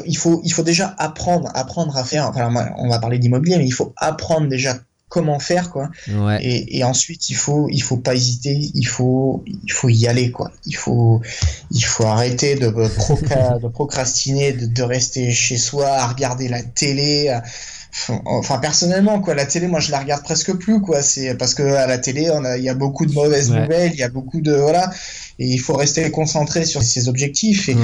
il 0.05 0.15
faut 0.15 0.41
il 0.45 0.53
faut 0.53 0.63
déjà 0.63 0.95
apprendre 0.97 1.49
apprendre 1.53 1.97
à 1.97 2.05
faire 2.05 2.27
enfin 2.27 2.71
on 2.77 2.87
va 2.87 2.99
parler 2.99 3.17
d'immobilier 3.17 3.57
mais 3.57 3.65
il 3.65 3.73
faut 3.73 3.93
apprendre 3.97 4.47
déjà 4.47 4.77
comment 5.09 5.39
faire 5.39 5.71
quoi. 5.71 5.89
Et, 6.39 6.83
ensuite 6.83 7.29
il 7.29 7.35
faut 7.35 7.67
il 7.69 7.81
faut 7.81 7.97
pas 7.97 8.15
hésiter, 8.15 8.57
il 8.73 8.87
faut 8.87 9.43
il 9.47 9.71
faut 9.71 9.89
y 9.89 10.07
aller 10.07 10.31
quoi. 10.31 10.51
Il 10.65 10.75
faut 10.75 11.19
il 11.71 11.81
faut 11.81 12.05
arrêter 12.05 12.55
de, 12.55 12.67
de 12.67 13.67
procrastiner, 13.73 14.53
de, 14.53 14.67
de, 14.67 14.83
rester 14.83 15.31
chez 15.31 15.57
soi 15.57 15.87
à 15.87 16.07
regarder 16.07 16.47
la 16.47 16.61
télé. 16.61 17.39
Enfin 18.25 18.59
personnellement 18.59 19.19
quoi, 19.19 19.33
la 19.33 19.45
télé 19.45 19.67
moi 19.67 19.79
je 19.79 19.91
la 19.91 19.99
regarde 19.99 20.23
presque 20.23 20.53
plus 20.53 20.79
quoi. 20.79 21.01
C'est 21.01 21.35
parce 21.35 21.53
que 21.53 21.63
à 21.63 21.87
la 21.87 21.97
télé 21.97 22.29
on 22.31 22.43
a 22.45 22.57
il 22.57 22.63
y 22.63 22.69
a 22.69 22.75
beaucoup 22.75 23.05
de 23.05 23.13
mauvaises 23.13 23.51
nouvelles, 23.51 23.91
il 23.93 23.99
y 23.99 24.03
a 24.03 24.09
beaucoup 24.09 24.41
de 24.41 24.53
voilà. 24.53 24.91
Et 25.39 25.47
il 25.47 25.57
faut 25.57 25.75
rester 25.75 26.09
concentré 26.11 26.65
sur 26.65 26.83
ses 26.83 27.07
objectifs 27.07 27.69
et 27.69 27.75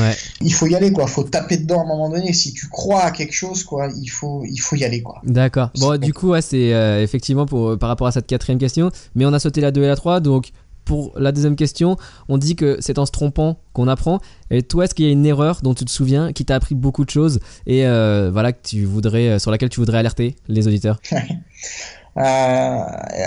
il 0.41 0.53
faut 0.53 0.67
y 0.67 0.75
aller 0.75 0.91
quoi. 0.91 1.07
Faut 1.07 1.23
taper 1.23 1.57
dedans 1.57 1.79
à 1.79 1.83
un 1.83 1.87
moment 1.87 2.09
donné. 2.09 2.33
Si 2.33 2.53
tu 2.53 2.67
crois 2.67 3.03
à 3.03 3.11
quelque 3.11 3.33
chose 3.33 3.63
quoi 3.63 3.89
il 3.99 4.07
faut 4.07 4.43
il 4.45 4.57
faut 4.57 4.75
y 4.75 4.83
aller 4.83 5.01
quoi. 5.01 5.21
D'accord. 5.23 5.69
Bon 5.79 5.97
du 5.97 6.13
coup 6.13 6.29
ouais, 6.29 6.41
c'est 6.41 6.73
euh, 6.73 7.01
effectivement 7.01 7.45
pour 7.45 7.77
par 7.77 7.89
rapport 7.89 8.07
à 8.07 8.11
cette 8.11 8.27
quatrième 8.27 8.59
question 8.59 8.91
mais 9.15 9.25
on 9.25 9.33
a 9.33 9.39
sauté 9.39 9.61
la 9.61 9.71
2 9.71 9.83
et 9.83 9.87
la 9.87 9.95
3 9.95 10.19
donc 10.19 10.51
pour 10.85 11.13
la 11.17 11.31
deuxième 11.31 11.55
question, 11.55 11.97
on 12.29 12.37
dit 12.37 12.55
que 12.55 12.77
c'est 12.79 12.99
en 12.99 13.05
se 13.05 13.11
trompant 13.11 13.59
qu'on 13.73 13.87
apprend. 13.87 14.19
Et 14.51 14.61
toi, 14.61 14.85
est-ce 14.85 14.95
qu'il 14.95 15.05
y 15.05 15.09
a 15.09 15.11
une 15.11 15.25
erreur 15.25 15.59
dont 15.63 15.73
tu 15.73 15.83
te 15.83 15.91
souviens 15.91 16.31
qui 16.31 16.45
t'a 16.45 16.55
appris 16.55 16.75
beaucoup 16.75 17.03
de 17.03 17.09
choses 17.09 17.39
et 17.65 17.85
euh, 17.87 18.29
voilà 18.31 18.53
que 18.53 18.67
tu 18.67 18.85
voudrais, 18.85 19.39
sur 19.39 19.51
laquelle 19.51 19.69
tu 19.69 19.79
voudrais 19.79 19.97
alerter 19.97 20.35
les 20.47 20.67
auditeurs? 20.67 20.99
Euh, 22.17 22.79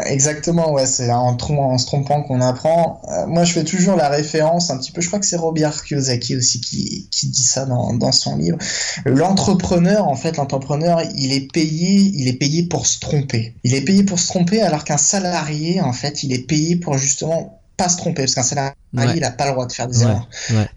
exactement, 0.06 0.72
ouais, 0.72 0.86
c'est 0.86 1.10
en, 1.10 1.36
en, 1.36 1.78
se 1.78 1.86
trompant 1.86 2.22
qu'on 2.22 2.40
apprend. 2.40 3.02
Euh, 3.08 3.26
moi, 3.26 3.44
je 3.44 3.52
fais 3.52 3.64
toujours 3.64 3.96
la 3.96 4.08
référence, 4.08 4.70
un 4.70 4.78
petit 4.78 4.92
peu, 4.92 5.02
je 5.02 5.08
crois 5.08 5.18
que 5.18 5.26
c'est 5.26 5.36
Robert 5.36 5.84
Kiyosaki 5.84 6.36
aussi 6.36 6.60
qui, 6.60 7.08
qui 7.10 7.28
dit 7.28 7.42
ça 7.42 7.66
dans, 7.66 7.92
dans 7.92 8.12
son 8.12 8.36
livre. 8.36 8.56
L'entrepreneur, 9.04 10.08
en 10.08 10.16
fait, 10.16 10.38
l'entrepreneur, 10.38 11.02
il 11.16 11.32
est 11.32 11.52
payé, 11.52 12.12
il 12.14 12.28
est 12.28 12.38
payé 12.38 12.62
pour 12.62 12.86
se 12.86 12.98
tromper. 12.98 13.54
Il 13.62 13.74
est 13.74 13.82
payé 13.82 14.04
pour 14.04 14.18
se 14.18 14.28
tromper, 14.28 14.62
alors 14.62 14.84
qu'un 14.84 14.96
salarié, 14.96 15.82
en 15.82 15.92
fait, 15.92 16.22
il 16.22 16.32
est 16.32 16.46
payé 16.46 16.76
pour 16.76 16.96
justement 16.96 17.60
pas 17.76 17.90
se 17.90 17.98
tromper, 17.98 18.22
parce 18.22 18.34
qu'un 18.34 18.42
salarié, 18.42 18.74
il 18.94 19.20
n'a 19.20 19.30
pas 19.30 19.46
le 19.46 19.52
droit 19.52 19.66
de 19.66 19.72
faire 19.72 19.86
des 19.86 20.02
erreurs. 20.02 20.28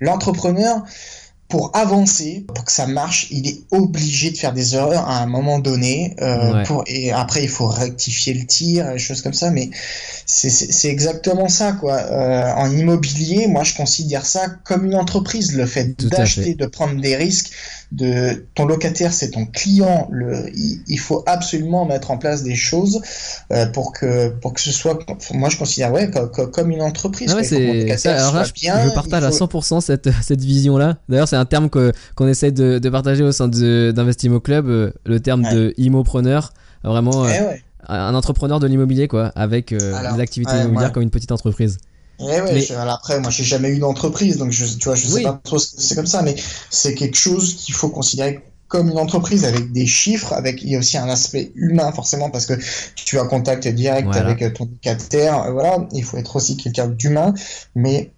L'entrepreneur, 0.01 0.83
pour 1.51 1.75
avancer, 1.75 2.45
pour 2.55 2.63
que 2.63 2.71
ça 2.71 2.87
marche, 2.87 3.27
il 3.29 3.45
est 3.45 3.59
obligé 3.71 4.31
de 4.31 4.37
faire 4.37 4.53
des 4.53 4.73
erreurs 4.73 5.07
à 5.07 5.21
un 5.21 5.25
moment 5.25 5.59
donné. 5.59 6.15
Euh, 6.21 6.63
pour, 6.63 6.85
et 6.87 7.11
après, 7.11 7.43
il 7.43 7.49
faut 7.49 7.67
rectifier 7.67 8.33
le 8.33 8.45
tir, 8.45 8.89
et 8.89 8.97
choses 8.97 9.21
comme 9.21 9.33
ça. 9.33 9.51
Mais 9.51 9.69
c'est 10.25 10.87
exactement 10.87 11.49
ça, 11.49 11.73
quoi. 11.73 11.97
Euh, 11.97 12.53
en 12.55 12.71
immobilier, 12.71 13.47
moi, 13.47 13.63
je 13.63 13.75
considère 13.75 14.25
ça 14.25 14.47
comme 14.63 14.85
une 14.85 14.95
entreprise. 14.95 15.53
Le 15.53 15.65
fait 15.65 15.93
d'acheter, 16.07 16.55
de 16.55 16.65
prendre 16.65 16.99
des 17.01 17.17
risques, 17.17 17.51
de 17.91 18.45
ton 18.55 18.65
locataire, 18.65 19.11
c'est 19.11 19.31
ton 19.31 19.45
client. 19.45 20.07
Le, 20.11 20.49
il, 20.55 20.97
faut 20.97 21.23
absolument 21.25 21.85
mettre 21.85 22.11
en 22.11 22.17
place 22.17 22.43
des 22.43 22.55
choses 22.55 23.01
euh, 23.51 23.65
pour 23.65 23.91
que 23.91 24.29
pour 24.29 24.53
que 24.53 24.61
ce 24.61 24.71
soit. 24.71 24.99
Moi, 25.33 25.49
je 25.49 25.57
considère 25.57 25.91
ouais 25.91 26.09
comme, 26.09 26.71
une 26.71 26.81
entreprise. 26.81 27.35
Ah 27.37 27.43
ça, 27.43 28.15
alors 28.15 28.45
je, 28.45 28.93
partage 28.93 29.23
à 29.23 29.29
100% 29.29 29.81
cette 29.81 30.09
cette 30.21 30.41
vision 30.41 30.77
là. 30.77 30.97
D'ailleurs, 31.09 31.27
c'est 31.27 31.35
un 31.35 31.45
terme 31.45 31.69
que 31.69 31.91
qu'on 32.15 32.27
essaie 32.27 32.51
de, 32.51 32.79
de, 32.79 32.89
partager 32.89 33.23
au 33.23 33.31
sein 33.31 33.47
d'Investimo 33.47 34.39
Club, 34.39 34.67
euh, 34.67 34.91
le 35.05 35.19
terme 35.19 35.43
de 35.43 35.73
immopreneur. 35.77 36.53
Vraiment. 36.83 37.25
Euh, 37.25 37.29
eh 37.55 37.61
un 37.87 38.13
entrepreneur 38.13 38.59
de 38.59 38.67
l'immobilier 38.67 39.07
quoi 39.07 39.31
avec 39.35 39.73
des 39.73 40.19
activités 40.21 40.55
immobilières 40.55 40.91
comme 40.91 41.03
une 41.03 41.09
petite 41.09 41.31
entreprise 41.31 41.79
eh 42.21 42.41
ouais, 42.41 42.71
après, 42.71 43.19
moi, 43.19 43.29
j'ai 43.31 43.43
jamais 43.43 43.69
eu 43.69 43.79
d'entreprise, 43.79 44.37
donc 44.37 44.51
je, 44.51 44.65
tu 44.65 44.85
vois, 44.85 44.95
je 44.95 45.07
sais 45.07 45.23
pas 45.23 45.39
trop 45.43 45.57
c'est 45.57 45.95
comme 45.95 46.07
ça, 46.07 46.21
mais 46.21 46.35
c'est 46.69 46.95
quelque 46.95 47.17
chose 47.17 47.55
qu'il 47.55 47.73
faut 47.73 47.89
considérer 47.89 48.43
comme 48.67 48.89
une 48.89 48.99
entreprise 48.99 49.43
avec 49.43 49.73
des 49.73 49.85
chiffres, 49.85 50.31
avec 50.31 50.61
il 50.63 50.69
y 50.69 50.75
a 50.75 50.79
aussi 50.79 50.97
un 50.97 51.09
aspect 51.09 51.51
humain 51.55 51.91
forcément 51.91 52.29
parce 52.29 52.45
que 52.45 52.53
tu 52.95 53.19
as 53.19 53.25
contact 53.25 53.67
direct 53.67 54.15
avec 54.15 54.53
ton 54.53 54.63
locataire, 54.65 55.43
euh, 55.43 55.51
voilà, 55.51 55.87
il 55.91 56.03
faut 56.05 56.17
être 56.17 56.37
aussi 56.37 56.55
quelqu'un 56.55 56.87
d'humain, 56.87 57.33
mais 57.75 58.11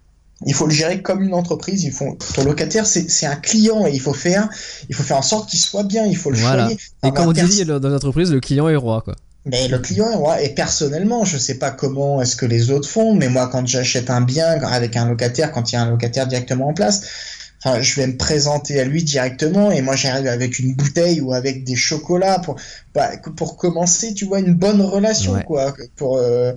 il 0.46 0.54
faut 0.54 0.66
le 0.66 0.72
gérer 0.72 1.02
comme 1.02 1.22
une 1.22 1.34
entreprise. 1.34 1.84
Il 1.84 1.92
faut 1.92 2.16
ton 2.34 2.44
locataire, 2.44 2.86
c'est 2.86 3.26
un 3.26 3.36
client 3.36 3.86
et 3.86 3.92
il 3.92 4.00
faut 4.00 4.12
faire, 4.12 4.48
il 4.88 4.94
faut 4.94 5.02
faire 5.02 5.16
en 5.16 5.22
sorte 5.22 5.48
qu'il 5.48 5.60
soit 5.60 5.84
bien. 5.84 6.04
Il 6.06 6.16
faut 6.16 6.30
le 6.30 6.36
voilà. 6.38 6.64
choyer. 6.64 6.78
Et 7.04 7.10
comme 7.12 7.28
on 7.28 7.32
dit 7.32 7.64
dans 7.64 7.88
l'entreprise, 7.88 8.32
le 8.32 8.40
client 8.40 8.68
est 8.68 8.76
roi, 8.76 9.02
quoi. 9.02 9.14
Mais 9.46 9.68
le 9.68 9.78
client 9.78 10.10
est 10.10 10.16
roi. 10.16 10.42
Et 10.42 10.50
personnellement, 10.50 11.24
je 11.24 11.36
sais 11.36 11.58
pas 11.58 11.70
comment 11.70 12.22
est-ce 12.22 12.36
que 12.36 12.46
les 12.46 12.70
autres 12.70 12.88
font, 12.88 13.14
mais 13.14 13.28
moi, 13.28 13.48
quand 13.48 13.66
j'achète 13.66 14.08
un 14.10 14.22
bien 14.22 14.46
avec 14.62 14.96
un 14.96 15.08
locataire, 15.08 15.52
quand 15.52 15.70
il 15.70 15.74
y 15.74 15.78
a 15.78 15.82
un 15.82 15.90
locataire 15.90 16.26
directement 16.26 16.68
en 16.68 16.72
place, 16.72 17.02
enfin, 17.62 17.82
je 17.82 17.94
vais 17.96 18.06
me 18.06 18.16
présenter 18.16 18.80
à 18.80 18.84
lui 18.84 19.02
directement 19.02 19.70
et 19.70 19.82
moi, 19.82 19.96
j'arrive 19.96 20.28
avec 20.28 20.58
une 20.58 20.74
bouteille 20.74 21.20
ou 21.20 21.34
avec 21.34 21.62
des 21.62 21.76
chocolats 21.76 22.38
pour, 22.38 22.56
bah, 22.94 23.10
pour 23.36 23.58
commencer, 23.58 24.14
tu 24.14 24.24
vois, 24.24 24.38
une 24.38 24.54
bonne 24.54 24.80
relation, 24.80 25.38
quoi. 25.46 25.74
Pour, 25.96 26.16
euh, 26.16 26.52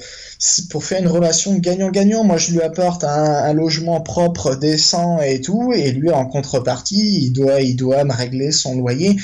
pour 0.70 0.86
faire 0.86 1.02
une 1.02 1.10
relation 1.10 1.56
gagnant-gagnant. 1.56 2.24
Moi, 2.24 2.38
je 2.38 2.52
lui 2.52 2.62
apporte 2.62 3.04
un, 3.04 3.08
un, 3.08 3.54
logement 3.54 4.00
propre, 4.00 4.56
décent 4.56 5.20
et 5.20 5.42
tout, 5.42 5.74
et 5.74 5.92
lui, 5.92 6.10
en 6.10 6.26
contrepartie, 6.26 7.26
il 7.26 7.32
doit, 7.32 7.60
il 7.60 7.76
doit 7.76 8.06
me 8.06 8.14
régler 8.14 8.54
son 8.54 8.78
loyer. 8.78 9.18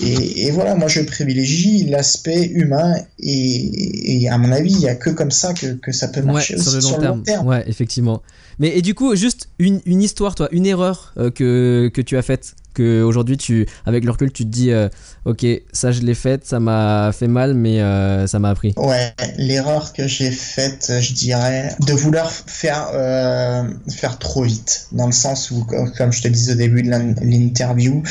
Et, 0.00 0.50
voilà, 0.50 0.74
moi 0.74 0.88
je 0.88 1.00
privilégie 1.00 1.84
l'aspect 1.84 2.46
humain 2.46 2.94
et, 3.20 4.28
à 4.28 4.38
mon 4.38 4.50
avis, 4.50 4.72
il 4.72 4.78
n'y 4.78 4.88
a 4.88 4.96
que 4.96 5.10
comme 5.10 5.30
ça 5.30 5.54
que, 5.54 5.74
que 5.74 5.92
ça 5.92 6.08
peut 6.08 6.22
marcher 6.22 6.58
sur, 6.58 6.98
le 6.98 7.06
long, 7.06 7.20
terme. 7.20 7.46
Ouais, 7.46 7.64
effectivement. 7.68 8.22
Mais 8.58 8.76
et 8.76 8.82
du 8.82 8.94
coup, 8.94 9.14
juste 9.14 9.48
une, 9.58 9.80
une 9.86 10.02
histoire, 10.02 10.34
toi, 10.34 10.48
une 10.50 10.66
erreur 10.66 11.14
euh, 11.16 11.30
que, 11.30 11.90
que 11.92 12.00
tu 12.00 12.16
as 12.16 12.22
faite 12.22 12.54
que 12.74 13.02
aujourd'hui 13.02 13.36
tu 13.36 13.66
avec 13.86 14.04
le 14.04 14.10
recul 14.10 14.32
tu 14.32 14.44
te 14.44 14.50
dis 14.50 14.70
euh, 14.72 14.88
ok 15.24 15.46
ça 15.72 15.92
je 15.92 16.00
l'ai 16.00 16.14
faite 16.14 16.44
ça 16.44 16.60
m'a 16.60 17.12
fait 17.12 17.28
mal 17.28 17.54
mais 17.54 17.80
euh, 17.80 18.26
ça 18.26 18.38
m'a 18.38 18.50
appris. 18.50 18.74
Ouais 18.76 19.14
l'erreur 19.38 19.92
que 19.92 20.06
j'ai 20.06 20.30
faite 20.30 20.92
je 21.00 21.12
dirais 21.12 21.74
de 21.86 21.92
vouloir 21.92 22.30
faire 22.30 22.88
euh, 22.92 23.62
faire 23.88 24.18
trop 24.18 24.42
vite 24.42 24.88
dans 24.92 25.06
le 25.06 25.12
sens 25.12 25.50
où 25.50 25.64
comme 25.96 26.12
je 26.12 26.22
te 26.22 26.28
disais 26.28 26.52
au 26.52 26.56
début 26.56 26.82
de 26.82 26.90
l'interview 26.90 28.02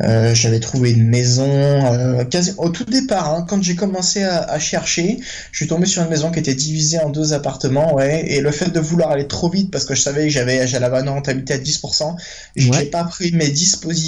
j'avais 0.00 0.60
trouvé 0.60 0.90
une 0.92 1.08
maison 1.08 2.26
quasi 2.30 2.52
au 2.58 2.70
tout 2.70 2.84
départ 2.84 3.32
hein, 3.32 3.46
quand 3.48 3.62
j'ai 3.62 3.76
commencé 3.76 4.24
à, 4.24 4.58
chercher 4.58 5.18
je 5.52 5.56
suis 5.56 5.66
tombé 5.68 5.86
sur 5.86 6.02
une 6.02 6.08
maison 6.08 6.30
qui 6.30 6.40
était 6.40 6.54
divisée 6.54 6.98
en 6.98 7.10
deux 7.10 7.32
appartements 7.32 7.94
ouais 7.94 8.24
et 8.26 8.40
le 8.40 8.50
fait 8.50 8.70
de 8.70 8.80
vouloir 8.80 9.10
aller 9.12 9.28
trop 9.28 9.48
vite 9.48 9.70
parce 9.70 9.84
que 9.84 9.94
je 9.94 10.02
savais 10.02 10.24
que 10.24 10.30
j'avais 10.30 10.66
j'allais 10.66 10.86
avoir 10.86 11.02
une 11.02 11.08
rentabilité 11.08 11.54
à 11.54 11.58
10% 11.58 12.16
j'ai 12.56 12.84
pas 12.86 13.04
pris 13.04 13.32
mes 13.32 13.48
dispositions 13.48 13.99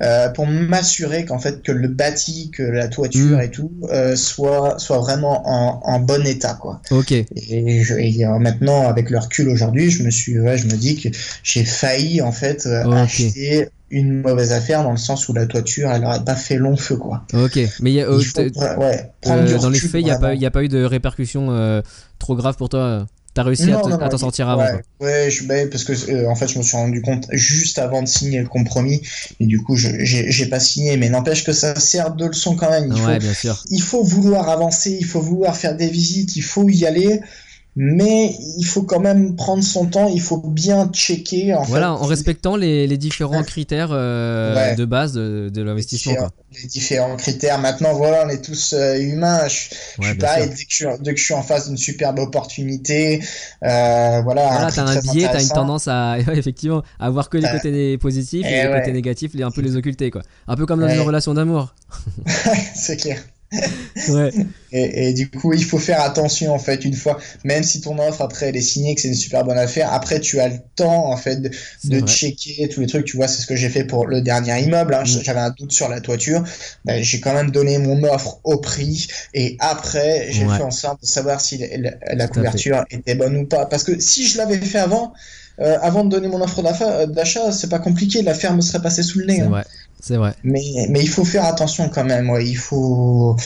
euh, 0.00 0.28
pour 0.30 0.46
m'assurer 0.46 1.24
qu'en 1.24 1.38
fait 1.38 1.62
que 1.62 1.72
le 1.72 1.88
bâti, 1.88 2.50
que 2.50 2.62
la 2.62 2.88
toiture 2.88 3.38
mm. 3.38 3.42
et 3.42 3.50
tout 3.50 3.72
euh, 3.90 4.16
soit 4.16 4.78
soit 4.78 4.98
vraiment 4.98 5.42
en, 5.46 5.80
en, 5.84 6.00
bon 6.00 6.26
état 6.26 6.54
quoi. 6.54 6.80
Ok. 6.90 7.12
Et, 7.12 7.82
je, 7.82 8.38
maintenant 8.38 8.88
avec 8.88 9.10
le 9.10 9.18
recul 9.18 9.48
aujourd'hui, 9.48 9.90
je 9.90 10.02
me 10.02 10.10
suis 10.10 10.38
ouais, 10.38 10.58
je 10.58 10.66
me 10.66 10.76
dis 10.76 10.96
que 10.96 11.08
j'ai 11.42 11.64
failli 11.64 12.20
en 12.22 12.32
fait 12.32 12.66
euh, 12.66 12.90
acheter 12.92 13.68
une 13.90 14.20
mauvaise 14.20 14.52
affaire 14.52 14.82
dans 14.82 14.90
le 14.90 14.98
sens 14.98 15.28
où 15.28 15.32
la 15.32 15.46
toiture 15.46 15.90
elle 15.90 16.04
aurait 16.04 16.24
pas 16.24 16.36
fait 16.36 16.56
long 16.56 16.76
feu 16.76 16.96
quoi. 16.96 17.24
Ok, 17.32 17.58
mais 17.80 17.92
y 17.92 18.02
a, 18.02 18.10
ouais, 18.10 18.20
dans 19.24 19.70
les 19.70 19.78
faits 19.78 20.02
il 20.02 20.04
n'y 20.04 20.10
a, 20.10 20.18
pas, 20.18 20.32
a 20.32 20.50
pas 20.50 20.62
eu 20.62 20.68
de 20.68 20.84
répercussions 20.84 21.82
trop 22.18 22.36
graves 22.36 22.56
pour 22.56 22.68
toi 22.68 23.06
T'as 23.38 23.44
réussi 23.44 23.70
à 23.72 24.08
t'en 24.08 24.18
sortir 24.18 24.48
avant. 24.48 24.66
Ouais, 24.98 25.30
je, 25.30 25.44
bah, 25.44 25.54
parce 25.70 25.84
que 25.84 25.92
euh, 26.10 26.28
en 26.28 26.34
fait, 26.34 26.48
je 26.48 26.58
me 26.58 26.64
suis 26.64 26.76
rendu 26.76 27.02
compte 27.02 27.28
juste 27.30 27.78
avant 27.78 28.02
de 28.02 28.08
signer 28.08 28.40
le 28.40 28.48
compromis, 28.48 29.00
et 29.38 29.46
du 29.46 29.62
coup, 29.62 29.76
j'ai 29.76 30.46
pas 30.46 30.58
signé. 30.58 30.96
Mais 30.96 31.08
n'empêche 31.08 31.44
que 31.44 31.52
ça 31.52 31.78
sert 31.78 32.16
de 32.16 32.26
leçon 32.26 32.56
quand 32.56 32.68
même. 32.68 32.92
Il, 32.92 33.00
ouais, 33.04 33.20
bien 33.20 33.34
sûr. 33.34 33.62
il 33.70 33.80
faut 33.80 34.02
vouloir 34.02 34.48
avancer, 34.48 34.96
il 34.98 35.06
faut 35.06 35.20
vouloir 35.20 35.56
faire 35.56 35.76
des 35.76 35.86
visites, 35.86 36.34
il 36.34 36.42
faut 36.42 36.68
y 36.68 36.84
aller 36.84 37.20
mais 37.80 38.34
il 38.58 38.64
faut 38.64 38.82
quand 38.82 38.98
même 38.98 39.36
prendre 39.36 39.62
son 39.62 39.86
temps, 39.86 40.08
il 40.08 40.20
faut 40.20 40.38
bien 40.38 40.90
checker. 40.92 41.54
En 41.54 41.62
voilà, 41.62 41.92
en 41.92 42.06
respectant 42.06 42.56
les, 42.56 42.88
les 42.88 42.96
différents 42.96 43.44
critères 43.44 43.90
euh, 43.92 44.74
de 44.74 44.84
base 44.84 45.12
de, 45.12 45.48
de 45.48 45.62
l'investissement. 45.62 46.14
Les, 46.60 46.66
différents 46.66 47.14
critères. 47.14 47.60
Maintenant, 47.60 47.94
voilà, 47.94 48.24
on 48.26 48.30
est 48.30 48.44
tous 48.44 48.72
euh, 48.72 48.98
humains. 48.98 49.46
Je, 49.46 49.76
je 50.00 50.08
suis 50.08 50.18
pareil, 50.18 50.48
dès 50.48 50.56
que 50.56 50.60
je, 50.68 50.88
je, 51.16 51.22
suis 51.22 51.34
en 51.34 51.42
face 51.42 51.68
d'une 51.68 51.76
superbe 51.76 52.18
opportunité, 52.18 53.22
euh, 53.62 54.22
voilà. 54.22 54.48
Voilà, 54.48 54.72
t'as 54.72 54.84
un 54.84 54.98
biais, 54.98 55.28
t'as 55.30 55.40
une 55.40 55.48
tendance 55.48 55.86
à, 55.86 56.18
effectivement, 56.32 56.82
à 56.98 57.10
voir 57.10 57.30
que 57.30 57.38
les 57.38 57.48
côtés 57.48 57.96
positifs 57.98 58.44
et, 58.44 58.64
les 58.64 58.72
côtés 58.76 58.92
négatifs, 58.92 59.34
les, 59.34 59.44
un 59.44 59.52
peu 59.52 59.60
les 59.60 59.76
occulter, 59.76 60.10
quoi. 60.10 60.22
Un 60.48 60.56
peu 60.56 60.66
comme 60.66 60.80
dans 60.80 60.88
une 60.88 60.98
relation 60.98 61.32
d'amour. 61.32 61.72
c'est 62.74 62.96
clair. 62.96 63.22
Ouais. 64.08 64.30
et, 64.72 65.08
et, 65.08 65.12
du 65.14 65.30
coup, 65.30 65.54
il 65.54 65.64
faut 65.64 65.78
faire 65.78 66.02
attention 66.02 66.52
en 66.52 66.58
fait 66.58 66.84
une 66.84 66.94
fois, 66.94 67.18
même 67.44 67.62
si 67.62 67.80
ton 67.80 67.98
offre 67.98 68.20
après 68.20 68.48
elle 68.48 68.56
est 68.56 68.60
signée, 68.60 68.94
que 68.94 69.00
c'est 69.00 69.08
une 69.08 69.14
super 69.14 69.44
bonne 69.44 69.56
affaire. 69.56 69.92
Après, 69.92 70.20
tu 70.20 70.38
as 70.38 70.48
le 70.48 70.58
temps 70.76 71.10
en 71.10 71.16
fait 71.16 71.36
de, 71.36 71.50
de 71.84 72.06
checker 72.06 72.68
tous 72.68 72.80
les 72.80 72.86
trucs. 72.86 73.06
Tu 73.06 73.16
vois, 73.16 73.26
c'est 73.26 73.40
ce 73.40 73.46
que 73.46 73.56
j'ai 73.56 73.70
fait 73.70 73.84
pour 73.84 74.06
le 74.06 74.20
dernier 74.20 74.62
immeuble. 74.62 74.94
Hein. 74.94 75.02
Mm. 75.02 75.22
J'avais 75.22 75.40
un 75.40 75.50
doute 75.50 75.72
sur 75.72 75.88
la 75.88 76.00
toiture, 76.00 76.44
ben, 76.84 77.02
j'ai 77.02 77.20
quand 77.20 77.32
même 77.32 77.50
donné 77.50 77.78
mon 77.78 78.02
offre 78.04 78.40
au 78.44 78.58
prix 78.58 79.06
et 79.34 79.56
après 79.60 80.28
j'ai 80.30 80.46
fait 80.46 80.62
en 80.62 80.70
sorte 80.70 81.00
de 81.00 81.06
savoir 81.06 81.40
si 81.40 81.58
la, 81.58 81.92
la 82.14 82.28
couverture 82.28 82.84
était 82.90 83.14
bonne 83.14 83.36
ou 83.36 83.46
pas. 83.46 83.66
Parce 83.66 83.84
que 83.84 83.98
si 83.98 84.26
je 84.26 84.36
l'avais 84.38 84.58
fait 84.58 84.78
avant, 84.78 85.12
avant 85.58 86.04
de 86.04 86.10
donner 86.10 86.28
mon 86.28 86.40
offre 86.42 86.62
d'achat, 87.06 87.50
c'est 87.52 87.68
pas 87.68 87.78
compliqué, 87.78 88.22
la 88.22 88.34
ferme 88.34 88.60
serait 88.60 88.82
passée 88.82 89.02
sous 89.02 89.20
le 89.20 89.26
nez. 89.26 89.40
Hein. 89.40 89.64
C'est 90.00 90.16
vrai. 90.16 90.34
Mais, 90.44 90.86
mais 90.90 91.00
il 91.00 91.08
faut 91.08 91.24
faire 91.24 91.44
attention 91.44 91.88
quand 91.88 92.04
même. 92.04 92.30
Ouais. 92.30 92.46
Il, 92.46 92.56
faut, 92.56 93.36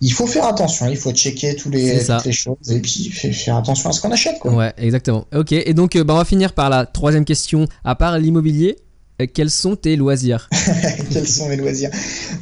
il 0.00 0.12
faut 0.12 0.26
faire 0.26 0.46
attention. 0.46 0.86
Il 0.88 0.96
faut 0.96 1.12
checker 1.12 1.54
tous 1.54 1.70
les, 1.70 2.04
toutes 2.04 2.24
les 2.24 2.32
choses 2.32 2.56
et 2.70 2.80
puis 2.80 3.10
faire 3.10 3.56
attention 3.56 3.90
à 3.90 3.92
ce 3.92 4.00
qu'on 4.00 4.10
achète. 4.10 4.38
Quoi. 4.38 4.52
Ouais, 4.52 4.72
exactement. 4.78 5.26
Ok, 5.34 5.52
et 5.52 5.74
donc 5.74 5.96
bah, 5.98 6.14
on 6.14 6.18
va 6.18 6.24
finir 6.24 6.52
par 6.52 6.70
la 6.70 6.86
troisième 6.86 7.24
question. 7.24 7.66
À 7.84 7.94
part 7.94 8.18
l'immobilier, 8.18 8.76
euh, 8.76 8.87
quels 9.26 9.50
sont 9.50 9.74
tes 9.74 9.96
loisirs? 9.96 10.48
Quels 11.12 11.26
sont 11.26 11.48
mes 11.48 11.56
loisirs? 11.56 11.90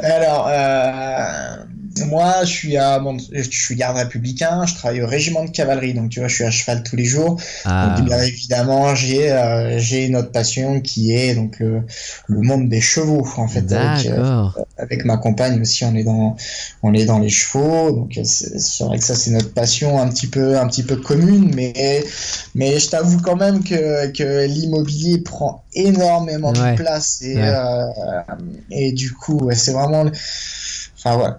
Alors, 0.01 0.47
euh, 0.51 1.57
moi, 2.05 2.45
je 2.45 2.51
suis 2.51 2.77
à, 2.77 3.03
je 3.33 3.51
suis 3.51 3.77
garde 3.77 3.97
républicain, 3.97 4.67
je 4.67 4.75
travaille 4.75 5.03
au 5.03 5.07
régiment 5.07 5.45
de 5.45 5.51
cavalerie, 5.51 5.95
donc 5.95 6.11
tu 6.11 6.21
vois, 6.21 6.29
je 6.29 6.35
suis 6.35 6.45
à 6.45 6.51
cheval 6.51 6.83
tous 6.83 6.97
les 6.97 7.05
jours. 7.05 7.41
Ah. 7.65 7.95
Donc, 7.97 8.07
bien 8.07 8.21
évidemment, 8.21 8.95
j'ai 8.95 9.31
euh, 9.33 9.79
j'ai 9.79 10.07
une 10.07 10.17
autre 10.17 10.33
passion 10.33 10.81
qui 10.81 11.13
est 11.13 11.35
donc 11.35 11.59
le, 11.61 11.83
le 12.27 12.41
monde 12.43 12.69
des 12.69 12.81
chevaux, 12.81 13.27
en 13.37 13.49
fait. 13.49 13.73
Avec, 13.73 14.07
euh, 14.07 14.45
avec, 14.77 15.05
ma 15.05 15.17
compagne 15.17 15.61
aussi, 15.61 15.85
on 15.85 15.95
est 15.95 16.05
dans 16.05 16.37
on 16.83 16.93
est 16.93 17.05
dans 17.05 17.19
les 17.19 17.31
chevaux, 17.31 17.93
donc 17.93 18.19
c'est 18.25 18.85
vrai 18.85 18.99
que 18.99 19.05
ça 19.05 19.15
c'est 19.15 19.31
notre 19.31 19.53
passion 19.53 20.01
un 20.01 20.09
petit 20.09 20.27
peu 20.27 20.59
un 20.59 20.67
petit 20.67 20.83
peu 20.83 20.97
commune, 20.97 21.53
mais 21.55 22.05
mais 22.55 22.79
je 22.79 22.91
t'avoue 22.91 23.21
quand 23.21 23.37
même 23.37 23.65
que 23.65 24.09
que 24.09 24.47
l'immobilier 24.47 25.19
prend 25.19 25.65
énormément 25.75 26.53
de 26.53 26.59
place 26.75 27.23
et 27.23 27.37
euh, 27.39 27.87
et 28.71 28.93
du 28.93 29.13
coup, 29.13 29.49
c'est 29.53 29.73
vraiment 29.73 30.05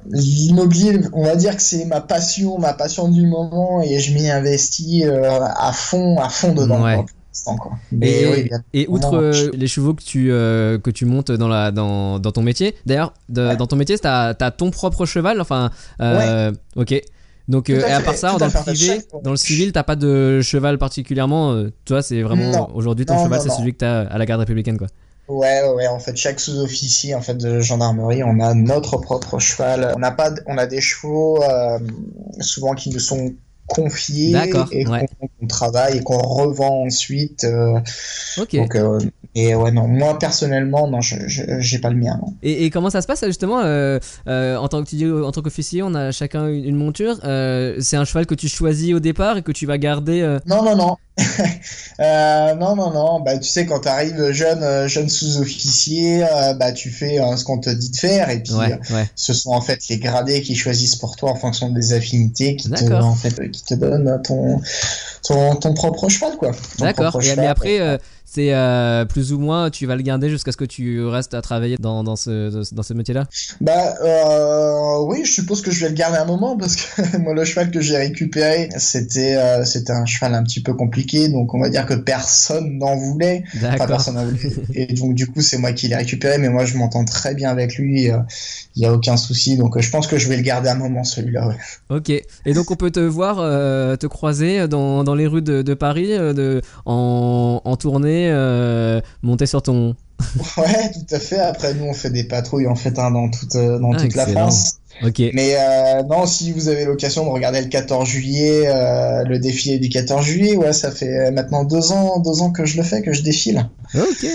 L'immobilier, 0.10 1.00
on 1.14 1.24
va 1.24 1.36
dire 1.36 1.56
que 1.56 1.62
c'est 1.62 1.86
ma 1.86 2.00
passion, 2.00 2.58
ma 2.58 2.74
passion 2.74 3.10
du 3.10 3.28
moment 3.28 3.82
et 3.82 4.00
je 4.00 4.14
m'y 4.14 4.30
investis 4.30 5.04
euh, 5.04 5.40
à 5.42 5.72
fond, 5.74 6.20
à 6.20 6.30
fond 6.30 6.54
dedans. 6.54 7.06
et, 8.74 8.88
outre 8.88 9.16
euh, 9.16 9.52
les 9.54 9.68
chevaux 9.68 9.94
que 9.94 10.04
tu, 10.04 10.32
euh, 10.32 10.80
que 10.80 10.90
tu 10.90 11.06
montes 11.06 11.32
dans, 11.32 11.48
la, 11.48 11.72
dans, 11.72 12.20
dans 12.20 12.32
ton 12.32 12.42
métier, 12.42 12.76
d'ailleurs, 12.86 13.14
dans 13.30 13.68
ton 13.68 13.76
métier, 13.76 13.98
tu 14.00 14.08
as, 14.08 14.34
ton 14.58 14.72
propre 14.72 15.06
cheval, 15.06 15.42
enfin, 15.42 15.72
ok. 16.76 17.02
Donc, 17.48 17.70
et 17.70 17.82
à 17.82 18.02
part 18.02 18.16
ça, 18.16 18.36
dans 18.38 18.46
le 18.46 18.52
privé, 18.52 19.02
dans 19.24 19.32
le 19.32 19.38
civil, 19.38 19.72
t'as 19.72 19.84
pas 19.84 19.96
de 19.96 20.42
cheval 20.42 20.78
particulièrement. 20.78 21.66
toi, 21.86 22.02
c'est 22.02 22.22
vraiment 22.22 22.70
aujourd'hui 22.74 23.06
ton 23.06 23.22
cheval, 23.24 23.42
c'est 23.42 23.50
celui 23.50 23.74
que 23.74 23.80
tu 23.80 23.86
as 23.86 24.02
à 24.02 24.18
la 24.18 24.26
garde 24.26 24.40
républicaine, 24.40 24.78
quoi. 24.78 24.88
Ouais, 25.28 25.62
ouais, 25.76 25.88
en 25.88 26.00
fait, 26.00 26.16
chaque 26.16 26.40
sous-officier 26.40 27.14
en 27.14 27.22
fait 27.22 27.36
de 27.36 27.60
gendarmerie, 27.60 28.24
on 28.24 28.40
a 28.40 28.54
notre 28.54 28.98
propre 28.98 29.40
cheval. 29.40 29.92
On 29.96 30.00
n'a 30.00 30.12
pas, 30.12 30.32
on 30.46 30.58
a 30.58 30.66
des 30.66 30.80
chevaux 30.80 31.44
euh, 31.44 31.80
souvent 32.40 32.74
qui 32.74 32.90
nous 32.92 33.00
sont 33.00 33.34
confiés 33.68 34.34
et 34.72 34.86
qu'on 34.86 35.48
travaille 35.48 35.98
et 35.98 36.04
qu'on 36.04 36.18
revend 36.18 36.86
ensuite. 36.86 37.44
Euh, 37.44 37.80
ok. 38.38 38.56
Donc, 38.56 38.76
euh, 38.76 39.00
et 39.36 39.54
ouais, 39.54 39.72
non, 39.72 39.88
moi 39.88 40.18
personnellement, 40.18 40.88
non, 40.88 41.02
je 41.02 41.16
j'ai 41.28 41.78
pas 41.80 41.90
le 41.90 41.98
mien. 41.98 42.20
Et, 42.42 42.66
et, 42.66 42.70
comment 42.72 42.90
ça 42.90 43.02
se 43.02 43.08
passe 43.08 43.24
justement 43.26 43.60
euh, 43.60 44.00
euh, 44.28 44.56
en 44.56 44.68
tant 44.68 44.84
que 44.84 45.24
en 45.24 45.32
tant 45.32 45.42
qu'officier, 45.42 45.84
on 45.84 45.94
a 45.94 46.12
chacun 46.12 46.48
une, 46.48 46.76
monture. 46.76 47.20
Euh, 47.24 47.76
c'est 47.80 47.98
un 47.98 48.06
cheval 48.06 48.26
que 48.26 48.34
tu 48.34 48.48
choisis 48.48 48.96
au 48.96 49.00
départ 49.00 49.38
et 49.38 49.44
que 49.44 49.52
tu 49.52 49.68
vas 49.68 49.78
garder. 49.78 50.22
Non, 50.48 50.64
non, 50.64 50.76
non. 50.76 50.98
non, 52.00 52.76
non, 52.76 52.92
non. 52.92 53.20
Bah, 53.22 53.38
tu 53.38 53.50
sais, 53.50 53.66
quand 53.66 53.82
tu 53.82 53.88
arrives 53.88 54.32
jeune, 54.32 54.88
jeune 54.88 55.10
sous-officier, 55.10 56.26
bah, 56.60 56.72
tu 56.72 56.90
fais 56.90 57.18
ce 57.36 57.44
qu'on 57.44 57.60
te 57.60 57.70
dit 57.70 57.90
de 57.90 57.98
faire. 57.98 58.30
Et 58.30 58.42
puis, 58.42 58.54
ce 59.16 59.34
sont 59.34 59.52
en 59.52 59.62
fait 59.62 59.88
les 59.90 59.98
gradés 59.98 60.42
qui 60.42 60.56
choisissent 60.56 60.96
pour 60.96 61.16
toi 61.16 61.32
en 61.32 61.36
fonction 61.36 61.70
des 61.70 61.94
affinités 61.94 62.56
qui 62.56 62.70
te, 62.70 62.94
en 62.94 63.16
fait, 63.16 63.52
qui 63.52 63.64
te 63.64 63.74
donnent 63.74 64.22
ton, 64.24 64.62
ton, 65.24 65.56
ton 65.56 65.74
propre 65.74 66.10
cheval, 66.10 66.38
quoi. 66.38 66.52
D'accord. 66.80 67.20
Mais 67.38 67.48
après, 67.48 68.00
c'est 68.30 68.54
euh, 68.54 69.06
plus 69.06 69.32
ou 69.32 69.40
moins 69.40 69.70
tu 69.70 69.86
vas 69.86 69.96
le 69.96 70.02
garder 70.02 70.30
jusqu'à 70.30 70.52
ce 70.52 70.58
que 70.58 70.66
tu 70.66 71.04
restes 71.06 71.34
à 71.34 71.42
travailler 71.42 71.78
dans, 71.80 72.04
dans 72.04 72.18
ce, 72.18 72.74
dans 72.74 72.84
ce 72.84 72.94
métier-là? 72.94 73.26
Bah 73.62 73.96
euh, 74.04 75.06
oui, 75.06 75.22
je 75.24 75.32
suppose 75.32 75.62
que 75.62 75.72
je 75.72 75.80
vais 75.80 75.90
le 75.90 75.96
garder 75.96 76.18
un 76.18 76.26
moment 76.26 76.58
parce 76.58 76.76
que 76.76 77.18
moi 77.20 77.34
le 77.34 77.46
cheval 77.46 77.72
que 77.72 77.80
j'ai 77.80 77.96
récupéré, 77.96 78.68
c'était 78.78 79.38
euh, 79.38 79.64
c'était 79.64 79.94
un 79.94 80.06
cheval 80.06 80.36
un 80.36 80.44
petit 80.44 80.62
peu 80.62 80.74
compliqué, 80.74 81.30
donc 81.30 81.54
on 81.54 81.60
va 81.60 81.70
dire 81.70 81.86
que 81.86 81.94
personne 81.94 82.78
n'en 82.78 82.98
voulait. 82.98 83.46
Enfin, 83.56 83.88
personne. 83.88 84.38
Et 84.74 84.88
donc 84.88 85.16
du 85.16 85.28
coup 85.28 85.40
c'est 85.40 85.58
moi 85.58 85.72
qui 85.72 85.88
l'ai 85.88 85.96
récupéré, 85.96 86.38
mais 86.38 86.50
moi 86.50 86.66
je 86.66 86.78
m'entends 86.78 87.06
très 87.06 87.34
bien 87.34 87.50
avec 87.50 87.76
lui, 87.78 88.10
il 88.76 88.80
n'y 88.80 88.86
a 88.86 88.94
aucun 88.94 89.16
souci, 89.16 89.56
donc 89.56 89.80
je 89.80 89.90
pense 89.90 90.06
que 90.06 90.18
je 90.18 90.28
vais 90.28 90.36
le 90.36 90.44
garder 90.44 90.68
un 90.68 90.76
moment 90.76 91.06
celui-là. 91.06 91.56
Ok, 91.90 92.10
et 92.10 92.54
donc 92.54 92.72
on 92.72 92.76
peut 92.76 92.92
te 92.92 93.00
voir, 93.00 93.38
te 93.98 94.06
croiser 94.06 94.68
dans, 94.68 95.07
dans 95.08 95.16
les 95.16 95.26
rues 95.26 95.42
de, 95.42 95.62
de 95.62 95.74
Paris 95.74 96.10
de, 96.10 96.62
en, 96.86 97.62
en 97.64 97.76
tournée 97.78 98.30
euh, 98.30 99.00
monter 99.24 99.46
sur 99.46 99.62
ton. 99.62 99.96
ouais, 100.58 100.92
tout 100.92 101.16
à 101.16 101.20
fait. 101.20 101.40
Après, 101.40 101.74
nous, 101.74 101.86
on 101.86 101.94
fait 101.94 102.10
des 102.10 102.26
patrouilles 102.26 102.68
en 102.68 102.76
fait 102.76 103.00
hein, 103.00 103.12
dans 103.12 103.30
toute, 103.30 103.56
euh, 103.56 103.80
dans 103.80 103.94
ah, 103.94 104.02
toute 104.02 104.16
la 104.16 104.28
France. 104.28 104.80
Ok. 105.04 105.22
Mais 105.34 105.56
euh, 105.56 106.04
non, 106.04 106.26
si 106.26 106.52
vous 106.52 106.68
avez 106.68 106.84
l'occasion 106.84 107.24
de 107.24 107.30
regarder 107.30 107.62
le 107.62 107.68
14 107.68 108.08
juillet, 108.08 108.66
le 108.66 109.38
défilé 109.38 109.80
du 109.80 109.90
14 109.90 110.26
juillet, 110.26 110.58
ouais, 110.58 110.74
ça 110.74 110.92
fait 110.92 111.32
maintenant 111.32 111.64
deux 111.64 111.92
ans, 111.94 112.20
deux 112.20 112.42
ans 112.42 112.52
que 112.52 112.66
je 112.66 112.76
le 112.76 112.84
fais, 112.84 113.02
que 113.02 113.14
je 113.14 113.22
défile. 113.22 113.70
Ok. 113.96 114.26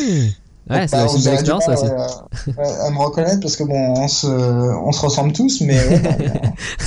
Ouais, 0.70 0.86
c'est 0.86 0.96
bah, 0.96 1.06
une 1.14 1.22
belle 1.22 1.34
expérience 1.34 1.68
aussi. 1.68 1.84
à 1.84 2.90
me 2.90 2.98
reconnaître 2.98 3.40
parce 3.40 3.56
que 3.56 3.64
bon, 3.64 3.94
on 3.96 4.08
se, 4.08 4.26
on 4.26 4.92
se 4.92 5.00
ressemble 5.00 5.32
tous, 5.32 5.60
mais. 5.60 5.76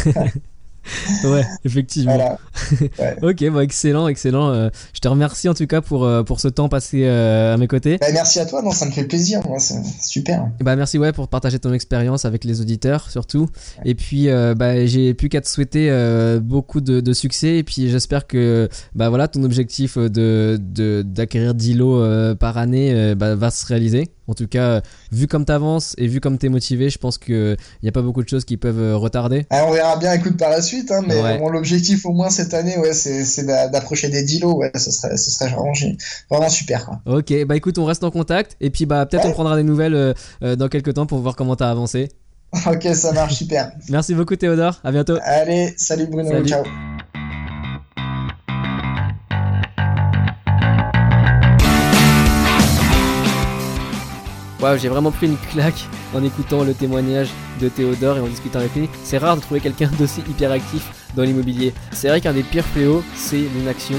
ouais, 0.06 0.32
effectivement. 1.66 2.40
ok, 3.22 3.50
bon, 3.50 3.60
excellent, 3.60 4.08
excellent. 4.08 4.50
Euh, 4.50 4.70
je 4.94 5.00
te 5.00 5.08
remercie 5.08 5.50
en 5.50 5.54
tout 5.54 5.68
cas 5.68 5.82
pour, 5.82 6.06
euh, 6.06 6.24
pour 6.24 6.40
ce 6.40 6.48
temps 6.48 6.70
passé 6.70 7.04
euh, 7.06 7.54
à 7.54 7.58
mes 7.58 7.68
côtés. 7.68 7.98
Bah, 8.00 8.08
merci 8.14 8.40
à 8.40 8.46
toi, 8.46 8.62
non, 8.62 8.72
ça 8.72 8.86
me 8.86 8.92
fait 8.92 9.06
plaisir, 9.06 9.42
moi, 9.48 9.60
c'est 9.60 9.82
super. 10.02 10.48
Bah, 10.60 10.76
merci 10.76 10.98
ouais, 10.98 11.12
pour 11.12 11.28
partager 11.28 11.60
ton 11.60 11.74
expérience 11.74 12.26
avec 12.26 12.44
les 12.44 12.62
auditeurs 12.62 13.10
surtout. 13.10 13.48
Et 13.84 13.96
puis, 13.96 14.28
bah, 14.56 14.86
j'ai 14.86 15.14
plus 15.14 15.30
qu'à 15.30 15.42
te 15.42 15.48
souhaiter 15.48 15.90
beaucoup 16.42 16.82
de, 16.82 17.00
de, 17.00 17.14
succès. 17.14 17.58
Et 17.58 17.64
puis, 17.64 17.90
j'espère 17.90 18.28
que 18.28 18.70
bah, 18.94 19.10
voilà, 19.10 19.28
ton 19.28 19.44
objectif 19.44 19.98
de, 19.98 20.60
d'acquérir 21.04 21.54
10 21.54 21.74
lots 21.76 22.36
par 22.36 22.58
année 22.58 23.16
bah, 23.16 23.36
va 23.36 23.52
se 23.52 23.66
réaliser. 23.66 24.10
En 24.28 24.34
tout 24.34 24.48
cas, 24.48 24.82
vu 25.16 25.28
comme 25.28 25.46
t'avances 25.46 25.96
et 25.98 26.08
vu 26.08 26.20
comme 26.20 26.38
t'es 26.38 26.50
motivé, 26.50 26.90
je 26.90 26.98
pense 26.98 27.18
qu'il 27.18 27.58
n'y 27.82 27.90
a 27.90 27.92
pas 27.92 28.02
beaucoup 28.02 28.24
de 28.24 28.30
choses 28.30 28.46
qui 28.46 28.58
peuvent 28.58 28.80
euh, 28.80 28.98
retarder. 28.98 29.46
Ah, 29.50 29.66
on 29.68 29.72
verra 29.72 29.98
bien, 29.98 30.14
écoute, 30.14 30.38
par 30.38 30.50
la 30.50 30.62
suite. 30.62 30.92
Hein, 30.92 31.02
mais 31.08 31.40
l'objectif 31.40 32.06
au 32.06 32.12
moins 32.12 32.30
cette 32.30 32.54
année, 32.54 32.78
ouais, 32.78 32.94
c'est 32.94 33.46
d'approcher 33.46 34.10
des 34.10 34.24
dilos. 34.24 34.56
Ouais, 34.56 34.72
ce 34.76 34.92
serait, 34.92 35.18
ce 35.18 35.32
serait 35.32 35.50
vraiment, 35.50 35.74
vraiment 36.30 36.50
super. 36.50 36.86
Quoi. 36.86 37.00
Ok, 37.06 37.34
bah 37.46 37.56
écoute, 37.56 37.78
on 37.78 37.86
reste 37.86 38.04
en 38.04 38.12
contact. 38.12 38.58
Et 38.62 38.70
puis, 38.70 38.86
bah 38.86 39.06
peut-être 39.06 39.26
on 39.26 39.32
prendra 39.32 39.56
des 39.56 39.64
nouvelles 39.64 39.96
euh, 39.96 40.14
euh, 40.44 40.56
dans 40.56 40.68
quelques 40.68 40.94
temps 40.94 41.06
pour 41.06 41.20
voir 41.20 41.36
comment 41.36 41.56
t'as 41.56 41.70
avancé. 41.70 42.10
ok, 42.66 42.84
ça 42.94 43.12
marche, 43.14 43.36
super. 43.36 43.72
Merci 43.90 44.14
beaucoup, 44.14 44.36
Théodore. 44.36 44.80
À 44.84 44.92
bientôt. 44.92 45.18
Allez, 45.24 45.74
salut 45.78 46.08
Bruno. 46.08 46.44
Ciao. 46.46 46.64
J'ai 54.78 54.90
vraiment 54.90 55.12
pris 55.12 55.28
une 55.28 55.38
claque 55.52 55.88
en 56.16 56.24
écoutant 56.24 56.64
le 56.64 56.74
témoignage 56.74 57.30
de 57.62 57.70
Théodore 57.70 58.18
et 58.18 58.22
en 58.22 58.28
discutant 58.28 58.60
avec 58.60 58.76
lui. 58.76 58.90
C'est 59.04 59.18
rare 59.18 59.36
de 59.36 59.42
trouver 59.42 59.60
quelqu'un 59.60 59.90
d'aussi 60.00 60.22
hyperactif 60.22 60.92
dans 61.16 61.24
l'immobilier. 61.24 61.74
C'est 61.92 62.08
vrai 62.08 62.22
qu'un 62.22 62.34
des 62.34 62.44
pires 62.44 62.66
fléaux, 62.66 63.04
c'est 63.16 63.44
l'inaction. 63.56 63.98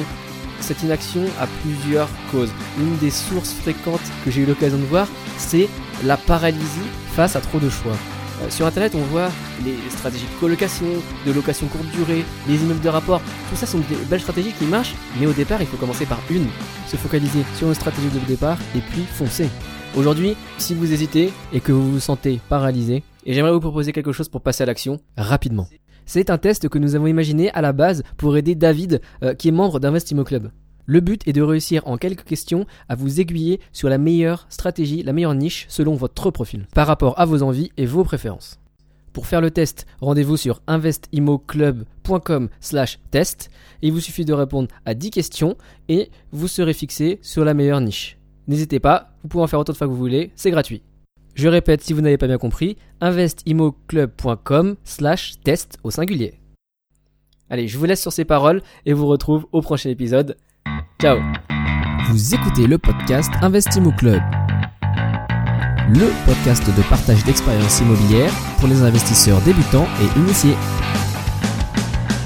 Cette 0.60 0.82
inaction 0.82 1.22
a 1.40 1.46
plusieurs 1.62 2.08
causes. 2.30 2.50
Une 2.78 2.96
des 2.98 3.10
sources 3.10 3.52
fréquentes 3.52 4.00
que 4.24 4.30
j'ai 4.30 4.42
eu 4.42 4.46
l'occasion 4.46 4.78
de 4.78 4.84
voir, 4.84 5.06
c'est 5.38 5.68
la 6.04 6.16
paralysie 6.16 6.90
face 7.14 7.36
à 7.36 7.40
trop 7.40 7.58
de 7.58 7.70
choix. 7.70 7.96
Euh, 8.42 8.50
sur 8.50 8.66
internet, 8.66 8.94
on 8.94 9.02
voit 9.12 9.30
les 9.64 9.76
stratégies 9.90 10.26
de 10.26 10.40
colocation, 10.40 10.86
de 11.26 11.32
location 11.32 11.66
courte 11.68 11.86
durée, 11.92 12.24
les 12.48 12.56
immeubles 12.56 12.80
de 12.80 12.88
rapport. 12.88 13.20
Tout 13.50 13.56
ça 13.56 13.66
sont 13.66 13.78
des 13.78 13.96
belles 14.10 14.20
stratégies 14.20 14.52
qui 14.52 14.64
marchent, 14.64 14.94
mais 15.18 15.26
au 15.26 15.32
départ, 15.32 15.60
il 15.62 15.66
faut 15.66 15.76
commencer 15.76 16.06
par 16.06 16.18
une. 16.30 16.48
Se 16.88 16.96
focaliser 16.96 17.44
sur 17.56 17.68
une 17.68 17.74
stratégie 17.74 18.08
de 18.08 18.18
départ 18.26 18.58
et 18.74 18.80
puis 18.80 19.04
foncer. 19.04 19.48
Aujourd'hui, 19.94 20.36
si 20.58 20.74
vous 20.74 20.92
hésitez 20.92 21.32
et 21.52 21.60
que 21.60 21.72
vous 21.72 21.92
vous 21.92 22.00
sentez 22.00 22.40
paralysé, 22.48 23.02
et 23.24 23.32
j'aimerais 23.32 23.52
vous 23.52 23.60
proposer 23.60 23.92
quelque 23.92 24.12
chose 24.12 24.28
pour 24.28 24.40
passer 24.40 24.62
à 24.62 24.66
l'action 24.66 25.00
rapidement. 25.16 25.68
C'est 26.04 26.30
un 26.30 26.38
test 26.38 26.68
que 26.68 26.78
nous 26.78 26.94
avons 26.94 27.06
imaginé 27.06 27.50
à 27.52 27.60
la 27.60 27.72
base 27.72 28.02
pour 28.16 28.36
aider 28.36 28.54
David, 28.54 29.00
euh, 29.22 29.34
qui 29.34 29.48
est 29.48 29.52
membre 29.52 29.80
d'Investimo 29.80 30.24
Club. 30.24 30.50
Le 30.84 31.00
but 31.00 31.26
est 31.26 31.32
de 31.32 31.42
réussir 31.42 31.86
en 31.86 31.96
quelques 31.96 32.24
questions 32.24 32.66
à 32.88 32.94
vous 32.94 33.20
aiguiller 33.20 33.60
sur 33.72 33.88
la 33.88 33.98
meilleure 33.98 34.46
stratégie, 34.48 35.02
la 35.02 35.12
meilleure 35.12 35.34
niche 35.34 35.66
selon 35.68 35.94
votre 35.94 36.30
profil, 36.30 36.66
par 36.74 36.86
rapport 36.86 37.18
à 37.18 37.24
vos 37.24 37.42
envies 37.42 37.72
et 37.76 37.86
vos 37.86 38.04
préférences. 38.04 38.60
Pour 39.12 39.26
faire 39.26 39.40
le 39.40 39.50
test, 39.50 39.86
rendez-vous 40.00 40.36
sur 40.36 40.60
investimoclub.com 40.66 42.48
slash 42.60 43.00
test 43.10 43.50
il 43.82 43.92
vous 43.92 44.00
suffit 44.00 44.24
de 44.24 44.32
répondre 44.32 44.68
à 44.84 44.94
10 44.94 45.10
questions 45.10 45.56
et 45.88 46.10
vous 46.32 46.48
serez 46.48 46.74
fixé 46.74 47.18
sur 47.22 47.44
la 47.44 47.54
meilleure 47.54 47.80
niche. 47.80 48.18
N'hésitez 48.48 48.78
pas, 48.80 49.10
vous 49.22 49.28
pouvez 49.28 49.42
en 49.42 49.46
faire 49.46 49.58
autant 49.58 49.72
de 49.72 49.76
fois 49.76 49.86
que 49.86 49.92
vous 49.92 49.98
voulez, 49.98 50.30
c'est 50.36 50.50
gratuit. 50.50 50.82
Je 51.34 51.48
répète 51.48 51.82
si 51.82 51.92
vous 51.92 52.00
n'avez 52.00 52.16
pas 52.16 52.28
bien 52.28 52.38
compris, 52.38 52.76
investimoclub.com 53.00 54.76
slash 54.84 55.34
test 55.42 55.78
au 55.82 55.90
singulier. 55.90 56.40
Allez, 57.50 57.68
je 57.68 57.76
vous 57.78 57.84
laisse 57.84 58.00
sur 58.00 58.12
ces 58.12 58.24
paroles 58.24 58.62
et 58.86 58.92
vous 58.92 59.06
retrouve 59.06 59.46
au 59.52 59.60
prochain 59.60 59.90
épisode. 59.90 60.36
Ciao 61.00 61.18
Vous 62.08 62.34
écoutez 62.34 62.66
le 62.66 62.78
podcast 62.78 63.30
Investimo 63.42 63.92
Club, 63.92 64.22
le 65.90 66.10
podcast 66.24 66.64
de 66.66 66.82
partage 66.88 67.22
d'expériences 67.24 67.80
immobilières 67.80 68.32
pour 68.58 68.68
les 68.68 68.82
investisseurs 68.82 69.40
débutants 69.42 69.86
et 70.00 70.18
initiés. 70.18 70.56